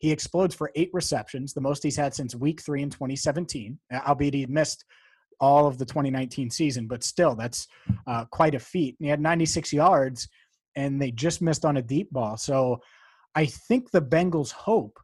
he 0.05 0.13
explodes 0.13 0.55
for 0.55 0.71
eight 0.75 0.91
receptions, 0.93 1.55
the 1.55 1.63
most 1.63 1.83
he's 1.83 1.97
had 1.97 2.15
since 2.15 2.35
week 2.35 2.61
three 2.61 2.83
in 2.83 2.91
2017, 2.91 3.79
albeit 4.07 4.35
he 4.35 4.45
missed 4.45 4.85
all 5.41 5.67
of 5.67 5.79
the 5.79 5.87
2019 5.87 6.51
season, 6.51 6.87
but 6.87 7.03
still, 7.03 7.35
that's 7.35 7.67
uh, 8.07 8.27
quite 8.27 8.55
a 8.55 8.59
feat. 8.59 8.97
And 8.99 9.07
he 9.07 9.09
had 9.09 9.19
96 9.19 9.73
yards, 9.73 10.29
and 10.77 11.01
they 11.01 11.11
just 11.11 11.41
missed 11.41 11.65
on 11.65 11.79
a 11.79 11.83
deep 11.83 12.13
ball. 12.13 12.37
So 12.37 12.83
I 13.35 13.47
think 13.47 13.91
the 13.91 14.03
Bengals 14.03 14.51
hope 14.51 14.99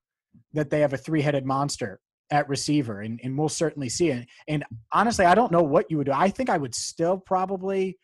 that 0.52 0.68
they 0.68 0.80
have 0.80 0.92
a 0.92 0.98
three 0.98 1.22
headed 1.22 1.46
monster 1.46 1.98
at 2.30 2.50
receiver, 2.50 3.00
and, 3.00 3.18
and 3.24 3.38
we'll 3.38 3.48
certainly 3.48 3.88
see 3.88 4.10
it. 4.10 4.28
And 4.48 4.66
honestly, 4.92 5.24
I 5.24 5.34
don't 5.34 5.50
know 5.50 5.62
what 5.62 5.86
you 5.88 5.96
would 5.96 6.08
do. 6.08 6.12
I 6.12 6.28
think 6.28 6.50
I 6.50 6.58
would 6.58 6.74
still 6.74 7.16
probably. 7.16 7.96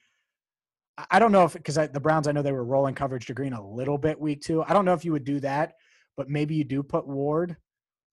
I 1.10 1.18
don't 1.18 1.30
know 1.30 1.44
if 1.44 1.52
because 1.52 1.74
the 1.74 2.00
Browns, 2.00 2.26
I 2.26 2.32
know 2.32 2.40
they 2.40 2.52
were 2.52 2.64
rolling 2.64 2.94
coverage 2.94 3.26
to 3.26 3.34
Green 3.34 3.52
a 3.52 3.62
little 3.62 3.98
bit 3.98 4.18
week 4.18 4.40
two. 4.40 4.62
I 4.62 4.72
don't 4.72 4.86
know 4.86 4.94
if 4.94 5.04
you 5.04 5.12
would 5.12 5.24
do 5.24 5.40
that 5.40 5.74
but 6.16 6.28
maybe 6.28 6.54
you 6.54 6.64
do 6.64 6.82
put 6.82 7.06
Ward 7.06 7.56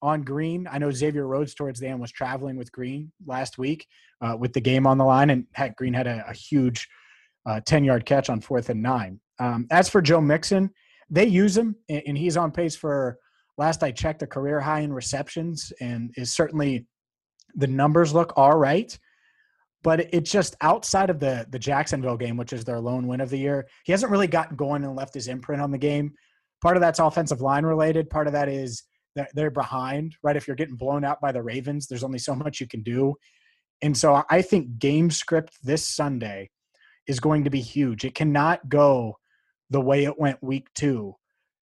on 0.03 0.21
Green. 0.21 0.67
I 0.69 0.77
know 0.79 0.91
Xavier 0.91 1.25
Rhodes 1.25 1.55
towards 1.55 1.79
the 1.79 1.87
end 1.87 2.01
was 2.01 2.11
traveling 2.11 2.57
with 2.57 2.71
Green 2.71 3.11
last 3.25 3.57
week 3.57 3.87
uh, 4.21 4.35
with 4.37 4.51
the 4.53 4.61
game 4.61 4.85
on 4.85 4.97
the 4.97 5.05
line, 5.05 5.29
and 5.29 5.45
had, 5.53 5.75
Green 5.77 5.93
had 5.93 6.07
a, 6.07 6.25
a 6.27 6.33
huge 6.33 6.87
uh, 7.45 7.61
10 7.65 7.85
yard 7.85 8.05
catch 8.05 8.29
on 8.29 8.41
fourth 8.41 8.69
and 8.69 8.83
nine. 8.83 9.19
Um, 9.39 9.65
as 9.71 9.89
for 9.89 10.01
Joe 10.01 10.21
Mixon, 10.21 10.69
they 11.09 11.25
use 11.25 11.57
him, 11.57 11.75
and, 11.89 12.03
and 12.05 12.17
he's 12.17 12.37
on 12.37 12.51
pace 12.51 12.75
for, 12.75 13.17
last 13.57 13.81
I 13.81 13.91
checked, 13.91 14.21
a 14.23 14.27
career 14.27 14.59
high 14.59 14.81
in 14.81 14.91
receptions, 14.91 15.71
and 15.79 16.11
is 16.17 16.33
certainly 16.33 16.85
the 17.55 17.67
numbers 17.67 18.13
look 18.13 18.33
all 18.35 18.57
right. 18.57 18.97
But 19.83 20.13
it's 20.13 20.31
just 20.31 20.55
outside 20.61 21.09
of 21.09 21.19
the 21.19 21.45
the 21.49 21.59
Jacksonville 21.59 22.15
game, 22.15 22.37
which 22.37 22.53
is 22.53 22.63
their 22.63 22.79
lone 22.79 23.05
win 23.05 23.19
of 23.19 23.29
the 23.29 23.37
year. 23.37 23.67
He 23.83 23.91
hasn't 23.91 24.13
really 24.13 24.27
gotten 24.27 24.55
going 24.55 24.85
and 24.85 24.95
left 24.95 25.13
his 25.13 25.27
imprint 25.27 25.61
on 25.61 25.71
the 25.71 25.77
game 25.77 26.13
part 26.63 26.77
of 26.77 26.81
that's 26.81 26.99
offensive 26.99 27.41
line 27.41 27.65
related. 27.65 28.09
Part 28.09 28.25
of 28.25 28.33
that 28.33 28.47
is 28.47 28.83
that 29.15 29.29
they're 29.35 29.51
behind, 29.51 30.15
right? 30.23 30.37
If 30.37 30.47
you're 30.47 30.55
getting 30.55 30.77
blown 30.77 31.03
out 31.03 31.19
by 31.21 31.33
the 31.33 31.43
Ravens, 31.43 31.87
there's 31.87 32.05
only 32.05 32.17
so 32.17 32.33
much 32.33 32.61
you 32.61 32.67
can 32.67 32.81
do. 32.81 33.15
And 33.81 33.95
so 33.95 34.23
I 34.29 34.41
think 34.41 34.79
game 34.79 35.11
script 35.11 35.57
this 35.61 35.85
Sunday 35.85 36.49
is 37.05 37.19
going 37.19 37.43
to 37.43 37.49
be 37.49 37.59
huge. 37.59 38.05
It 38.05 38.15
cannot 38.15 38.69
go 38.69 39.17
the 39.69 39.81
way 39.81 40.05
it 40.05 40.17
went 40.17 40.41
week 40.41 40.67
two 40.73 41.15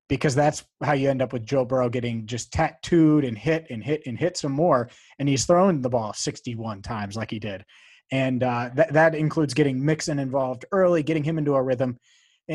because 0.07 0.35
that's 0.35 0.63
how 0.83 0.93
you 0.93 1.09
end 1.09 1.23
up 1.23 1.33
with 1.33 1.47
Joe 1.47 1.65
Burrow 1.65 1.89
getting 1.89 2.27
just 2.27 2.53
tattooed 2.53 3.23
and 3.23 3.35
hit 3.35 3.65
and 3.71 3.83
hit 3.83 4.03
and 4.05 4.19
hit 4.19 4.37
some 4.37 4.51
more. 4.51 4.87
And 5.17 5.27
he's 5.27 5.45
thrown 5.45 5.81
the 5.81 5.89
ball 5.89 6.13
61 6.13 6.83
times 6.83 7.15
like 7.15 7.31
he 7.31 7.39
did. 7.39 7.65
And 8.11 8.43
uh, 8.43 8.69
that 8.75 9.15
includes 9.15 9.55
getting 9.55 9.83
Mixon 9.83 10.19
involved 10.19 10.65
early, 10.71 11.01
getting 11.01 11.23
him 11.23 11.39
into 11.39 11.55
a 11.55 11.63
rhythm 11.63 11.97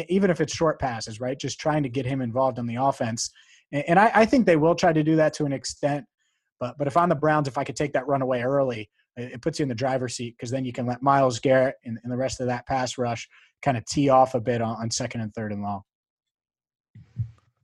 even 0.08 0.30
if 0.30 0.40
it's 0.40 0.54
short 0.54 0.78
passes, 0.78 1.20
right? 1.20 1.38
Just 1.38 1.58
trying 1.58 1.82
to 1.82 1.88
get 1.88 2.06
him 2.06 2.20
involved 2.20 2.58
in 2.58 2.66
the 2.66 2.76
offense. 2.76 3.30
And 3.72 3.98
I, 3.98 4.10
I 4.14 4.26
think 4.26 4.46
they 4.46 4.56
will 4.56 4.74
try 4.74 4.92
to 4.92 5.02
do 5.02 5.16
that 5.16 5.32
to 5.34 5.44
an 5.44 5.52
extent. 5.52 6.04
But 6.60 6.76
but 6.78 6.86
if 6.86 6.96
I'm 6.96 7.08
the 7.08 7.14
Browns, 7.14 7.48
if 7.48 7.58
I 7.58 7.64
could 7.64 7.76
take 7.76 7.92
that 7.92 8.06
run 8.06 8.22
away 8.22 8.42
early, 8.42 8.90
it 9.16 9.42
puts 9.42 9.58
you 9.58 9.64
in 9.64 9.68
the 9.68 9.74
driver's 9.74 10.14
seat 10.14 10.34
because 10.36 10.50
then 10.50 10.64
you 10.64 10.72
can 10.72 10.86
let 10.86 11.02
Myles 11.02 11.38
Garrett 11.38 11.76
and, 11.84 11.98
and, 12.02 12.12
the 12.12 12.16
rest 12.16 12.40
of 12.40 12.46
that 12.48 12.66
pass 12.66 12.98
rush 12.98 13.28
kind 13.62 13.76
of 13.76 13.84
tee 13.86 14.10
off 14.10 14.34
a 14.34 14.40
bit 14.40 14.60
on, 14.60 14.76
on 14.76 14.90
second 14.90 15.22
and 15.22 15.34
third 15.34 15.52
and 15.52 15.62
long. 15.62 15.82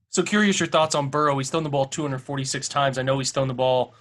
So 0.08 0.22
curious 0.22 0.60
your 0.60 0.66
thoughts 0.66 0.94
on 0.94 1.08
Burrow. 1.08 1.36
He's 1.38 1.50
thrown 1.50 1.62
the 1.62 1.70
ball 1.70 1.86
246 1.86 2.68
times. 2.68 2.98
I 2.98 3.02
know 3.02 3.18
he's 3.18 3.30
thrown 3.30 3.48
the 3.48 3.54
ball 3.54 3.94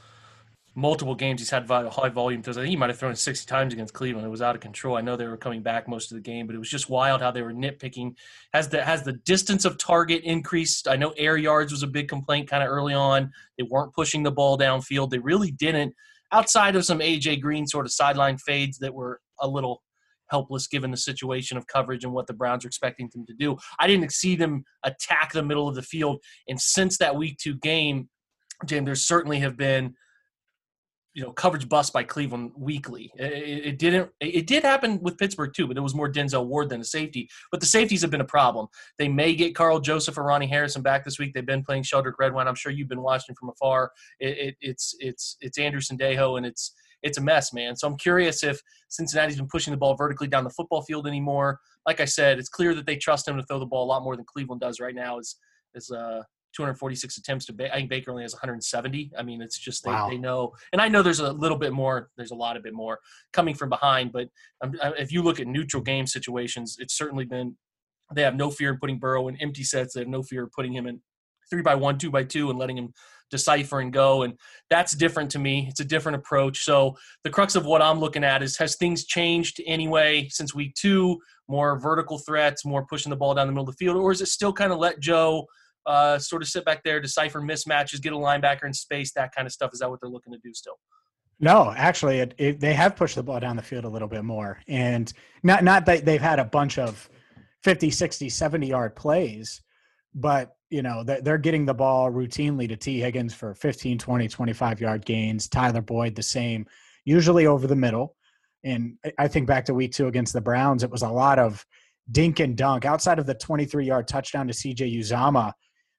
multiple 0.73 1.15
games 1.15 1.41
he's 1.41 1.49
had 1.49 1.69
high 1.69 2.10
volume 2.10 2.41
throws. 2.41 2.57
I 2.57 2.62
think 2.62 2.69
he 2.69 2.77
might 2.77 2.89
have 2.89 2.97
thrown 2.97 3.15
60 3.15 3.45
times 3.45 3.73
against 3.73 3.93
Cleveland. 3.93 4.25
It 4.25 4.29
was 4.29 4.41
out 4.41 4.55
of 4.55 4.62
control. 4.62 4.95
I 4.95 5.01
know 5.01 5.17
they 5.17 5.27
were 5.27 5.38
coming 5.38 5.62
back 5.62 5.88
most 5.88 6.12
of 6.12 6.15
the 6.15 6.21
game, 6.21 6.47
but 6.47 6.55
it 6.55 6.60
was 6.60 6.69
just 6.69 6.89
wild 6.89 7.21
how 7.21 7.31
they 7.31 7.41
were 7.41 7.53
nitpicking. 7.53 8.15
Has 8.53 8.69
the 8.69 8.84
has 8.84 9.03
the 9.03 9.13
distance 9.13 9.65
of 9.65 9.77
target 9.77 10.23
increased? 10.23 10.88
I 10.88 10.95
know 10.95 11.13
air 11.17 11.36
yards 11.36 11.71
was 11.71 11.84
a 11.84 11.88
big 11.88 12.07
complaint 12.07 12.49
kind 12.49 12.63
of 12.63 12.69
early 12.69 12.93
on. 12.93 13.31
They 13.57 13.65
weren't 13.69 13.93
pushing 13.93 14.23
the 14.23 14.31
ball 14.31 14.57
downfield. 14.57 15.10
They 15.10 15.19
really 15.19 15.51
didn't. 15.51 15.93
Outside 16.31 16.77
of 16.77 16.86
some 16.86 16.99
AJ 16.99 17.41
Green 17.41 17.67
sort 17.67 17.86
of 17.86 17.91
sideline 17.91 18.38
fades 18.38 18.77
that 18.79 18.93
were 18.93 19.19
a 19.41 19.47
little 19.47 19.84
helpless 20.29 20.67
given 20.67 20.91
the 20.91 20.97
situation 20.97 21.57
of 21.57 21.67
coverage 21.67 22.05
and 22.05 22.13
what 22.13 22.25
the 22.25 22.34
Browns 22.34 22.63
are 22.63 22.69
expecting 22.69 23.10
them 23.13 23.25
to 23.25 23.34
do. 23.34 23.57
I 23.79 23.88
didn't 23.88 24.13
see 24.13 24.38
them 24.38 24.63
attack 24.84 25.34
the 25.34 25.43
middle 25.43 25.67
of 25.67 25.75
the 25.75 25.81
field. 25.81 26.23
And 26.47 26.62
since 26.62 26.97
that 26.99 27.17
week 27.17 27.38
two 27.38 27.55
game, 27.57 28.07
James, 28.65 28.86
there 28.86 28.95
certainly 28.95 29.39
have 29.39 29.57
been– 29.57 29.95
you 31.13 31.24
know 31.24 31.32
coverage 31.32 31.67
bust 31.67 31.91
by 31.93 32.04
Cleveland 32.04 32.52
weekly. 32.56 33.12
It, 33.17 33.65
it, 33.65 33.80
didn't. 33.80 34.10
It 34.19 34.47
did 34.47 34.63
happen 34.63 35.00
with 35.02 35.17
Pittsburgh 35.17 35.52
too, 35.54 35.67
but 35.67 35.78
it 35.78 35.82
was 35.82 35.95
more 35.95 36.12
Denzel 36.12 36.45
Ward 36.47 36.69
than 36.69 36.82
a 36.82 36.86
safety. 36.86 37.30
But 37.52 37.60
the 37.60 37.65
safeties 37.65 38.02
have 38.02 38.12
been 38.12 38.21
a 38.21 38.26
problem. 38.26 38.67
They 38.97 39.10
may 39.10 39.36
get 39.36 39.56
Karl 39.56 39.80
Joseph 39.80 40.17
or 40.17 40.24
Ronnie 40.24 40.47
Harrison 40.47 40.82
back 40.82 41.04
this 41.04 41.19
week. 41.19 41.34
They've 41.34 41.45
been 41.45 41.63
playing 41.63 41.84
Sheldrick 41.84 42.13
Redwine. 42.19 42.47
I'm 42.47 42.56
sure 42.56 42.71
you've 42.71 42.89
been 42.89 43.02
watching 43.02 43.36
from 43.36 43.50
afar. 43.50 43.91
It, 44.19 44.56
it's 44.62 44.95
it's 45.00 45.38
it's 45.41 45.58
Anderson 45.58 45.97
Sendejo 45.97 46.38
and 46.38 46.45
it's 46.45 46.74
it's 47.04 47.17
a 47.17 47.21
mess, 47.21 47.52
man. 47.54 47.76
So 47.76 47.88
I'm 47.88 47.97
curious 47.97 48.43
if 48.43 48.62
Cincinnati's 48.89 49.38
been 49.38 49.47
pushing 49.47 49.71
the 49.71 49.78
ball 49.78 49.95
vertically 49.95 50.28
down 50.28 50.43
the 50.43 50.52
football 50.52 50.84
field 50.84 51.08
anymore. 51.08 51.60
Like 51.86 52.00
I 52.00 52.06
said, 52.06 52.38
it's 52.38 52.50
clear 52.50 52.76
that 52.76 52.86
they 52.86 52.95
trust 52.95 53.28
him 53.28 53.38
to 53.38 53.43
throw 53.43 53.60
the 53.60 53.65
ball 53.65 53.86
a 53.86 53.89
lot 53.89 54.04
more 54.04 54.15
than 54.15 54.26
Cleveland 54.26 54.62
does 54.62 54.80
right 54.80 54.95
now. 54.95 55.19
Is 55.19 55.36
is 55.74 55.91
uh 55.91 56.21
246 56.53 57.17
attempts 57.17 57.45
to. 57.45 57.53
Ba- 57.53 57.71
I 57.73 57.77
think 57.77 57.89
Baker 57.89 58.11
only 58.11 58.23
has 58.23 58.33
170. 58.33 59.11
I 59.17 59.23
mean, 59.23 59.41
it's 59.41 59.57
just 59.57 59.83
they, 59.83 59.91
Wow. 59.91 60.09
they 60.09 60.17
know, 60.17 60.51
and 60.73 60.81
I 60.81 60.87
know 60.87 61.01
there's 61.01 61.19
a 61.19 61.31
little 61.31 61.57
bit 61.57 61.73
more. 61.73 62.09
There's 62.17 62.31
a 62.31 62.35
lot 62.35 62.57
of 62.57 62.63
bit 62.63 62.73
more 62.73 62.99
coming 63.33 63.55
from 63.55 63.69
behind, 63.69 64.11
but 64.11 64.27
um, 64.61 64.75
if 64.97 65.11
you 65.11 65.21
look 65.21 65.39
at 65.39 65.47
neutral 65.47 65.81
game 65.83 66.07
situations, 66.07 66.77
it's 66.79 66.95
certainly 66.97 67.25
been. 67.25 67.55
They 68.13 68.23
have 68.23 68.35
no 68.35 68.49
fear 68.49 68.71
in 68.71 68.77
putting 68.77 68.99
Burrow 68.99 69.29
in 69.29 69.37
empty 69.37 69.63
sets. 69.63 69.93
They 69.93 70.01
have 70.01 70.09
no 70.09 70.21
fear 70.21 70.43
of 70.43 70.51
putting 70.51 70.73
him 70.73 70.85
in 70.85 71.01
three 71.49 71.61
by 71.61 71.75
one, 71.75 71.97
two 71.97 72.11
by 72.11 72.23
two, 72.25 72.49
and 72.49 72.59
letting 72.59 72.77
him 72.77 72.93
decipher 73.29 73.79
and 73.79 73.93
go. 73.93 74.23
And 74.23 74.33
that's 74.69 74.93
different 74.93 75.31
to 75.31 75.39
me. 75.39 75.67
It's 75.69 75.79
a 75.79 75.85
different 75.85 76.17
approach. 76.17 76.65
So 76.65 76.97
the 77.23 77.29
crux 77.29 77.55
of 77.55 77.65
what 77.65 77.81
I'm 77.81 77.99
looking 78.01 78.25
at 78.25 78.43
is 78.43 78.57
has 78.57 78.75
things 78.75 79.05
changed 79.05 79.61
anyway 79.65 80.27
since 80.29 80.53
week 80.53 80.75
two? 80.75 81.19
More 81.47 81.79
vertical 81.79 82.17
threats, 82.17 82.65
more 82.65 82.85
pushing 82.85 83.09
the 83.09 83.15
ball 83.15 83.33
down 83.33 83.47
the 83.47 83.53
middle 83.53 83.67
of 83.69 83.75
the 83.77 83.85
field, 83.85 83.95
or 83.97 84.11
is 84.11 84.21
it 84.21 84.27
still 84.27 84.51
kind 84.53 84.73
of 84.73 84.79
let 84.79 84.99
Joe 84.99 85.45
uh, 85.86 86.20
sort 86.20 86.41
of 86.41 86.48
sit 86.48 86.65
back 86.65 86.84
there, 86.84 87.00
decipher 87.00 87.41
mismatches, 87.41 88.02
get 88.02 88.13
a 88.13 88.15
linebacker 88.15 88.65
in 88.65 88.74
space, 88.74 89.12
that 89.13 89.34
kind 89.36 89.46
of 89.46 89.52
stuff? 89.52 89.72
Is 89.74 89.80
that 89.80 89.89
what 89.89 90.00
they're 90.02 90.10
looking 90.10 90.34
to 90.34 90.39
do 90.44 90.54
still? 90.54 90.76
No, 91.39 91.74
actually, 91.76 92.20
it, 92.20 92.36
it, 92.38 92.60
they 92.60 92.74
have 92.74 92.96
pushed 92.96 93.15
the 93.15 93.24
ball 93.24 93.39
down 93.39 93.56
the 93.56 93.63
field 93.63 93.86
a 93.86 93.89
little 93.89 94.08
bit 94.08 94.24
more. 94.24 94.60
And 94.67 95.12
not, 95.41 95.63
not 95.63 95.88
that 95.88 96.06
they've 96.06 96.22
had 96.22 96.38
a 96.38 96.46
bunch 96.46 96.78
of 96.78 97.10
50, 97.63 97.89
60, 97.89 98.30
70 98.30 98.67
yard 98.67 98.96
plays, 98.96 99.62
but, 100.13 100.56
you 100.70 100.84
know, 100.84 101.04
they're, 101.04 101.39
getting 101.39 101.65
the 101.65 101.74
ball 101.74 102.12
routinely 102.12 102.67
to 102.67 102.76
Tee 102.76 103.00
Higgins 103.00 103.34
for 103.34 103.56
15, 103.56 103.98
20, 103.98 104.28
25 104.28 104.82
yard 104.82 105.06
gains. 105.06 105.48
Tyler 105.48 105.82
Boyd, 105.82 106.15
the 106.15 106.22
same, 106.22 106.67
usually 107.06 107.48
over 107.48 107.65
the 107.65 107.76
middle. 107.76 108.15
And 108.63 108.98
I 109.17 109.28
think 109.28 109.48
back 109.48 109.65
to 109.65 109.74
week 109.74 109.94
two 109.94 110.08
against 110.08 110.34
the 110.34 110.41
Browns, 110.41 110.84
it 110.84 110.91
was 110.91 111.02
a 111.02 111.10
lot 111.10 111.39
of 111.39 111.65
dink 112.12 112.39
and 112.39 112.56
dunk 112.56 112.86
outside 112.86 113.20
of 113.20 113.26
the 113.26 113.34
23 113.34 113.86
yard 113.86 114.08
touchdown 114.08 114.48
to 114.48 114.54
CJ 114.54 115.00
Uzomah, 115.00 115.54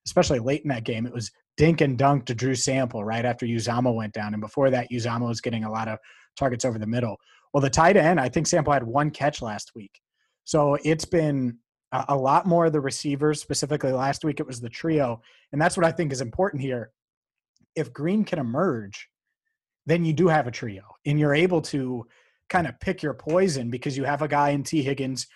especially 0.07 0.39
late 0.39 0.63
in 0.63 0.69
that 0.69 0.85
game. 0.85 1.07
It 1.07 1.13
was 1.13 1.31
dink 1.57 1.81
and 1.81 1.99
dunk 1.99 2.25
to 2.27 2.35
Drew 2.35 2.55
Sample 2.55 3.05
right 3.05 3.25
after 3.25 3.47
Uzomah 3.47 3.95
went 3.95 4.15
down. 4.15 4.35
And 4.35 4.41
before 4.41 4.71
that, 4.71 4.91
Uzomah 4.91 5.29
was 5.29 5.41
getting 5.41 5.65
a 5.65 5.71
lot 5.71 5.89
of 5.89 5.99
targets 6.37 6.65
over 6.65 6.79
the 6.79 6.87
middle. 6.87 7.17
Well, 7.53 7.61
the 7.61 7.71
tight 7.71 7.97
end, 7.97 8.19
I 8.19 8.29
think 8.29 8.47
Sample 8.47 8.73
had 8.73 8.85
one 8.85 9.11
catch 9.11 9.43
last 9.43 9.73
week. 9.75 10.01
So 10.45 10.77
it's 10.83 11.05
been 11.05 11.59
a, 11.93 12.17
lot 12.17 12.47
more 12.47 12.67
of 12.67 12.73
the 12.73 12.81
receivers, 12.81 13.41
specifically 13.41 13.93
last 13.93 14.25
week, 14.25 14.41
it 14.41 14.47
was 14.47 14.61
the 14.61 14.71
trio. 14.71 15.21
And 15.53 15.61
that's 15.61 15.77
what 15.77 15.87
I 15.87 15.93
think 15.93 16.11
is 16.11 16.23
important 16.23 16.63
here. 16.63 16.91
If 17.77 17.93
Green 17.93 18.25
can 18.25 18.39
emerge, 18.39 19.09
then 19.87 20.05
you 20.05 20.13
do 20.13 20.29
have 20.29 20.47
a 20.47 20.51
trio 20.51 20.83
and 21.05 21.19
you're 21.19 21.35
able 21.35 21.61
to 21.61 22.07
kind 22.49 22.67
of 22.67 22.79
pick 22.81 23.03
your 23.03 23.15
poison 23.15 23.71
because 23.71 23.97
you 23.97 24.05
have 24.05 24.23
a 24.23 24.29
guy 24.29 24.51
in 24.51 24.63
Tee 24.63 24.83
Higgins 24.83 25.27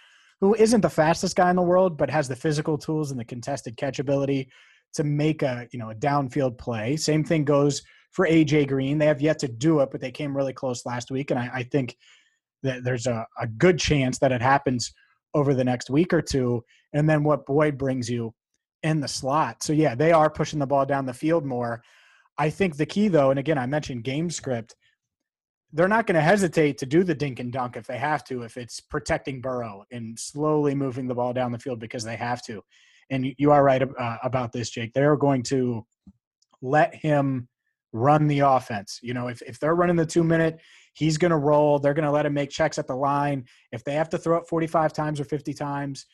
who 0.41 0.55
isn't 0.55 0.81
the 0.81 0.91
fastest 0.91 1.37
guy 1.37 1.51
in 1.51 1.57
the 1.57 1.63
world, 1.63 1.97
but 1.97 2.11
has 2.11 2.29
the 2.29 2.37
physical 2.37 2.77
tools 2.77 3.11
and 3.11 3.19
the 3.19 3.25
contested 3.25 3.77
catch 3.77 3.99
ability 3.99 4.49
to 4.95 5.05
make 5.05 5.43
a 5.43 5.67
you 5.73 5.79
know 5.79 5.91
a 5.91 5.95
downfield 5.95 6.59
play. 6.59 6.97
Same 6.97 7.25
thing 7.25 7.45
goes 7.45 7.83
for 8.13 8.27
AJ 8.27 8.69
Green. 8.69 8.99
They 8.99 9.07
have 9.07 9.21
yet 9.21 9.39
to 9.41 9.49
do 9.49 9.81
it, 9.81 9.91
but 9.91 10.01
they 10.01 10.11
came 10.11 10.37
really 10.37 10.53
close 10.53 10.87
last 10.87 11.11
week, 11.11 11.31
and 11.31 11.41
I, 11.41 11.51
I 11.53 11.63
think 11.65 11.97
that 12.63 12.85
there's 12.85 13.07
a, 13.07 13.27
a 13.41 13.47
good 13.47 13.79
chance 13.79 14.19
that 14.19 14.33
it 14.33 14.43
happens 14.43 14.93
over 15.35 15.55
the 15.55 15.65
next 15.65 15.91
week 15.91 16.13
or 16.13 16.23
two. 16.23 16.65
And 16.93 17.09
then 17.09 17.23
what 17.23 17.47
Boyd 17.47 17.77
brings 17.77 18.09
you 18.09 18.35
in 18.83 19.01
the 19.01 19.09
slot. 19.09 19.63
So 19.63 19.73
yeah, 19.73 19.95
they 19.95 20.13
are 20.13 20.31
pushing 20.31 20.59
the 20.59 20.67
ball 20.67 20.87
down 20.87 21.07
the 21.07 21.13
field 21.13 21.45
more. 21.45 21.83
I 22.39 22.51
think 22.51 22.77
the 22.77 22.87
key 22.87 23.09
though, 23.09 23.31
and 23.31 23.39
again 23.39 23.59
I 23.59 23.67
mentioned 23.67 24.05
game 24.05 24.31
script, 24.31 24.75
they're 25.73 25.89
not 25.89 26.07
going 26.07 26.15
to 26.15 26.21
hesitate 26.21 26.79
to 26.79 26.87
do 26.87 27.03
the 27.05 27.15
dink 27.15 27.41
and 27.41 27.53
dunk 27.53 27.77
if 27.77 27.87
they 27.87 27.99
have 27.99 28.25
to, 28.25 28.43
if 28.43 28.57
it's 28.57 28.81
protecting 28.81 29.41
Burrow 29.41 29.85
and 29.91 30.19
slowly 30.19 30.75
moving 30.75 31.07
the 31.07 31.15
ball 31.15 31.33
down 31.33 31.53
the 31.53 31.59
field 31.59 31.81
because 31.81 32.05
they 32.05 32.17
have 32.17 32.43
to. 32.43 32.63
And 33.11 33.35
you- 33.39 33.51
are 33.53 33.63
right 33.63 33.83
uh, 33.83 34.17
about 34.23 34.53
this, 34.53 34.71
Jake. 34.71 34.93
They're 34.93 35.17
going 35.17 35.43
to 35.45 35.85
let 36.63 36.95
him 36.95 37.49
run 37.93 38.27
the 38.27 38.41
offense. 38.41 38.99
You 39.03 39.15
know, 39.15 39.29
if, 39.29 39.43
if 39.43 39.59
they're 39.59 39.75
running 39.75 39.97
the 39.97 40.07
two 40.07 40.25
minute, 40.25 40.61
he's 40.95 41.19
going 41.19 41.31
to 41.31 41.37
roll. 41.37 41.79
They're 41.79 41.95
going 41.95 42.05
to 42.05 42.11
let 42.11 42.27
him 42.27 42.35
make 42.35 42.51
checks 42.51 42.79
at 42.79 42.87
the 42.87 42.97
line. 42.97 43.45
If 43.73 43.85
they 43.85 43.95
have 43.95 44.09
to 44.11 44.19
throw 44.19 44.39
it 44.39 44.49
45 44.49 44.93
times 44.93 45.21
or 45.21 45.25
50 45.25 45.53
times, 45.55 46.07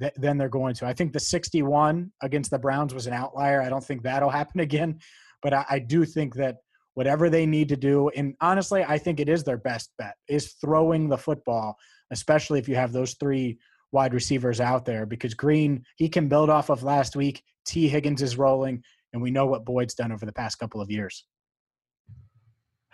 th- 0.00 0.12
then 0.16 0.36
they're 0.38 0.48
going 0.48 0.74
to. 0.76 0.86
I 0.86 0.92
think 0.92 1.12
the 1.12 1.20
61 1.20 2.12
against 2.22 2.50
the 2.50 2.58
Browns 2.58 2.94
was 2.94 3.06
an 3.06 3.12
outlier. 3.12 3.62
I 3.62 3.68
don't 3.68 3.84
think 3.84 4.02
that'll 4.02 4.30
happen 4.30 4.60
again. 4.68 4.98
But 5.42 5.52
I, 5.52 5.64
I 5.70 5.78
do 5.78 6.04
think 6.04 6.34
that 6.36 6.56
whatever 6.96 7.28
they 7.28 7.44
need 7.44 7.68
to 7.68 7.76
do, 7.76 8.08
and 8.16 8.34
honestly, 8.40 8.82
I 8.82 8.96
think 8.96 9.20
it 9.20 9.28
is 9.28 9.44
their 9.44 9.58
best 9.58 9.92
bet, 9.98 10.14
is 10.28 10.54
throwing 10.54 11.10
the 11.10 11.18
football, 11.18 11.76
especially 12.10 12.58
if 12.58 12.70
you 12.70 12.74
have 12.74 12.90
those 12.90 13.14
three 13.20 13.58
wide 13.92 14.14
receivers 14.14 14.62
out 14.62 14.86
there 14.86 15.04
because 15.04 15.34
Green, 15.34 15.84
he 15.96 16.08
can 16.08 16.26
build 16.26 16.48
off 16.48 16.70
of 16.70 16.82
last 16.82 17.14
week. 17.14 17.42
Tee 17.66 17.86
Higgins 17.86 18.22
is 18.22 18.38
rolling, 18.38 18.82
and 19.12 19.20
we 19.20 19.30
know 19.30 19.44
what 19.44 19.66
Boyd's 19.66 19.94
done 19.94 20.10
over 20.10 20.24
the 20.24 20.32
past 20.32 20.58
couple 20.58 20.80
of 20.80 20.90
years. 20.90 21.26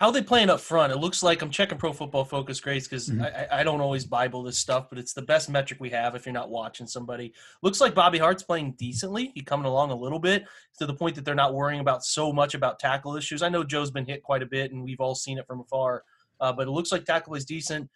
How 0.02 0.08
are 0.08 0.12
they 0.12 0.20
playing 0.20 0.50
up 0.50 0.58
front? 0.58 0.92
It 0.92 0.96
looks 0.96 1.22
like 1.22 1.42
I'm 1.42 1.50
checking 1.50 1.78
Pro 1.78 1.92
Football 1.92 2.24
Focus, 2.24 2.58
grades 2.58 2.88
because 2.88 3.08
Mhm. 3.08 3.22
I, 3.52 3.60
I 3.60 3.62
don't 3.62 3.80
always 3.80 4.04
Bible 4.04 4.42
this 4.42 4.58
stuff, 4.58 4.88
but 4.90 4.98
it's 4.98 5.12
the 5.12 5.22
best 5.22 5.48
metric 5.48 5.78
we 5.78 5.90
have 5.90 6.16
if 6.16 6.26
you're 6.26 6.32
not 6.32 6.50
watching 6.50 6.88
somebody. 6.88 7.32
Looks 7.62 7.80
like 7.80 7.94
Bobby 7.94 8.18
Hart's 8.18 8.42
playing 8.42 8.72
decently. 8.72 9.30
He 9.36 9.42
coming 9.42 9.64
along 9.64 9.92
a 9.92 9.94
little 9.94 10.18
bit 10.18 10.44
to 10.80 10.86
the 10.86 10.92
point 10.94 11.14
that 11.14 11.24
they're 11.24 11.36
not 11.36 11.54
worrying 11.54 11.78
about 11.78 12.04
so 12.04 12.32
much 12.32 12.54
about 12.54 12.80
tackle 12.80 13.14
issues. 13.14 13.42
I 13.42 13.48
know 13.48 13.62
Joe's 13.62 13.92
been 13.92 14.04
hit 14.04 14.24
quite 14.24 14.42
a 14.42 14.46
bit, 14.46 14.72
and 14.72 14.82
we've 14.82 14.98
all 14.98 15.14
seen 15.14 15.38
it 15.38 15.46
from 15.46 15.60
afar. 15.60 16.02
Uh, 16.40 16.52
but 16.52 16.66
it 16.66 16.72
looks 16.72 16.90
like 16.90 17.04
tackle 17.04 17.36
is 17.36 17.44
decent, 17.44 17.88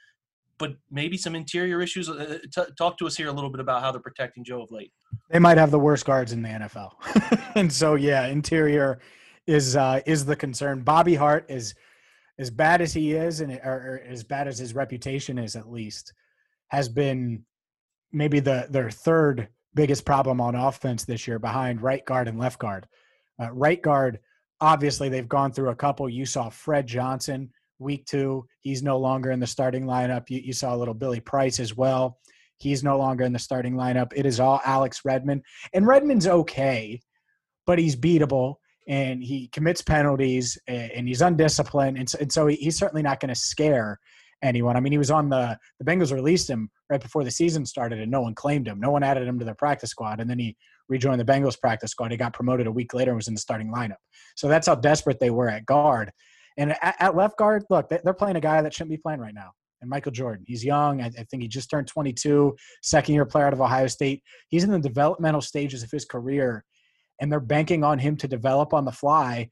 but 0.58 0.76
maybe 0.92 1.16
some 1.16 1.34
interior 1.34 1.82
issues. 1.82 2.08
Uh, 2.08 2.38
t- 2.54 2.72
talk 2.78 2.98
to 2.98 3.08
us 3.08 3.16
here 3.16 3.26
a 3.26 3.32
little 3.32 3.50
bit 3.50 3.58
about 3.58 3.82
how 3.82 3.90
they're 3.90 4.00
protecting 4.00 4.44
Joe 4.44 4.62
of 4.62 4.70
late. 4.70 4.92
They 5.28 5.40
might 5.40 5.58
have 5.58 5.72
the 5.72 5.80
worst 5.80 6.04
guards 6.04 6.30
in 6.30 6.42
the 6.42 6.50
NFL, 6.50 6.92
and 7.56 7.72
so 7.72 7.96
yeah, 7.96 8.28
interior 8.28 9.00
is 9.48 9.74
uh, 9.74 10.02
is 10.06 10.24
the 10.24 10.36
concern. 10.36 10.82
Bobby 10.82 11.16
Hart 11.16 11.46
is 11.48 11.74
as 12.38 12.50
bad 12.50 12.82
as 12.82 12.92
he 12.92 13.12
is, 13.12 13.40
and 13.40 13.52
or, 13.64 13.72
or 13.72 14.02
as 14.06 14.22
bad 14.22 14.48
as 14.48 14.58
his 14.58 14.74
reputation 14.74 15.38
is, 15.38 15.56
at 15.56 15.70
least, 15.70 16.12
has 16.68 16.88
been 16.88 17.44
maybe 18.12 18.40
the 18.40 18.66
their 18.70 18.90
third 18.90 19.48
biggest 19.74 20.04
problem 20.04 20.40
on 20.40 20.54
offense 20.54 21.04
this 21.04 21.26
year, 21.26 21.38
behind 21.38 21.82
right 21.82 22.04
guard 22.04 22.28
and 22.28 22.38
left 22.38 22.58
guard. 22.58 22.86
Uh, 23.40 23.50
right 23.52 23.80
guard, 23.82 24.18
obviously, 24.60 25.08
they've 25.08 25.28
gone 25.28 25.52
through 25.52 25.70
a 25.70 25.76
couple. 25.76 26.08
You 26.08 26.26
saw 26.26 26.48
Fred 26.48 26.86
Johnson 26.86 27.50
week 27.78 28.04
two; 28.06 28.46
he's 28.60 28.82
no 28.82 28.98
longer 28.98 29.30
in 29.30 29.40
the 29.40 29.46
starting 29.46 29.84
lineup. 29.84 30.28
You, 30.28 30.40
you 30.40 30.52
saw 30.52 30.74
a 30.74 30.78
little 30.78 30.94
Billy 30.94 31.20
Price 31.20 31.58
as 31.58 31.76
well. 31.76 32.18
He's 32.58 32.82
no 32.82 32.98
longer 32.98 33.24
in 33.24 33.32
the 33.32 33.38
starting 33.38 33.74
lineup. 33.74 34.12
It 34.14 34.24
is 34.26 34.40
all 34.40 34.60
Alex 34.64 35.02
Redmond, 35.04 35.42
and 35.72 35.86
Redmond's 35.86 36.26
okay, 36.26 37.00
but 37.66 37.78
he's 37.78 37.96
beatable 37.96 38.56
and 38.86 39.22
he 39.22 39.48
commits 39.48 39.82
penalties 39.82 40.58
and, 40.68 41.08
he's 41.08 41.20
undisciplined, 41.22 41.98
and 41.98 42.08
so, 42.08 42.18
and 42.20 42.32
so 42.32 42.46
he's 42.46 42.76
certainly 42.78 43.02
not 43.02 43.20
going 43.20 43.28
to 43.28 43.34
scare 43.40 43.98
anyone. 44.42 44.76
I 44.76 44.80
mean, 44.80 44.92
he 44.92 44.98
was 44.98 45.10
on 45.10 45.28
the 45.28 45.58
the 45.80 45.84
Bengals 45.84 46.12
released 46.12 46.48
him 46.48 46.70
right 46.90 47.00
before 47.00 47.24
the 47.24 47.30
season 47.30 47.66
started, 47.66 48.00
and 48.00 48.10
no 48.10 48.20
one 48.20 48.34
claimed 48.34 48.68
him. 48.68 48.78
No 48.80 48.90
one 48.90 49.02
added 49.02 49.26
him 49.26 49.38
to 49.38 49.44
their 49.44 49.54
practice 49.54 49.90
squad, 49.90 50.20
and 50.20 50.28
then 50.30 50.38
he 50.38 50.56
rejoined 50.88 51.20
the 51.20 51.24
Bengals 51.24 51.58
practice 51.60 51.90
squad. 51.90 52.10
He 52.12 52.16
got 52.16 52.32
promoted 52.32 52.66
a 52.66 52.72
week 52.72 52.94
later 52.94 53.10
and 53.10 53.16
was 53.16 53.28
in 53.28 53.34
the 53.34 53.40
starting 53.40 53.72
lineup. 53.72 53.96
So 54.36 54.48
that's 54.48 54.66
how 54.66 54.76
desperate 54.76 55.18
they 55.20 55.30
were 55.30 55.48
at 55.48 55.66
guard. 55.66 56.12
And 56.56 56.72
at, 56.82 56.96
at 57.00 57.16
left 57.16 57.36
guard, 57.38 57.64
look, 57.70 57.88
they- 57.88 58.00
they're 58.04 58.14
playing 58.14 58.36
a 58.36 58.40
guy 58.40 58.62
that 58.62 58.72
shouldn't 58.72 58.90
be 58.90 58.96
playing 58.96 59.20
right 59.20 59.34
now. 59.34 59.50
And 59.80 59.90
Michael 59.90 60.12
Jordan, 60.12 60.44
he's 60.46 60.64
young. 60.64 61.02
I, 61.02 61.06
I 61.06 61.24
think 61.24 61.42
he 61.42 61.48
just 61.48 61.68
turned 61.68 61.86
22, 61.86 62.56
second 62.82 63.14
year 63.14 63.26
player 63.26 63.46
out 63.46 63.52
of 63.52 63.60
Ohio 63.60 63.86
State. 63.88 64.22
He's 64.48 64.64
in 64.64 64.70
the 64.70 64.78
developmental 64.78 65.40
stages 65.42 65.82
of 65.82 65.90
his 65.90 66.04
career, 66.04 66.64
and 67.20 67.30
they're 67.30 67.40
banking 67.40 67.84
on 67.84 67.98
him 67.98 68.16
to 68.18 68.28
develop 68.28 68.74
on 68.74 68.84
the 68.84 68.92
fly. 68.92 69.50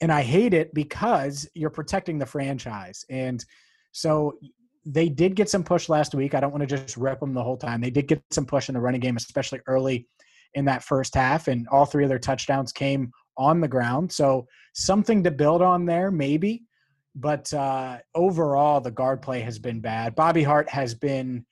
And 0.00 0.12
I 0.12 0.22
hate 0.22 0.54
it 0.54 0.74
because 0.74 1.48
you're 1.54 1.70
protecting 1.70 2.18
the 2.18 2.26
franchise. 2.26 3.04
And 3.08 3.44
so 3.92 4.38
they 4.84 5.08
did 5.08 5.36
get 5.36 5.48
some 5.48 5.62
push 5.62 5.88
last 5.88 6.14
week. 6.14 6.34
I 6.34 6.40
don't 6.40 6.50
want 6.50 6.68
to 6.68 6.76
just 6.76 6.96
rip 6.96 7.20
them 7.20 7.34
the 7.34 7.42
whole 7.42 7.56
time. 7.56 7.80
They 7.80 7.90
did 7.90 8.08
get 8.08 8.22
some 8.30 8.46
push 8.46 8.68
in 8.68 8.74
the 8.74 8.80
running 8.80 9.00
game, 9.00 9.16
especially 9.16 9.60
early 9.66 10.08
in 10.54 10.64
that 10.66 10.82
first 10.82 11.14
half, 11.14 11.48
and 11.48 11.68
all 11.68 11.86
three 11.86 12.02
of 12.02 12.08
their 12.08 12.18
touchdowns 12.18 12.72
came 12.72 13.10
on 13.36 13.60
the 13.60 13.68
ground. 13.68 14.10
So 14.12 14.46
something 14.74 15.22
to 15.22 15.30
build 15.30 15.62
on 15.62 15.86
there, 15.86 16.10
maybe. 16.10 16.64
But 17.14 17.52
uh, 17.54 17.98
overall, 18.14 18.80
the 18.80 18.90
guard 18.90 19.22
play 19.22 19.40
has 19.40 19.58
been 19.58 19.80
bad. 19.80 20.14
Bobby 20.14 20.42
Hart 20.42 20.68
has 20.68 20.94
been. 20.94 21.46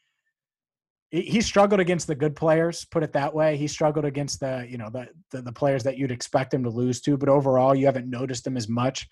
He 1.11 1.41
struggled 1.41 1.81
against 1.81 2.07
the 2.07 2.15
good 2.15 2.37
players, 2.37 2.85
put 2.85 3.03
it 3.03 3.13
that 3.15 3.35
way. 3.35 3.57
He 3.57 3.67
struggled 3.67 4.05
against 4.05 4.39
the, 4.39 4.65
you 4.69 4.79
know, 4.79 4.89
the, 4.91 5.09
the 5.33 5.43
the 5.43 5.53
players 5.53 5.83
that 5.83 5.99
you'd 5.99 6.13
expect 6.13 6.55
him 6.55 6.63
to 6.63 6.71
lose 6.71 7.01
to. 7.01 7.17
But 7.17 7.29
overall, 7.29 7.75
you 7.75 7.87
haven't 7.87 8.09
noticed 8.09 8.47
him 8.47 8.57
as 8.57 8.69
much 8.69 9.09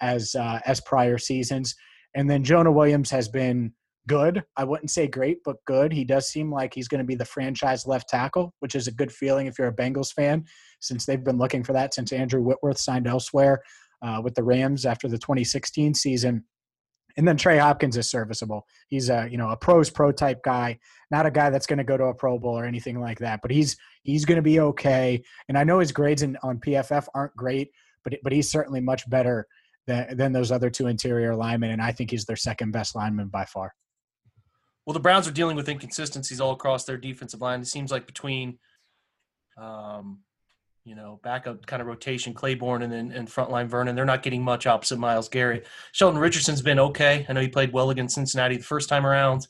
as 0.00 0.34
uh, 0.34 0.60
as 0.64 0.80
prior 0.80 1.18
seasons. 1.18 1.74
And 2.14 2.30
then 2.30 2.44
Jonah 2.44 2.72
Williams 2.72 3.10
has 3.10 3.28
been 3.28 3.72
good. 4.06 4.42
I 4.56 4.64
wouldn't 4.64 4.90
say 4.90 5.06
great, 5.06 5.38
but 5.44 5.56
good. 5.66 5.92
He 5.92 6.04
does 6.04 6.28
seem 6.28 6.50
like 6.52 6.74
he's 6.74 6.88
going 6.88 6.98
to 6.98 7.06
be 7.06 7.14
the 7.14 7.24
franchise 7.24 7.86
left 7.86 8.08
tackle, 8.08 8.54
which 8.60 8.74
is 8.74 8.86
a 8.86 8.92
good 8.92 9.12
feeling 9.12 9.46
if 9.46 9.58
you're 9.58 9.68
a 9.68 9.74
Bengals 9.74 10.12
fan, 10.12 10.44
since 10.80 11.06
they've 11.06 11.24
been 11.24 11.38
looking 11.38 11.64
for 11.64 11.72
that 11.72 11.94
since 11.94 12.12
Andrew 12.12 12.42
Whitworth 12.42 12.78
signed 12.78 13.06
elsewhere 13.06 13.62
uh, 14.02 14.20
with 14.22 14.34
the 14.34 14.42
Rams 14.42 14.86
after 14.86 15.08
the 15.08 15.18
2016 15.18 15.94
season. 15.94 16.44
And 17.16 17.26
then 17.26 17.36
Trey 17.36 17.58
Hopkins 17.58 17.96
is 17.96 18.10
serviceable. 18.10 18.66
He's 18.88 19.08
a 19.08 19.28
you 19.30 19.38
know 19.38 19.50
a 19.50 19.56
pros 19.56 19.90
pro 19.90 20.12
type 20.12 20.42
guy, 20.42 20.78
not 21.10 21.26
a 21.26 21.30
guy 21.30 21.50
that's 21.50 21.66
going 21.66 21.78
to 21.78 21.84
go 21.84 21.96
to 21.96 22.04
a 22.04 22.14
Pro 22.14 22.38
Bowl 22.38 22.58
or 22.58 22.64
anything 22.64 23.00
like 23.00 23.18
that. 23.20 23.40
But 23.42 23.50
he's 23.50 23.76
he's 24.02 24.24
going 24.24 24.36
to 24.36 24.42
be 24.42 24.60
okay. 24.60 25.22
And 25.48 25.56
I 25.56 25.64
know 25.64 25.78
his 25.78 25.92
grades 25.92 26.22
in, 26.22 26.36
on 26.42 26.58
PFF 26.58 27.06
aren't 27.14 27.36
great, 27.36 27.70
but 28.02 28.14
but 28.22 28.32
he's 28.32 28.50
certainly 28.50 28.80
much 28.80 29.08
better 29.08 29.46
than 29.86 30.16
than 30.16 30.32
those 30.32 30.50
other 30.50 30.70
two 30.70 30.86
interior 30.86 31.34
linemen. 31.36 31.70
And 31.70 31.82
I 31.82 31.92
think 31.92 32.10
he's 32.10 32.24
their 32.24 32.36
second 32.36 32.72
best 32.72 32.94
lineman 32.94 33.28
by 33.28 33.44
far. 33.44 33.74
Well, 34.86 34.94
the 34.94 35.00
Browns 35.00 35.26
are 35.26 35.32
dealing 35.32 35.56
with 35.56 35.68
inconsistencies 35.68 36.40
all 36.40 36.52
across 36.52 36.84
their 36.84 36.98
defensive 36.98 37.40
line. 37.40 37.60
It 37.60 37.68
seems 37.68 37.90
like 37.90 38.06
between 38.06 38.58
um, 39.56 40.20
you 40.84 40.94
know, 40.94 41.18
backup 41.22 41.64
kind 41.64 41.80
of 41.80 41.88
rotation, 41.88 42.34
Clayborn 42.34 42.82
and 42.82 42.92
then 42.92 43.10
and 43.12 43.26
frontline 43.26 43.66
Vernon. 43.68 43.96
They're 43.96 44.04
not 44.04 44.22
getting 44.22 44.42
much 44.42 44.66
opposite 44.66 44.98
Myles 44.98 45.28
Garrett. 45.30 45.66
Sheldon 45.92 46.20
Richardson's 46.20 46.60
been 46.60 46.78
okay. 46.78 47.24
I 47.26 47.32
know 47.32 47.40
he 47.40 47.48
played 47.48 47.72
well 47.72 47.88
against 47.90 48.14
Cincinnati 48.14 48.58
the 48.58 48.64
first 48.64 48.88
time 48.90 49.06
around, 49.06 49.46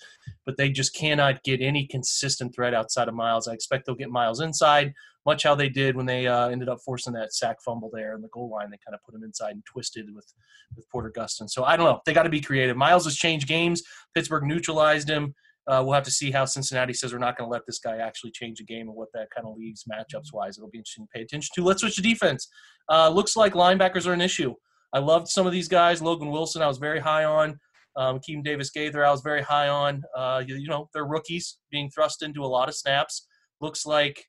but 0.47 0.57
they 0.57 0.71
just 0.71 0.95
cannot 0.95 1.43
get 1.43 1.61
any 1.61 1.87
consistent 1.87 2.55
threat 2.55 2.73
outside 2.73 3.09
of 3.09 3.15
Myles. 3.15 3.49
I 3.49 3.53
expect 3.53 3.87
they'll 3.87 3.97
get 3.97 4.11
Myles 4.11 4.41
inside, 4.41 4.95
much 5.27 5.43
how 5.43 5.57
they 5.57 5.69
did 5.69 5.97
when 5.97 6.07
they 6.07 6.29
uh, 6.29 6.49
ended 6.49 6.69
up 6.69 6.79
forcing 6.85 7.13
that 7.15 7.35
sack 7.35 7.61
fumble 7.61 7.91
there 7.93 8.15
in 8.15 8.23
the 8.23 8.29
goal 8.29 8.49
line. 8.49 8.71
They 8.71 8.79
kind 8.87 8.95
of 8.95 9.03
put 9.03 9.15
him 9.15 9.25
inside 9.25 9.53
and 9.53 9.65
twisted 9.65 10.15
with 10.15 10.33
with 10.77 10.89
Porter 10.89 11.13
Gustin. 11.17 11.51
So 11.51 11.65
I 11.65 11.77
don't 11.77 11.87
know. 11.87 12.01
They 12.07 12.13
got 12.13 12.25
to 12.25 12.29
be 12.29 12.41
creative. 12.41 12.77
Myles 12.77 13.05
has 13.05 13.17
changed 13.17 13.49
games. 13.49 13.83
Pittsburgh 14.15 14.45
neutralized 14.45 15.09
him. 15.09 15.35
Uh, 15.67 15.83
we'll 15.85 15.95
have 15.95 16.05
to 16.05 16.11
see 16.11 16.31
how 16.31 16.45
Cincinnati 16.45 16.93
says 16.93 17.13
we're 17.13 17.19
not 17.19 17.37
going 17.39 17.49
to 17.49 17.53
let 17.53 17.63
this 17.67 17.79
guy 17.79 17.97
actually 17.97 18.31
change 18.33 18.59
the 18.59 18.65
game 18.65 18.89
and 18.89 18.97
what 18.97 19.09
that 19.15 19.29
kind 19.35 19.47
of 19.47 19.57
leaves 19.57 19.85
matchups 19.91 20.33
wise. 20.33 20.59
It'll 20.59 20.71
be 20.71 20.79
interesting 20.79 21.07
to 21.07 21.11
pay 21.15 21.23
attention 21.23 21.51
to. 21.55 21.65
Let's 21.65 21.81
switch 21.81 21.97
to 21.97 22.03
defense. 22.03 22.49
Uh, 22.91 23.09
looks 23.09 23.37
like 23.37 23.55
linebackers 23.55 24.07
are 24.07 24.13
an 24.13 24.21
issue. 24.21 24.55
I 24.93 24.99
loved 24.99 25.29
some 25.29 25.47
of 25.47 25.53
these 25.53 25.69
guys. 25.69 26.03
Logan 26.03 26.31
Wilson, 26.31 26.63
I 26.63 26.69
was 26.69 26.79
very 26.79 27.01
high 27.01 27.25
on. 27.25 27.59
Um, 27.97 28.19
Keem 28.19 28.43
Davis 28.43 28.71
Gaither, 28.71 29.05
I 29.05 29.11
was 29.11 29.23
very 29.23 29.43
high 29.43 29.69
on. 29.69 30.03
Uh, 30.17 30.43
you, 30.47 30.57
you, 30.57 30.69
know, 30.69 30.89
they're 30.93 31.07
rookies 31.07 31.59
being 31.71 31.89
thrust 31.91 32.23
into 32.23 32.45
a 32.45 32.47
lot 32.47 32.69
of 32.69 32.75
snaps. 32.75 33.27
Looks 33.61 33.87
like 33.87 34.25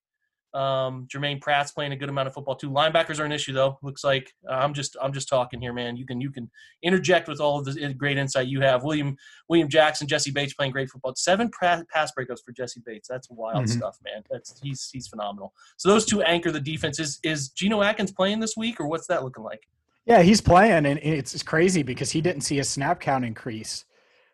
um, 0.56 1.06
Germaine 1.12 1.40
Pratt's 1.40 1.72
playing 1.72 1.92
a 1.92 1.96
good 1.96 2.10
amount 2.10 2.28
of 2.28 2.34
football 2.34 2.56
too. 2.56 2.70
Linebackers 2.70 3.20
are 3.20 3.26
an 3.26 3.32
issue 3.32 3.52
though. 3.52 3.78
Looks 3.82 4.04
like 4.04 4.34
uh, 4.50 4.54
I'm 4.54 4.74
just 4.74 4.96
I'm 5.02 5.12
just 5.12 5.28
talking 5.28 5.60
here, 5.60 5.74
man. 5.74 5.98
You 5.98 6.06
can 6.06 6.22
you 6.22 6.32
can 6.32 6.50
interject 6.82 7.28
with 7.28 7.42
all 7.42 7.60
of 7.60 7.66
the 7.66 7.94
great 7.94 8.18
insight 8.18 8.48
you 8.48 8.62
have. 8.62 8.84
William 8.84 9.18
William 9.50 9.68
Jackson, 9.68 10.08
Jessie 10.08 10.32
Bates 10.32 10.54
playing 10.54 10.72
great 10.72 10.90
football. 10.90 11.14
Seven 11.16 11.52
pass 11.62 12.12
breakups 12.18 12.44
for 12.44 12.54
Jessie 12.54 12.82
Bates. 12.86 13.08
That's 13.08 13.30
wild 13.30 13.66
mm-hmm. 13.66 13.78
stuff, 13.78 13.98
man. 14.06 14.24
That's 14.32 14.60
he's 14.64 14.90
he's 14.92 15.08
phenomenal. 15.08 15.54
So 15.78 15.90
those 15.90 16.06
two 16.06 16.22
anchor 16.22 16.52
the 16.52 16.62
defense. 16.62 17.00
Is 17.00 17.20
is 17.24 17.50
Geno 17.50 17.82
Atkins 17.82 18.14
playing 18.14 18.40
this 18.40 18.56
week 18.56 18.80
or 18.80 18.88
what's 18.88 19.08
that 19.08 19.24
looking 19.24 19.44
like? 19.44 19.68
Yeah, 20.06 20.22
he's 20.22 20.40
playing, 20.40 20.86
and 20.86 21.00
it's 21.02 21.42
crazy 21.42 21.82
because 21.82 22.12
he 22.12 22.22
didn't 22.22 22.42
see 22.42 22.60
a 22.60 22.64
snap 22.64 23.00
count 23.00 23.26
increase 23.26 23.86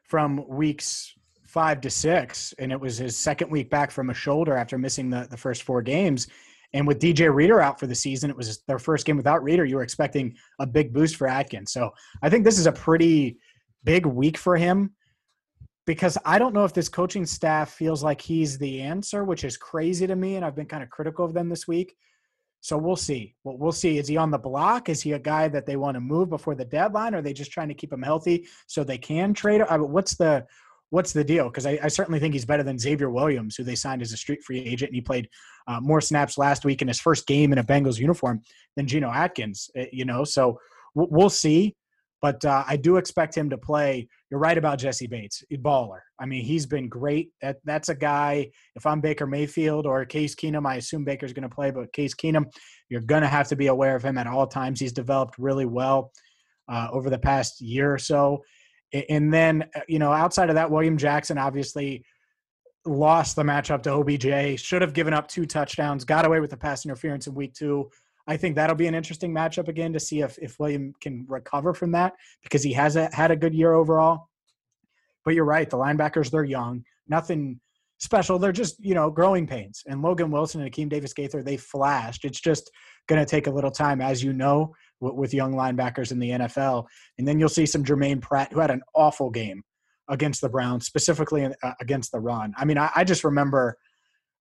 from 0.03 0.45
weeks 0.47 1.13
five 1.51 1.81
to 1.81 1.89
six, 1.89 2.53
and 2.59 2.71
it 2.71 2.79
was 2.79 2.97
his 2.97 3.17
second 3.17 3.51
week 3.51 3.69
back 3.69 3.91
from 3.91 4.09
a 4.09 4.13
shoulder 4.13 4.55
after 4.55 4.77
missing 4.77 5.09
the, 5.09 5.27
the 5.29 5.37
first 5.37 5.63
four 5.63 5.81
games. 5.81 6.27
And 6.73 6.87
with 6.87 6.99
DJ 6.99 7.33
Reader 7.33 7.59
out 7.59 7.79
for 7.79 7.87
the 7.87 7.95
season, 7.95 8.29
it 8.29 8.37
was 8.37 8.61
their 8.67 8.79
first 8.79 9.05
game 9.05 9.17
without 9.17 9.43
Reader. 9.43 9.65
You 9.65 9.75
were 9.75 9.83
expecting 9.83 10.35
a 10.59 10.65
big 10.65 10.93
boost 10.93 11.17
for 11.17 11.27
Atkins. 11.27 11.73
So 11.73 11.91
I 12.21 12.29
think 12.29 12.45
this 12.45 12.57
is 12.57 12.65
a 12.65 12.71
pretty 12.71 13.37
big 13.83 14.05
week 14.05 14.37
for 14.37 14.55
him 14.55 14.91
because 15.85 16.17
I 16.23 16.39
don't 16.39 16.53
know 16.53 16.63
if 16.63 16.73
this 16.73 16.87
coaching 16.87 17.25
staff 17.25 17.71
feels 17.73 18.03
like 18.03 18.21
he's 18.21 18.57
the 18.57 18.81
answer, 18.81 19.25
which 19.25 19.43
is 19.43 19.57
crazy 19.57 20.07
to 20.07 20.15
me. 20.15 20.37
And 20.37 20.45
I've 20.45 20.55
been 20.55 20.65
kind 20.65 20.83
of 20.83 20.89
critical 20.89 21.25
of 21.25 21.33
them 21.33 21.49
this 21.49 21.67
week. 21.67 21.95
So 22.61 22.77
we'll 22.77 22.95
see. 22.95 23.35
Well, 23.43 23.57
we'll 23.57 23.71
see. 23.71 23.97
Is 23.97 24.07
he 24.07 24.15
on 24.17 24.31
the 24.31 24.37
block? 24.37 24.87
Is 24.87 25.01
he 25.01 25.13
a 25.13 25.19
guy 25.19 25.47
that 25.49 25.65
they 25.65 25.75
want 25.75 25.95
to 25.95 25.99
move 25.99 26.29
before 26.29 26.55
the 26.55 26.63
deadline? 26.63 27.15
Or 27.15 27.17
are 27.17 27.21
they 27.21 27.33
just 27.33 27.51
trying 27.51 27.69
to 27.69 27.73
keep 27.73 27.91
him 27.91 28.03
healthy 28.03 28.47
so 28.67 28.83
they 28.83 28.99
can 28.99 29.33
trade? 29.33 29.61
What's 29.69 30.15
the 30.15 30.45
what's 30.91 31.13
the 31.13 31.23
deal? 31.23 31.45
Because 31.45 31.65
I, 31.65 31.79
I, 31.81 31.87
certainly 31.87 32.19
think 32.19 32.33
he's 32.33 32.45
better 32.45 32.63
than 32.63 32.77
Xavier 32.77 33.09
Williams, 33.09 33.55
who 33.55 33.63
they 33.63 33.75
signed 33.75 34.01
as 34.01 34.11
a 34.11 34.17
street 34.17 34.43
free 34.43 34.59
agent, 34.59 34.89
and 34.89 34.95
he 34.95 35.01
played 35.01 35.27
uh, 35.67 35.79
more 35.79 36.01
snaps 36.01 36.37
last 36.37 36.63
week 36.63 36.81
in 36.81 36.87
his 36.87 36.99
first 36.99 37.25
game 37.25 37.51
in 37.51 37.57
a 37.57 37.63
Bengals 37.63 37.97
uniform 37.97 38.41
than 38.75 38.87
Geno 38.87 39.09
Atkins. 39.09 39.71
Eh, 39.75 39.87
you 39.91 40.05
know, 40.05 40.23
so 40.23 40.59
we'll 40.93 41.29
see. 41.29 41.75
But 42.21 42.45
uh, 42.45 42.63
I 42.67 42.75
do 42.75 42.97
expect 42.97 43.35
him 43.35 43.49
to 43.49 43.57
play. 43.57 44.07
You're 44.29 44.39
right 44.39 44.57
about 44.57 44.77
Jessie 44.77 45.07
Bates, 45.07 45.43
baller. 45.51 46.01
I 46.19 46.27
mean, 46.27 46.45
he's 46.45 46.67
been 46.67 46.87
great. 46.87 47.31
That 47.41 47.57
that's 47.65 47.89
a 47.89 47.95
guy. 47.95 48.51
If 48.75 48.85
I'm 48.85 49.01
Baker 49.01 49.25
Mayfield 49.25 49.87
or 49.87 50.05
Case 50.05 50.35
Keenum, 50.35 50.67
I 50.67 50.75
assume 50.75 51.03
Baker's 51.03 51.33
going 51.33 51.49
to 51.49 51.55
play. 51.55 51.71
But 51.71 51.91
Case 51.93 52.13
Keenum, 52.13 52.45
you're 52.89 53.01
going 53.01 53.23
to 53.23 53.27
have 53.27 53.47
to 53.47 53.55
be 53.55 53.67
aware 53.67 53.95
of 53.95 54.03
him 54.03 54.19
at 54.19 54.27
all 54.27 54.45
times. 54.45 54.79
He's 54.79 54.93
developed 54.93 55.39
really 55.39 55.65
well 55.65 56.11
uh, 56.69 56.89
over 56.91 57.09
the 57.09 57.17
past 57.17 57.59
year 57.59 57.91
or 57.91 57.97
so 57.97 58.43
and 58.93 59.33
then, 59.33 59.65
uh, 59.75 59.81
you 59.87 59.99
know, 59.99 60.11
outside 60.11 60.49
of 60.49 60.55
that, 60.55 60.69
William 60.69 60.97
Jackson 60.97 61.37
obviously 61.37 62.03
lost 62.85 63.35
the 63.35 63.43
matchup 63.43 63.83
to 63.83 63.91
OBJ, 63.91 64.59
should 64.59 64.81
have 64.81 64.93
given 64.93 65.13
up 65.13 65.27
two 65.27 65.45
touchdowns, 65.45 66.03
got 66.03 66.25
away 66.25 66.39
with 66.39 66.49
the 66.49 66.57
pass 66.57 66.85
interference 66.85 67.27
in 67.27 67.35
week 67.35 67.53
two. 67.53 67.89
I 68.27 68.37
think 68.37 68.55
that'll 68.55 68.75
be 68.75 68.87
an 68.87 68.95
interesting 68.95 69.33
matchup 69.33 69.67
again 69.67 69.93
to 69.93 69.99
see 69.99 70.21
if, 70.21 70.37
if 70.39 70.59
William 70.59 70.93
can 71.01 71.25
recover 71.27 71.73
from 71.73 71.91
that 71.91 72.13
because 72.43 72.63
he 72.63 72.73
has 72.73 72.95
a, 72.95 73.09
had 73.13 73.31
a 73.31 73.35
good 73.35 73.53
year 73.53 73.73
overall. 73.73 74.29
But 75.25 75.35
you're 75.35 75.45
right, 75.45 75.69
the 75.69 75.77
linebackers, 75.77 76.31
they're 76.31 76.43
young. 76.43 76.83
Nothing 77.07 77.59
special. 77.99 78.39
They're 78.39 78.51
just, 78.51 78.83
you 78.83 78.95
know, 78.95 79.11
growing 79.11 79.45
pains. 79.45 79.83
And 79.87 80.01
Logan 80.01 80.31
Wilson 80.31 80.61
and 80.61 80.71
Akeem 80.71 80.89
Davis 80.89 81.13
Gaither, 81.13 81.43
they 81.43 81.57
flashed. 81.57 82.25
It's 82.25 82.41
just 82.41 82.71
going 83.07 83.23
to 83.23 83.29
take 83.29 83.47
a 83.47 83.51
little 83.51 83.71
time, 83.71 84.01
as 84.01 84.23
you 84.23 84.33
know, 84.33 84.73
with 85.01 85.33
young 85.33 85.53
linebackers 85.53 86.11
in 86.11 86.19
the 86.19 86.29
NFL. 86.29 86.85
And 87.17 87.27
then 87.27 87.39
you'll 87.39 87.49
see 87.49 87.65
some 87.65 87.83
Germaine 87.83 88.21
Pratt, 88.21 88.53
who 88.53 88.59
had 88.59 88.71
an 88.71 88.81
awful 88.95 89.29
game 89.29 89.63
against 90.07 90.41
the 90.41 90.49
Browns, 90.49 90.85
specifically 90.85 91.45
uh, 91.45 91.73
against 91.81 92.11
the 92.11 92.19
run. 92.19 92.53
I 92.57 92.65
mean, 92.65 92.77
I, 92.77 92.91
I 92.95 93.03
just 93.03 93.23
remember 93.23 93.77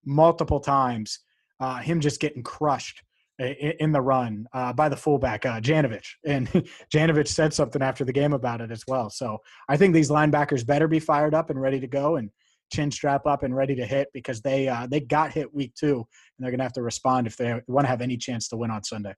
multiple 0.04 0.60
times 0.60 1.20
uh, 1.60 1.78
him 1.78 2.00
just 2.00 2.20
getting 2.20 2.42
crushed 2.42 3.02
in 3.40 3.90
the 3.90 4.00
run 4.00 4.46
uh, 4.52 4.72
by 4.72 4.88
the 4.88 4.96
fullback 4.96 5.46
uh, 5.46 5.60
Janovich, 5.60 6.08
and 6.26 6.46
Janovich 6.94 7.28
said 7.28 7.54
something 7.54 7.80
after 7.80 8.04
the 8.04 8.12
game 8.12 8.34
about 8.34 8.60
it 8.60 8.70
as 8.70 8.84
well. 8.86 9.08
So 9.08 9.38
I 9.68 9.78
think 9.78 9.94
these 9.94 10.10
linebackers 10.10 10.66
better 10.66 10.86
be 10.86 11.00
fired 11.00 11.34
up 11.34 11.48
and 11.48 11.60
ready 11.60 11.80
to 11.80 11.86
go, 11.86 12.16
and 12.16 12.30
chin 12.70 12.90
strap 12.90 13.26
up 13.26 13.42
and 13.42 13.54
ready 13.56 13.74
to 13.76 13.86
hit 13.86 14.08
because 14.12 14.42
they 14.42 14.68
uh, 14.68 14.86
they 14.86 15.00
got 15.00 15.32
hit 15.32 15.54
week 15.54 15.74
two, 15.74 15.96
and 15.96 16.44
they're 16.44 16.50
going 16.50 16.58
to 16.58 16.64
have 16.64 16.74
to 16.74 16.82
respond 16.82 17.26
if 17.26 17.36
they 17.36 17.60
want 17.66 17.86
to 17.86 17.90
have 17.90 18.02
any 18.02 18.16
chance 18.16 18.48
to 18.48 18.56
win 18.56 18.70
on 18.70 18.84
Sunday. 18.84 19.14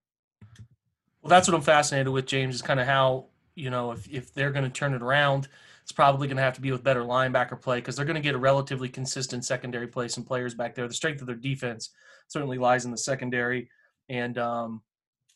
Well, 1.23 1.31
that's 1.31 1.47
what 1.47 1.55
I'm 1.55 1.63
fascinated 1.63 2.13
with, 2.13 2.27
James, 2.27 2.57
is 2.57 2.63
kind 2.63 2.81
of 2.81 2.87
how, 2.87 3.27
you 3.55 3.71
know, 3.71 3.93
if, 3.93 4.09
if 4.11 4.35
they're 4.35 4.51
going 4.51 4.65
to 4.65 4.71
turn 4.71 4.93
it 4.93 5.03
around, 5.03 5.49
it's 5.83 5.93
probably 5.93 6.27
going 6.27 6.37
to 6.37 6.43
have 6.43 6.55
to 6.55 6.61
be 6.61 6.73
with 6.73 6.83
better 6.83 7.03
linebacker 7.03 7.61
play 7.61 7.79
because 7.79 7.97
they're 7.97 8.05
going 8.05 8.17
to 8.17 8.21
get 8.21 8.35
a 8.35 8.39
relatively 8.39 8.89
consistent 8.89 9.45
secondary 9.45 9.87
play, 9.87 10.09
some 10.09 10.25
players 10.25 10.55
back 10.55 10.75
there. 10.75 10.89
The 10.89 10.95
strength 10.95 11.21
of 11.21 11.27
their 11.27 11.37
defense 11.37 11.91
certainly 12.29 12.59
lies 12.59 12.85
in 12.85 12.91
the 12.91 12.99
secondary. 12.99 13.69
And, 14.09 14.37
um, 14.39 14.83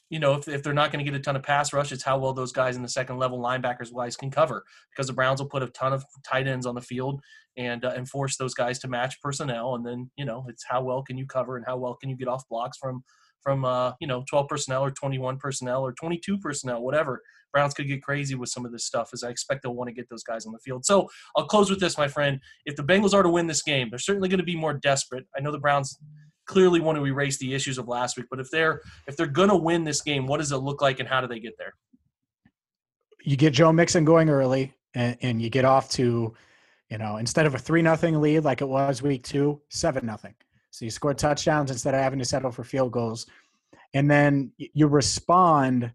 you 0.08 0.18
know, 0.18 0.34
if, 0.34 0.46
if 0.48 0.62
they're 0.62 0.72
not 0.72 0.92
going 0.92 1.04
to 1.04 1.10
get 1.10 1.18
a 1.18 1.22
ton 1.22 1.36
of 1.36 1.42
pass 1.42 1.72
rush, 1.72 1.90
it's 1.92 2.02
how 2.02 2.18
well 2.18 2.32
those 2.32 2.52
guys 2.52 2.76
in 2.76 2.82
the 2.82 2.88
second 2.88 3.18
level 3.18 3.40
linebackers 3.40 3.92
wise 3.92 4.16
can 4.16 4.30
cover 4.30 4.64
because 4.90 5.06
the 5.08 5.12
Browns 5.12 5.40
will 5.40 5.48
put 5.48 5.62
a 5.62 5.68
ton 5.68 5.92
of 5.92 6.04
tight 6.24 6.46
ends 6.46 6.66
on 6.66 6.74
the 6.74 6.80
field 6.80 7.20
and 7.56 7.84
uh, 7.84 7.92
and 7.96 8.08
force 8.08 8.36
those 8.36 8.54
guys 8.54 8.78
to 8.80 8.88
match 8.88 9.20
personnel. 9.20 9.74
And 9.74 9.84
then, 9.84 10.10
you 10.16 10.24
know, 10.24 10.44
it's 10.48 10.64
how 10.68 10.82
well 10.82 11.02
can 11.02 11.18
you 11.18 11.26
cover 11.26 11.56
and 11.56 11.66
how 11.66 11.76
well 11.76 11.94
can 11.94 12.08
you 12.08 12.16
get 12.16 12.28
off 12.28 12.48
blocks 12.48 12.78
from 12.78 13.02
from 13.46 13.64
uh, 13.64 13.92
you 14.00 14.08
know 14.08 14.24
12 14.28 14.48
personnel 14.48 14.82
or 14.82 14.90
21 14.90 15.36
personnel 15.36 15.86
or 15.86 15.92
22 15.92 16.38
personnel, 16.38 16.82
whatever. 16.82 17.22
Browns 17.52 17.74
could 17.74 17.86
get 17.86 18.02
crazy 18.02 18.34
with 18.34 18.48
some 18.48 18.66
of 18.66 18.72
this 18.72 18.84
stuff, 18.84 19.10
as 19.12 19.22
I 19.22 19.30
expect 19.30 19.62
they'll 19.62 19.72
want 19.72 19.86
to 19.86 19.94
get 19.94 20.08
those 20.10 20.24
guys 20.24 20.46
on 20.46 20.52
the 20.52 20.58
field. 20.58 20.84
So 20.84 21.08
I'll 21.36 21.46
close 21.46 21.70
with 21.70 21.78
this, 21.78 21.96
my 21.96 22.08
friend. 22.08 22.40
If 22.64 22.74
the 22.74 22.82
Bengals 22.82 23.14
are 23.14 23.22
to 23.22 23.28
win 23.28 23.46
this 23.46 23.62
game, 23.62 23.88
they're 23.88 24.00
certainly 24.00 24.28
going 24.28 24.40
to 24.40 24.44
be 24.44 24.56
more 24.56 24.74
desperate. 24.74 25.26
I 25.36 25.40
know 25.40 25.52
the 25.52 25.60
Browns 25.60 25.96
clearly 26.46 26.80
want 26.80 26.98
to 26.98 27.06
erase 27.06 27.38
the 27.38 27.54
issues 27.54 27.78
of 27.78 27.86
last 27.86 28.16
week, 28.16 28.26
but 28.30 28.40
if 28.40 28.50
they're 28.50 28.80
if 29.06 29.16
they're 29.16 29.28
going 29.28 29.50
to 29.50 29.56
win 29.56 29.84
this 29.84 30.02
game, 30.02 30.26
what 30.26 30.38
does 30.38 30.50
it 30.50 30.56
look 30.56 30.82
like, 30.82 30.98
and 30.98 31.08
how 31.08 31.20
do 31.20 31.28
they 31.28 31.38
get 31.38 31.54
there? 31.56 31.72
You 33.22 33.36
get 33.36 33.52
Joe 33.52 33.72
Mixon 33.72 34.04
going 34.04 34.28
early, 34.28 34.74
and, 34.94 35.16
and 35.22 35.40
you 35.40 35.50
get 35.50 35.64
off 35.64 35.88
to, 35.90 36.34
you 36.90 36.98
know, 36.98 37.18
instead 37.18 37.46
of 37.46 37.54
a 37.54 37.58
three 37.58 37.80
nothing 37.80 38.20
lead 38.20 38.40
like 38.40 38.60
it 38.60 38.68
was 38.68 39.02
week 39.02 39.22
two, 39.22 39.60
seven 39.68 40.04
nothing. 40.04 40.34
So 40.76 40.84
you 40.84 40.90
score 40.90 41.14
touchdowns 41.14 41.70
instead 41.70 41.94
of 41.94 42.02
having 42.02 42.18
to 42.18 42.24
settle 42.26 42.50
for 42.50 42.62
field 42.62 42.92
goals. 42.92 43.24
And 43.94 44.10
then 44.10 44.52
you 44.58 44.88
respond 44.88 45.90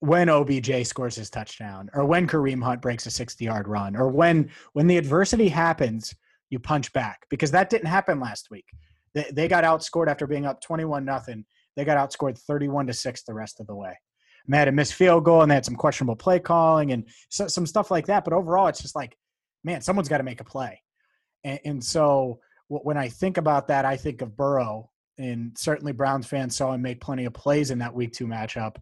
when 0.00 0.30
OBJ 0.30 0.86
scores 0.86 1.16
his 1.16 1.28
touchdown 1.28 1.90
or 1.92 2.06
when 2.06 2.26
Kareem 2.26 2.64
Hunt 2.64 2.80
breaks 2.80 3.04
a 3.04 3.10
60 3.10 3.44
yard 3.44 3.68
run 3.68 3.94
or 3.94 4.08
when 4.08 4.50
when 4.72 4.86
the 4.86 4.96
adversity 4.96 5.50
happens, 5.50 6.14
you 6.48 6.58
punch 6.58 6.94
back 6.94 7.26
because 7.28 7.50
that 7.50 7.68
didn't 7.68 7.88
happen 7.88 8.20
last 8.20 8.50
week. 8.50 8.64
They, 9.12 9.30
they 9.30 9.48
got 9.48 9.64
outscored 9.64 10.08
after 10.08 10.26
being 10.26 10.46
up 10.46 10.62
21 10.62 11.04
nothing. 11.04 11.44
They 11.76 11.84
got 11.84 11.98
outscored 11.98 12.38
31 12.38 12.86
to 12.86 12.94
6 12.94 13.22
the 13.24 13.34
rest 13.34 13.60
of 13.60 13.66
the 13.66 13.74
way. 13.74 13.98
And 14.46 14.54
they 14.54 14.58
had 14.58 14.68
a 14.68 14.72
missed 14.72 14.94
field 14.94 15.26
goal 15.26 15.42
and 15.42 15.50
they 15.50 15.56
had 15.56 15.66
some 15.66 15.76
questionable 15.76 16.16
play 16.16 16.38
calling 16.38 16.92
and 16.92 17.06
so, 17.28 17.48
some 17.48 17.66
stuff 17.66 17.90
like 17.90 18.06
that. 18.06 18.24
But 18.24 18.32
overall, 18.32 18.68
it's 18.68 18.80
just 18.80 18.96
like, 18.96 19.14
man, 19.62 19.82
someone's 19.82 20.08
got 20.08 20.18
to 20.18 20.24
make 20.24 20.40
a 20.40 20.44
play. 20.44 20.80
And, 21.44 21.60
and 21.66 21.84
so 21.84 22.40
when 22.68 22.96
I 22.96 23.08
think 23.08 23.36
about 23.36 23.68
that, 23.68 23.84
I 23.84 23.96
think 23.96 24.22
of 24.22 24.36
Burrow, 24.36 24.90
and 25.18 25.56
certainly 25.56 25.92
Browns 25.92 26.26
fans 26.26 26.56
saw 26.56 26.72
him 26.72 26.82
make 26.82 27.00
plenty 27.00 27.24
of 27.24 27.34
plays 27.34 27.70
in 27.70 27.78
that 27.78 27.94
Week 27.94 28.12
Two 28.12 28.26
matchup. 28.26 28.76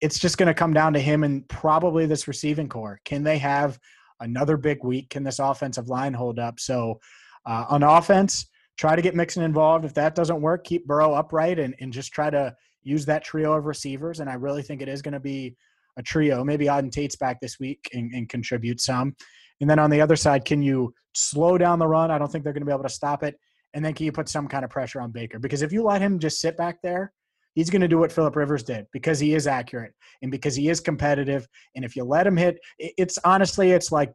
it's 0.00 0.18
just 0.18 0.36
going 0.36 0.48
to 0.48 0.54
come 0.54 0.74
down 0.74 0.92
to 0.92 1.00
him 1.00 1.24
and 1.24 1.48
probably 1.48 2.04
this 2.04 2.28
receiving 2.28 2.68
corps. 2.68 3.00
Can 3.06 3.22
they 3.22 3.38
have 3.38 3.78
another 4.20 4.58
big 4.58 4.84
week? 4.84 5.08
Can 5.08 5.24
this 5.24 5.38
offensive 5.38 5.88
line 5.88 6.12
hold 6.12 6.38
up? 6.38 6.60
So 6.60 7.00
uh, 7.46 7.64
on 7.70 7.82
offense, 7.82 8.50
try 8.76 8.96
to 8.96 9.02
get 9.02 9.14
Mixon 9.14 9.42
involved. 9.42 9.86
If 9.86 9.94
that 9.94 10.14
doesn't 10.14 10.42
work, 10.42 10.64
keep 10.64 10.86
Burrow 10.86 11.14
upright 11.14 11.58
and, 11.58 11.74
and 11.80 11.90
just 11.92 12.12
try 12.12 12.28
to 12.28 12.54
use 12.82 13.06
that 13.06 13.24
trio 13.24 13.54
of 13.54 13.64
receivers. 13.64 14.20
And 14.20 14.28
I 14.28 14.34
really 14.34 14.62
think 14.62 14.82
it 14.82 14.88
is 14.88 15.00
going 15.00 15.14
to 15.14 15.20
be 15.20 15.56
a 15.96 16.02
trio. 16.02 16.44
Maybe 16.44 16.66
Auden 16.66 16.92
Tate's 16.92 17.16
back 17.16 17.40
this 17.40 17.58
week 17.58 17.88
and, 17.94 18.12
and 18.12 18.28
contribute 18.28 18.80
some. 18.80 19.14
And 19.60 19.70
then 19.70 19.78
on 19.78 19.90
the 19.90 20.00
other 20.00 20.16
side, 20.16 20.44
can 20.44 20.62
you 20.62 20.92
slow 21.14 21.58
down 21.58 21.78
the 21.78 21.86
run? 21.86 22.10
I 22.10 22.18
don't 22.18 22.30
think 22.30 22.44
they're 22.44 22.52
going 22.52 22.62
to 22.62 22.66
be 22.66 22.72
able 22.72 22.82
to 22.84 22.88
stop 22.88 23.22
it. 23.22 23.38
And 23.72 23.84
then 23.84 23.94
can 23.94 24.06
you 24.06 24.12
put 24.12 24.28
some 24.28 24.48
kind 24.48 24.64
of 24.64 24.70
pressure 24.70 25.00
on 25.00 25.10
Baker? 25.10 25.38
Because 25.38 25.62
if 25.62 25.72
you 25.72 25.82
let 25.82 26.00
him 26.00 26.18
just 26.18 26.40
sit 26.40 26.56
back 26.56 26.80
there 26.82 27.12
he's 27.54 27.70
going 27.70 27.82
to 27.82 27.88
do 27.88 27.98
what 27.98 28.12
Philip 28.12 28.36
Rivers 28.36 28.62
did 28.62 28.86
because 28.92 29.18
he 29.18 29.34
is 29.34 29.46
accurate 29.46 29.92
and 30.22 30.30
because 30.30 30.54
he 30.54 30.68
is 30.68 30.80
competitive. 30.80 31.46
And 31.74 31.84
if 31.84 31.96
you 31.96 32.04
let 32.04 32.26
him 32.26 32.36
hit, 32.36 32.58
it's 32.78 33.18
honestly, 33.24 33.70
it's 33.70 33.92
like 33.92 34.12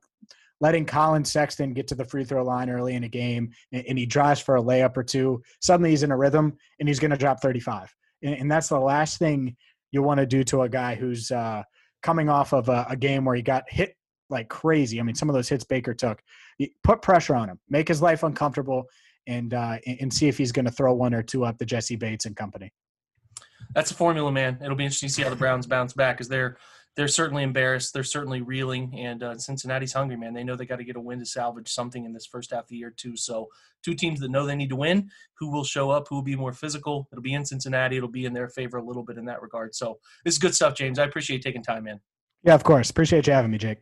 letting 0.61 0.85
Collin 0.85 1.23
Sexton 1.23 1.73
get 1.73 1.87
to 1.87 1.95
the 1.95 2.05
free 2.05 2.25
throw 2.25 2.43
line 2.43 2.69
early 2.69 2.95
in 2.95 3.05
a 3.05 3.09
game 3.09 3.49
and, 3.71 3.97
he 3.97 4.05
drives 4.05 4.41
for 4.41 4.57
a 4.57 4.61
layup 4.61 4.97
or 4.97 5.03
two. 5.03 5.41
Suddenly 5.61 5.91
he's 5.91 6.03
in 6.03 6.11
a 6.11 6.17
rhythm 6.17 6.57
and 6.79 6.89
he's 6.89 6.99
going 6.99 7.11
to 7.11 7.17
drop 7.17 7.41
35. 7.41 7.93
And, 8.21 8.51
that's 8.51 8.67
the 8.67 8.79
last 8.79 9.19
thing 9.19 9.55
you 9.91 10.03
want 10.03 10.19
to 10.19 10.25
do 10.25 10.43
to 10.45 10.63
a 10.63 10.69
guy 10.69 10.95
who's 10.95 11.31
uh, 11.31 11.63
coming 12.03 12.29
off 12.29 12.53
of 12.53 12.67
a, 12.67 12.85
a 12.89 12.97
game 12.97 13.23
where 13.23 13.35
he 13.35 13.41
got 13.41 13.63
hit 13.69 13.95
like 14.29 14.49
crazy. 14.49 14.99
I 14.99 15.03
mean, 15.03 15.15
some 15.15 15.29
of 15.29 15.35
those 15.35 15.49
hits 15.49 15.63
Baker 15.63 15.93
took. 15.93 16.21
Put 16.83 17.01
pressure 17.01 17.35
on 17.35 17.49
him, 17.49 17.59
make 17.69 17.87
his 17.87 18.01
life 18.01 18.23
uncomfortable, 18.23 18.85
and 19.27 19.53
uh, 19.53 19.77
and 19.85 20.13
see 20.13 20.27
if 20.27 20.37
he's 20.37 20.51
going 20.51 20.65
to 20.65 20.71
throw 20.71 20.93
one 20.93 21.13
or 21.13 21.23
two 21.23 21.45
up 21.45 21.57
to 21.59 21.65
Jessie 21.65 21.95
Bates 21.95 22.25
and 22.25 22.35
company 22.35 22.71
that's 23.73 23.91
a 23.91 23.95
formula, 23.95 24.31
man. 24.31 24.57
It'll 24.63 24.75
be 24.75 24.85
interesting 24.85 25.09
to 25.09 25.15
see 25.15 25.21
how 25.23 25.29
the 25.29 25.35
Browns 25.35 25.67
bounce 25.67 25.93
back 25.93 26.17
because 26.17 26.27
they're 26.27 26.57
they're 26.95 27.07
certainly 27.07 27.43
embarrassed. 27.43 27.93
They're 27.93 28.03
certainly 28.03 28.41
reeling, 28.41 28.93
and 28.97 29.23
uh, 29.23 29.37
Cincinnati's 29.37 29.93
hungry, 29.93 30.17
man. 30.17 30.33
They 30.33 30.43
know 30.43 30.55
they 30.55 30.65
got 30.65 30.77
to 30.77 30.83
get 30.83 30.95
a 30.95 30.99
win 30.99 31.19
to 31.19 31.25
salvage 31.25 31.69
something 31.69 32.03
in 32.03 32.11
this 32.11 32.25
first 32.25 32.51
half 32.51 32.63
of 32.63 32.69
the 32.69 32.75
year 32.75 32.93
too. 32.95 33.15
So, 33.15 33.47
two 33.83 33.93
teams 33.93 34.19
that 34.19 34.31
know 34.31 34.45
they 34.45 34.55
need 34.55 34.69
to 34.69 34.75
win. 34.75 35.09
Who 35.37 35.51
will 35.51 35.63
show 35.63 35.91
up? 35.91 36.07
Who 36.09 36.15
will 36.15 36.23
be 36.23 36.35
more 36.35 36.51
physical? 36.51 37.07
It'll 37.11 37.21
be 37.21 37.35
in 37.35 37.45
Cincinnati. 37.45 37.97
It'll 37.97 38.09
be 38.09 38.25
in 38.25 38.33
their 38.33 38.49
favor 38.49 38.77
a 38.77 38.83
little 38.83 39.03
bit 39.03 39.17
in 39.17 39.25
that 39.25 39.41
regard. 39.41 39.75
So, 39.75 39.99
this 40.25 40.33
is 40.33 40.39
good 40.39 40.55
stuff, 40.55 40.73
James. 40.73 40.99
I 40.99 41.05
appreciate 41.05 41.41
taking 41.41 41.63
time, 41.63 41.83
man. 41.83 42.01
Yeah, 42.43 42.55
of 42.55 42.63
course. 42.63 42.89
Appreciate 42.89 43.27
you 43.27 43.33
having 43.33 43.51
me, 43.51 43.59
Jake. 43.59 43.79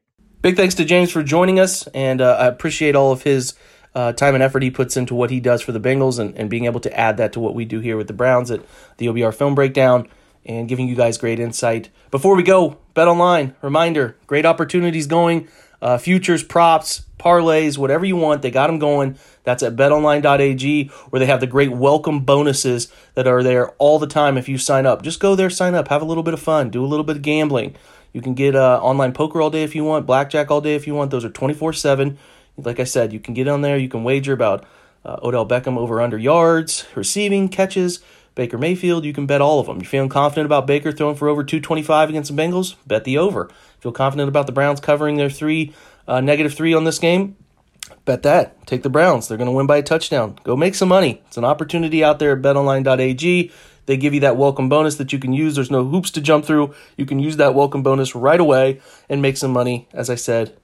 Big 0.47 0.55
thanks 0.55 0.75
to 0.75 0.85
James 0.85 1.11
for 1.11 1.23
joining 1.23 1.59
us, 1.59 1.87
and 1.87 2.21
uh, 2.21 2.37
I 2.39 2.45
appreciate 2.45 2.95
all 2.95 3.11
of 3.11 3.23
his 3.23 3.53
uh, 3.93 4.13
time 4.13 4.33
and 4.33 4.41
effort 4.41 4.63
he 4.63 4.71
puts 4.71 4.95
into 4.95 5.13
what 5.13 5.29
he 5.29 5.41
does 5.41 5.61
for 5.61 5.73
the 5.73 5.79
Bengals 5.81 6.19
and, 6.19 6.33
and 6.37 6.49
being 6.49 6.63
able 6.63 6.79
to 6.79 6.97
add 6.97 7.17
that 7.17 7.33
to 7.33 7.41
what 7.41 7.53
we 7.53 7.65
do 7.65 7.81
here 7.81 7.97
with 7.97 8.07
the 8.07 8.13
Browns 8.13 8.49
at 8.49 8.61
the 8.95 9.07
OBR 9.07 9.35
Film 9.35 9.55
Breakdown 9.55 10.07
and 10.45 10.69
giving 10.69 10.87
you 10.87 10.95
guys 10.95 11.17
great 11.17 11.41
insight. 11.41 11.89
Before 12.11 12.33
we 12.33 12.43
go, 12.43 12.77
Bet 12.93 13.09
Online, 13.09 13.55
reminder 13.61 14.15
great 14.25 14.45
opportunities 14.45 15.05
going. 15.05 15.49
Uh, 15.81 15.97
futures, 15.97 16.43
props, 16.43 17.03
parlays, 17.19 17.77
whatever 17.77 18.05
you 18.05 18.15
want, 18.15 18.41
they 18.41 18.49
got 18.49 18.67
them 18.67 18.79
going. 18.79 19.17
That's 19.43 19.63
at 19.63 19.75
betonline.ag, 19.75 20.87
where 21.09 21.19
they 21.19 21.25
have 21.25 21.41
the 21.41 21.45
great 21.45 21.73
welcome 21.73 22.21
bonuses 22.21 22.89
that 23.15 23.27
are 23.27 23.43
there 23.43 23.71
all 23.71 23.99
the 23.99 24.07
time 24.07 24.37
if 24.37 24.47
you 24.47 24.57
sign 24.57 24.85
up. 24.85 25.01
Just 25.01 25.19
go 25.19 25.35
there, 25.35 25.49
sign 25.49 25.75
up, 25.75 25.89
have 25.89 26.01
a 26.01 26.05
little 26.05 26.23
bit 26.23 26.33
of 26.33 26.39
fun, 26.39 26.69
do 26.69 26.85
a 26.85 26.87
little 26.87 27.03
bit 27.03 27.17
of 27.17 27.21
gambling. 27.21 27.75
You 28.17 28.23
can 28.23 28.33
get 28.33 28.55
uh, 28.55 28.79
online 28.81 29.13
poker 29.13 29.39
all 29.41 29.51
day 29.51 29.61
if 29.61 29.75
you 29.75 29.83
want, 29.83 30.07
blackjack 30.07 30.49
all 30.49 30.61
day 30.61 30.73
if 30.73 30.87
you 30.87 30.95
want. 30.95 31.11
Those 31.11 31.23
are 31.23 31.29
24 31.29 31.73
7 31.73 32.17
like 32.57 32.79
I 32.79 32.83
said, 32.85 33.13
you 33.13 33.19
can 33.19 33.33
get 33.33 33.47
on 33.47 33.61
there, 33.61 33.77
you 33.77 33.89
can 33.89 34.03
wager 34.03 34.33
about 34.33 34.65
uh, 35.05 35.17
Odell 35.21 35.47
Beckham 35.47 35.77
over 35.77 36.01
under 36.01 36.17
yards, 36.17 36.85
receiving, 36.95 37.49
catches, 37.49 37.99
Baker 38.35 38.57
Mayfield, 38.57 39.05
you 39.05 39.13
can 39.13 39.25
bet 39.25 39.41
all 39.41 39.59
of 39.59 39.65
them. 39.67 39.79
You 39.79 39.85
feeling 39.85 40.09
confident 40.09 40.45
about 40.45 40.67
Baker 40.67 40.91
throwing 40.91 41.15
for 41.15 41.27
over 41.27 41.43
225 41.43 42.09
against 42.09 42.35
the 42.35 42.39
Bengals? 42.39 42.75
Bet 42.85 43.03
the 43.03 43.17
over. 43.17 43.49
Feel 43.79 43.91
confident 43.91 44.29
about 44.29 44.45
the 44.45 44.51
Browns 44.51 44.79
covering 44.79 45.17
their 45.17 45.29
three, 45.29 45.73
uh, 46.07 46.21
negative 46.21 46.53
three 46.53 46.73
on 46.73 46.83
this 46.83 46.99
game? 46.99 47.35
Bet 48.05 48.23
that. 48.23 48.67
Take 48.67 48.83
the 48.83 48.89
Browns. 48.89 49.27
They're 49.27 49.37
going 49.37 49.47
to 49.49 49.53
win 49.53 49.65
by 49.65 49.77
a 49.77 49.83
touchdown. 49.83 50.37
Go 50.43 50.55
make 50.55 50.75
some 50.75 50.89
money. 50.89 51.21
It's 51.27 51.37
an 51.37 51.45
opportunity 51.45 52.03
out 52.03 52.19
there 52.19 52.33
at 52.33 52.41
betonline.ag. 52.41 53.51
They 53.87 53.97
give 53.97 54.13
you 54.13 54.19
that 54.19 54.37
welcome 54.37 54.69
bonus 54.69 54.95
that 54.95 55.11
you 55.11 55.17
can 55.17 55.33
use. 55.33 55.55
There's 55.55 55.71
no 55.71 55.83
hoops 55.83 56.11
to 56.11 56.21
jump 56.21 56.45
through. 56.45 56.75
You 56.95 57.05
can 57.05 57.19
use 57.19 57.37
that 57.37 57.55
welcome 57.55 57.81
bonus 57.81 58.13
right 58.13 58.39
away 58.39 58.79
and 59.09 59.21
make 59.21 59.37
some 59.37 59.51
money. 59.51 59.87
As 59.91 60.09
I 60.09 60.15
said, 60.15 60.55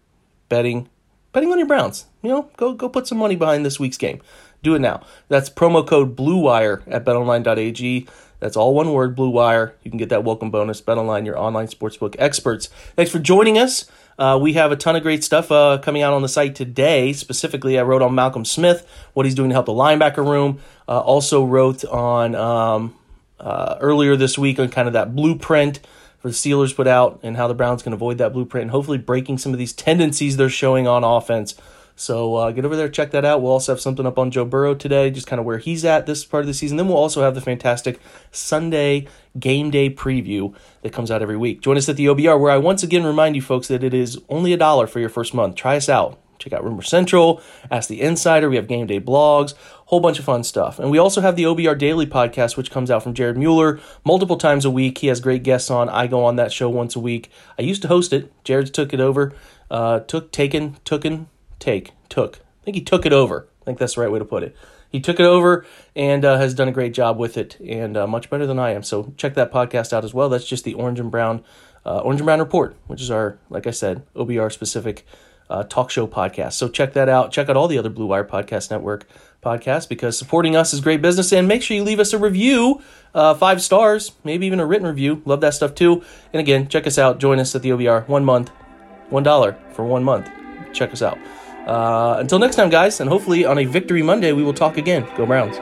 betting 0.50 0.90
betting 1.32 1.52
on 1.52 1.58
your 1.58 1.68
Browns. 1.68 2.06
You 2.22 2.30
know, 2.30 2.52
go 2.58 2.74
go 2.74 2.88
put 2.88 3.08
some 3.08 3.18
money 3.18 3.36
behind 3.36 3.66
this 3.66 3.80
week's 3.80 3.98
game. 3.98 4.22
Do 4.62 4.76
it 4.76 4.80
now. 4.80 5.02
That's 5.28 5.50
promo 5.50 5.86
code 5.86 6.16
BlueWire 6.16 6.84
at 6.88 7.04
betonline.ag. 7.04 8.08
That's 8.40 8.58
all 8.58 8.74
one 8.74 8.92
word, 8.92 9.16
Blue 9.16 9.30
Wire. 9.30 9.74
You 9.84 9.92
can 9.92 9.98
get 9.98 10.10
that 10.10 10.26
welcome 10.26 10.52
bonus. 10.52 10.82
BetOnline, 10.82 11.26
your 11.26 11.40
online 11.40 11.68
sportsbook 11.68 12.16
experts. 12.20 12.68
Thanks 12.96 13.10
for 13.10 13.20
joining 13.20 13.58
us. 13.58 13.90
Uh, 14.20 14.38
we 14.42 14.54
have 14.54 14.72
a 14.72 14.76
ton 14.76 14.98
of 14.98 15.02
great 15.02 15.24
stuff 15.24 15.50
uh, 15.50 15.78
coming 15.78 16.02
out 16.02 16.14
on 16.14 16.22
the 16.22 16.28
site 16.28 16.54
today. 16.54 17.14
Specifically, 17.14 17.80
I 17.80 17.84
wrote 17.84 18.02
on 18.02 18.14
Malcolm 18.14 18.44
Smith, 18.44 18.86
what 19.14 19.26
he's 19.26 19.34
doing 19.34 19.50
to 19.50 19.54
help 19.54 19.66
the 19.66 19.72
linebacker 19.72 20.30
room. 20.30 20.60
Uh, 20.90 21.00
also 21.00 21.46
wrote 21.46 21.86
on 21.86 22.36
um, 22.36 22.94
uh, 23.43 23.77
earlier 23.82 24.15
this 24.15 24.38
week 24.38 24.58
on 24.58 24.69
kind 24.69 24.88
of 24.88 24.93
that 24.93 25.15
blueprint 25.15 25.79
for 26.17 26.29
the 26.29 26.34
Steelers 26.34 26.75
put 26.75 26.88
out 26.88 27.19
and 27.21 27.36
how 27.36 27.47
the 27.47 27.53
Browns 27.53 27.84
can 27.84 27.91
avoid 27.91 28.17
that 28.17 28.32
blueprint 28.32 28.63
and 28.63 28.71
hopefully 28.71 28.97
breaking 28.97 29.38
some 29.38 29.51
of 29.51 29.60
these 29.60 29.73
tendencies 29.73 30.38
they're 30.38 30.49
showing 30.49 30.88
on 30.88 31.03
offense. 31.03 31.53
So 31.95 32.36
uh, 32.36 32.51
get 32.51 32.65
over 32.65 32.75
there, 32.75 32.89
check 32.89 33.12
that 33.12 33.25
out. 33.25 33.41
We'll 33.41 33.51
also 33.51 33.73
have 33.73 33.82
something 33.82 34.06
up 34.06 34.17
on 34.17 34.32
Joe 34.32 34.45
Burrow 34.45 34.73
today, 34.73 35.12
just 35.12 35.27
kind 35.27 35.39
of 35.39 35.45
where 35.45 35.60
he's 35.60 35.86
at 35.86 36.06
this 36.06 36.25
part 36.25 36.41
of 36.41 36.47
the 36.47 36.53
season. 36.53 36.77
Then 36.77 36.88
we'll 36.88 36.97
also 36.97 37.21
have 37.21 37.36
the 37.36 37.41
fantastic 37.41 37.99
Sunday 38.32 39.08
game 39.38 39.69
day 39.69 39.89
preview 39.89 40.56
that 40.82 40.93
comes 40.93 41.12
out 41.12 41.21
every 41.21 41.38
week. 41.38 41.62
Join 41.62 41.77
us 41.77 41.89
at 41.89 41.97
the 41.97 42.08
OBR, 42.08 42.39
where 42.39 42.51
I 42.51 42.58
once 42.58 42.82
again 42.82 43.03
remind 43.03 43.36
you 43.36 43.41
folks 43.41 43.67
that 43.67 43.84
it 43.84 43.93
is 43.93 44.19
only 44.29 44.53
a 44.53 44.58
dollar 44.58 44.88
for 44.88 44.99
your 44.99 45.10
first 45.10 45.34
month. 45.34 45.56
Try 45.56 45.75
us 45.75 45.89
out. 45.89 46.19
Check 46.39 46.53
out 46.53 46.63
Rumor 46.63 46.82
Central, 46.82 47.41
Ask 47.71 47.88
the 47.88 48.01
Insider. 48.01 48.49
We 48.49 48.58
have 48.58 48.67
game 48.67 48.88
day 48.88 48.99
blogs, 48.99 49.53
whole 49.93 49.99
bunch 49.99 50.17
of 50.17 50.25
fun 50.25 50.43
stuff. 50.43 50.79
And 50.79 50.89
we 50.89 50.97
also 50.97 51.21
have 51.21 51.36
the 51.36 51.43
OBR 51.43 51.77
Daily 51.77 52.08
podcast, 52.08 52.58
which 52.58 52.71
comes 52.71 52.89
out 52.89 53.03
from 53.03 53.13
Jared 53.13 53.38
Mueller 53.38 53.79
multiple 54.03 54.38
times 54.38 54.65
a 54.65 54.71
week. 54.71 54.97
He 54.97 55.06
has 55.06 55.19
great 55.19 55.43
guests 55.43 55.69
on. 55.69 55.88
I 55.88 56.08
go 56.08 56.25
on 56.25 56.36
that 56.38 56.51
show 56.51 56.67
once 56.67 56.95
a 56.95 56.99
week. 56.99 57.29
I 57.60 57.62
used 57.62 57.84
to 57.84 57.88
host 57.88 58.12
it. 58.12 58.34
Jared's 58.43 58.71
took 58.71 58.91
it 58.91 58.99
over. 58.99 59.34
Uh, 59.69 59.99
took, 59.99 60.32
taken, 60.32 60.77
tooken, 60.84 61.27
take, 61.60 61.91
took. 62.10 62.38
I 62.38 62.63
think 62.65 62.73
he 62.73 62.82
took 62.82 63.06
it 63.06 63.13
over. 63.13 63.47
I 63.62 63.65
think 63.65 63.77
that's 63.77 63.93
the 63.93 64.01
right 64.01 64.12
way 64.12 64.17
to 64.17 64.25
put 64.25 64.41
it. 64.41 64.56
He 64.89 64.99
took 64.99 65.19
it 65.19 65.27
over 65.27 65.63
and 65.95 66.25
uh, 66.25 66.38
has 66.38 66.56
done 66.56 66.67
a 66.67 66.71
great 66.71 66.95
job 66.95 67.19
with 67.19 67.38
it, 67.38 67.60
and 67.60 67.95
uh, 67.95 68.08
much 68.08 68.32
better 68.32 68.47
than 68.47 68.58
I 68.58 68.71
am. 68.71 68.82
So 68.82 69.13
check 69.15 69.36
that 69.36 69.51
podcast 69.51 69.93
out 69.93 70.03
as 70.03 70.13
well. 70.15 70.27
That's 70.27 70.47
just 70.47 70.63
the 70.63 70.73
Orange 70.73 70.99
and 70.99 71.12
Brown, 71.12 71.43
uh, 71.86 71.99
Orange 71.99 72.21
and 72.21 72.25
Brown 72.25 72.39
Report, 72.39 72.75
which 72.88 73.01
is 73.01 73.12
our, 73.12 73.38
like 73.51 73.67
I 73.67 73.71
said, 73.71 74.01
OBR 74.15 74.51
specific 74.51 75.06
uh, 75.49 75.63
talk 75.63 75.91
show 75.91 76.08
podcast. 76.08 76.53
So 76.53 76.67
check 76.67 76.93
that 76.93 77.10
out. 77.10 77.32
Check 77.32 77.49
out 77.49 77.58
all 77.58 77.67
the 77.67 77.77
other 77.77 77.89
Blue 77.89 78.08
Wire 78.08 78.23
Podcast 78.23 78.71
Network 78.71 79.08
podcasts 79.43 79.88
because 79.88 80.17
supporting 80.17 80.56
us 80.56 80.73
is 80.73 80.82
great 80.82 81.01
business. 81.01 81.32
And 81.34 81.47
make 81.47 81.62
sure 81.62 81.77
you 81.77 81.84
leave 81.84 81.99
us 81.99 82.13
a 82.13 82.17
review, 82.17 82.82
uh, 83.13 83.34
five 83.36 83.62
stars, 83.62 84.13
maybe 84.23 84.45
even 84.45 84.60
a 84.60 84.65
written 84.65 84.88
review. 84.88 85.21
Love 85.25 85.41
that 85.41 85.53
stuff 85.53 85.75
too. 85.75 86.03
And 86.32 86.39
again, 86.39 86.67
check 86.67 86.88
us 86.88 86.97
out. 86.97 87.19
Join 87.19 87.39
us 87.39 87.53
at 87.56 87.62
the 87.62 87.69
OBR. 87.69 88.08
One 88.08 88.25
month, 88.25 88.49
one 89.10 89.23
dollar 89.23 89.58
for 89.73 89.86
one 89.86 90.03
month. 90.03 90.29
Check 90.73 90.91
us 90.91 91.01
out. 91.01 91.17
Uh, 91.67 92.17
until 92.19 92.39
next 92.39 92.56
time, 92.56 92.69
guys, 92.69 92.99
and 92.99 93.10
hopefully 93.10 93.45
on 93.45 93.58
a 93.58 93.65
Victory 93.65 94.03
Monday, 94.03 94.32
we 94.34 94.43
will 94.43 94.53
talk 94.53 94.77
again. 94.77 95.08
Go 95.15 95.25
Browns. 95.25 95.58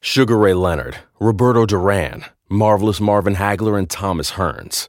Sugar 0.00 0.36
Ray 0.36 0.54
Leonard, 0.54 0.98
Roberto 1.18 1.66
Duran, 1.66 2.24
Marvelous 2.48 3.00
Marvin 3.00 3.36
Hagler, 3.36 3.78
and 3.78 3.88
Thomas 3.88 4.32
Hearns. 4.32 4.88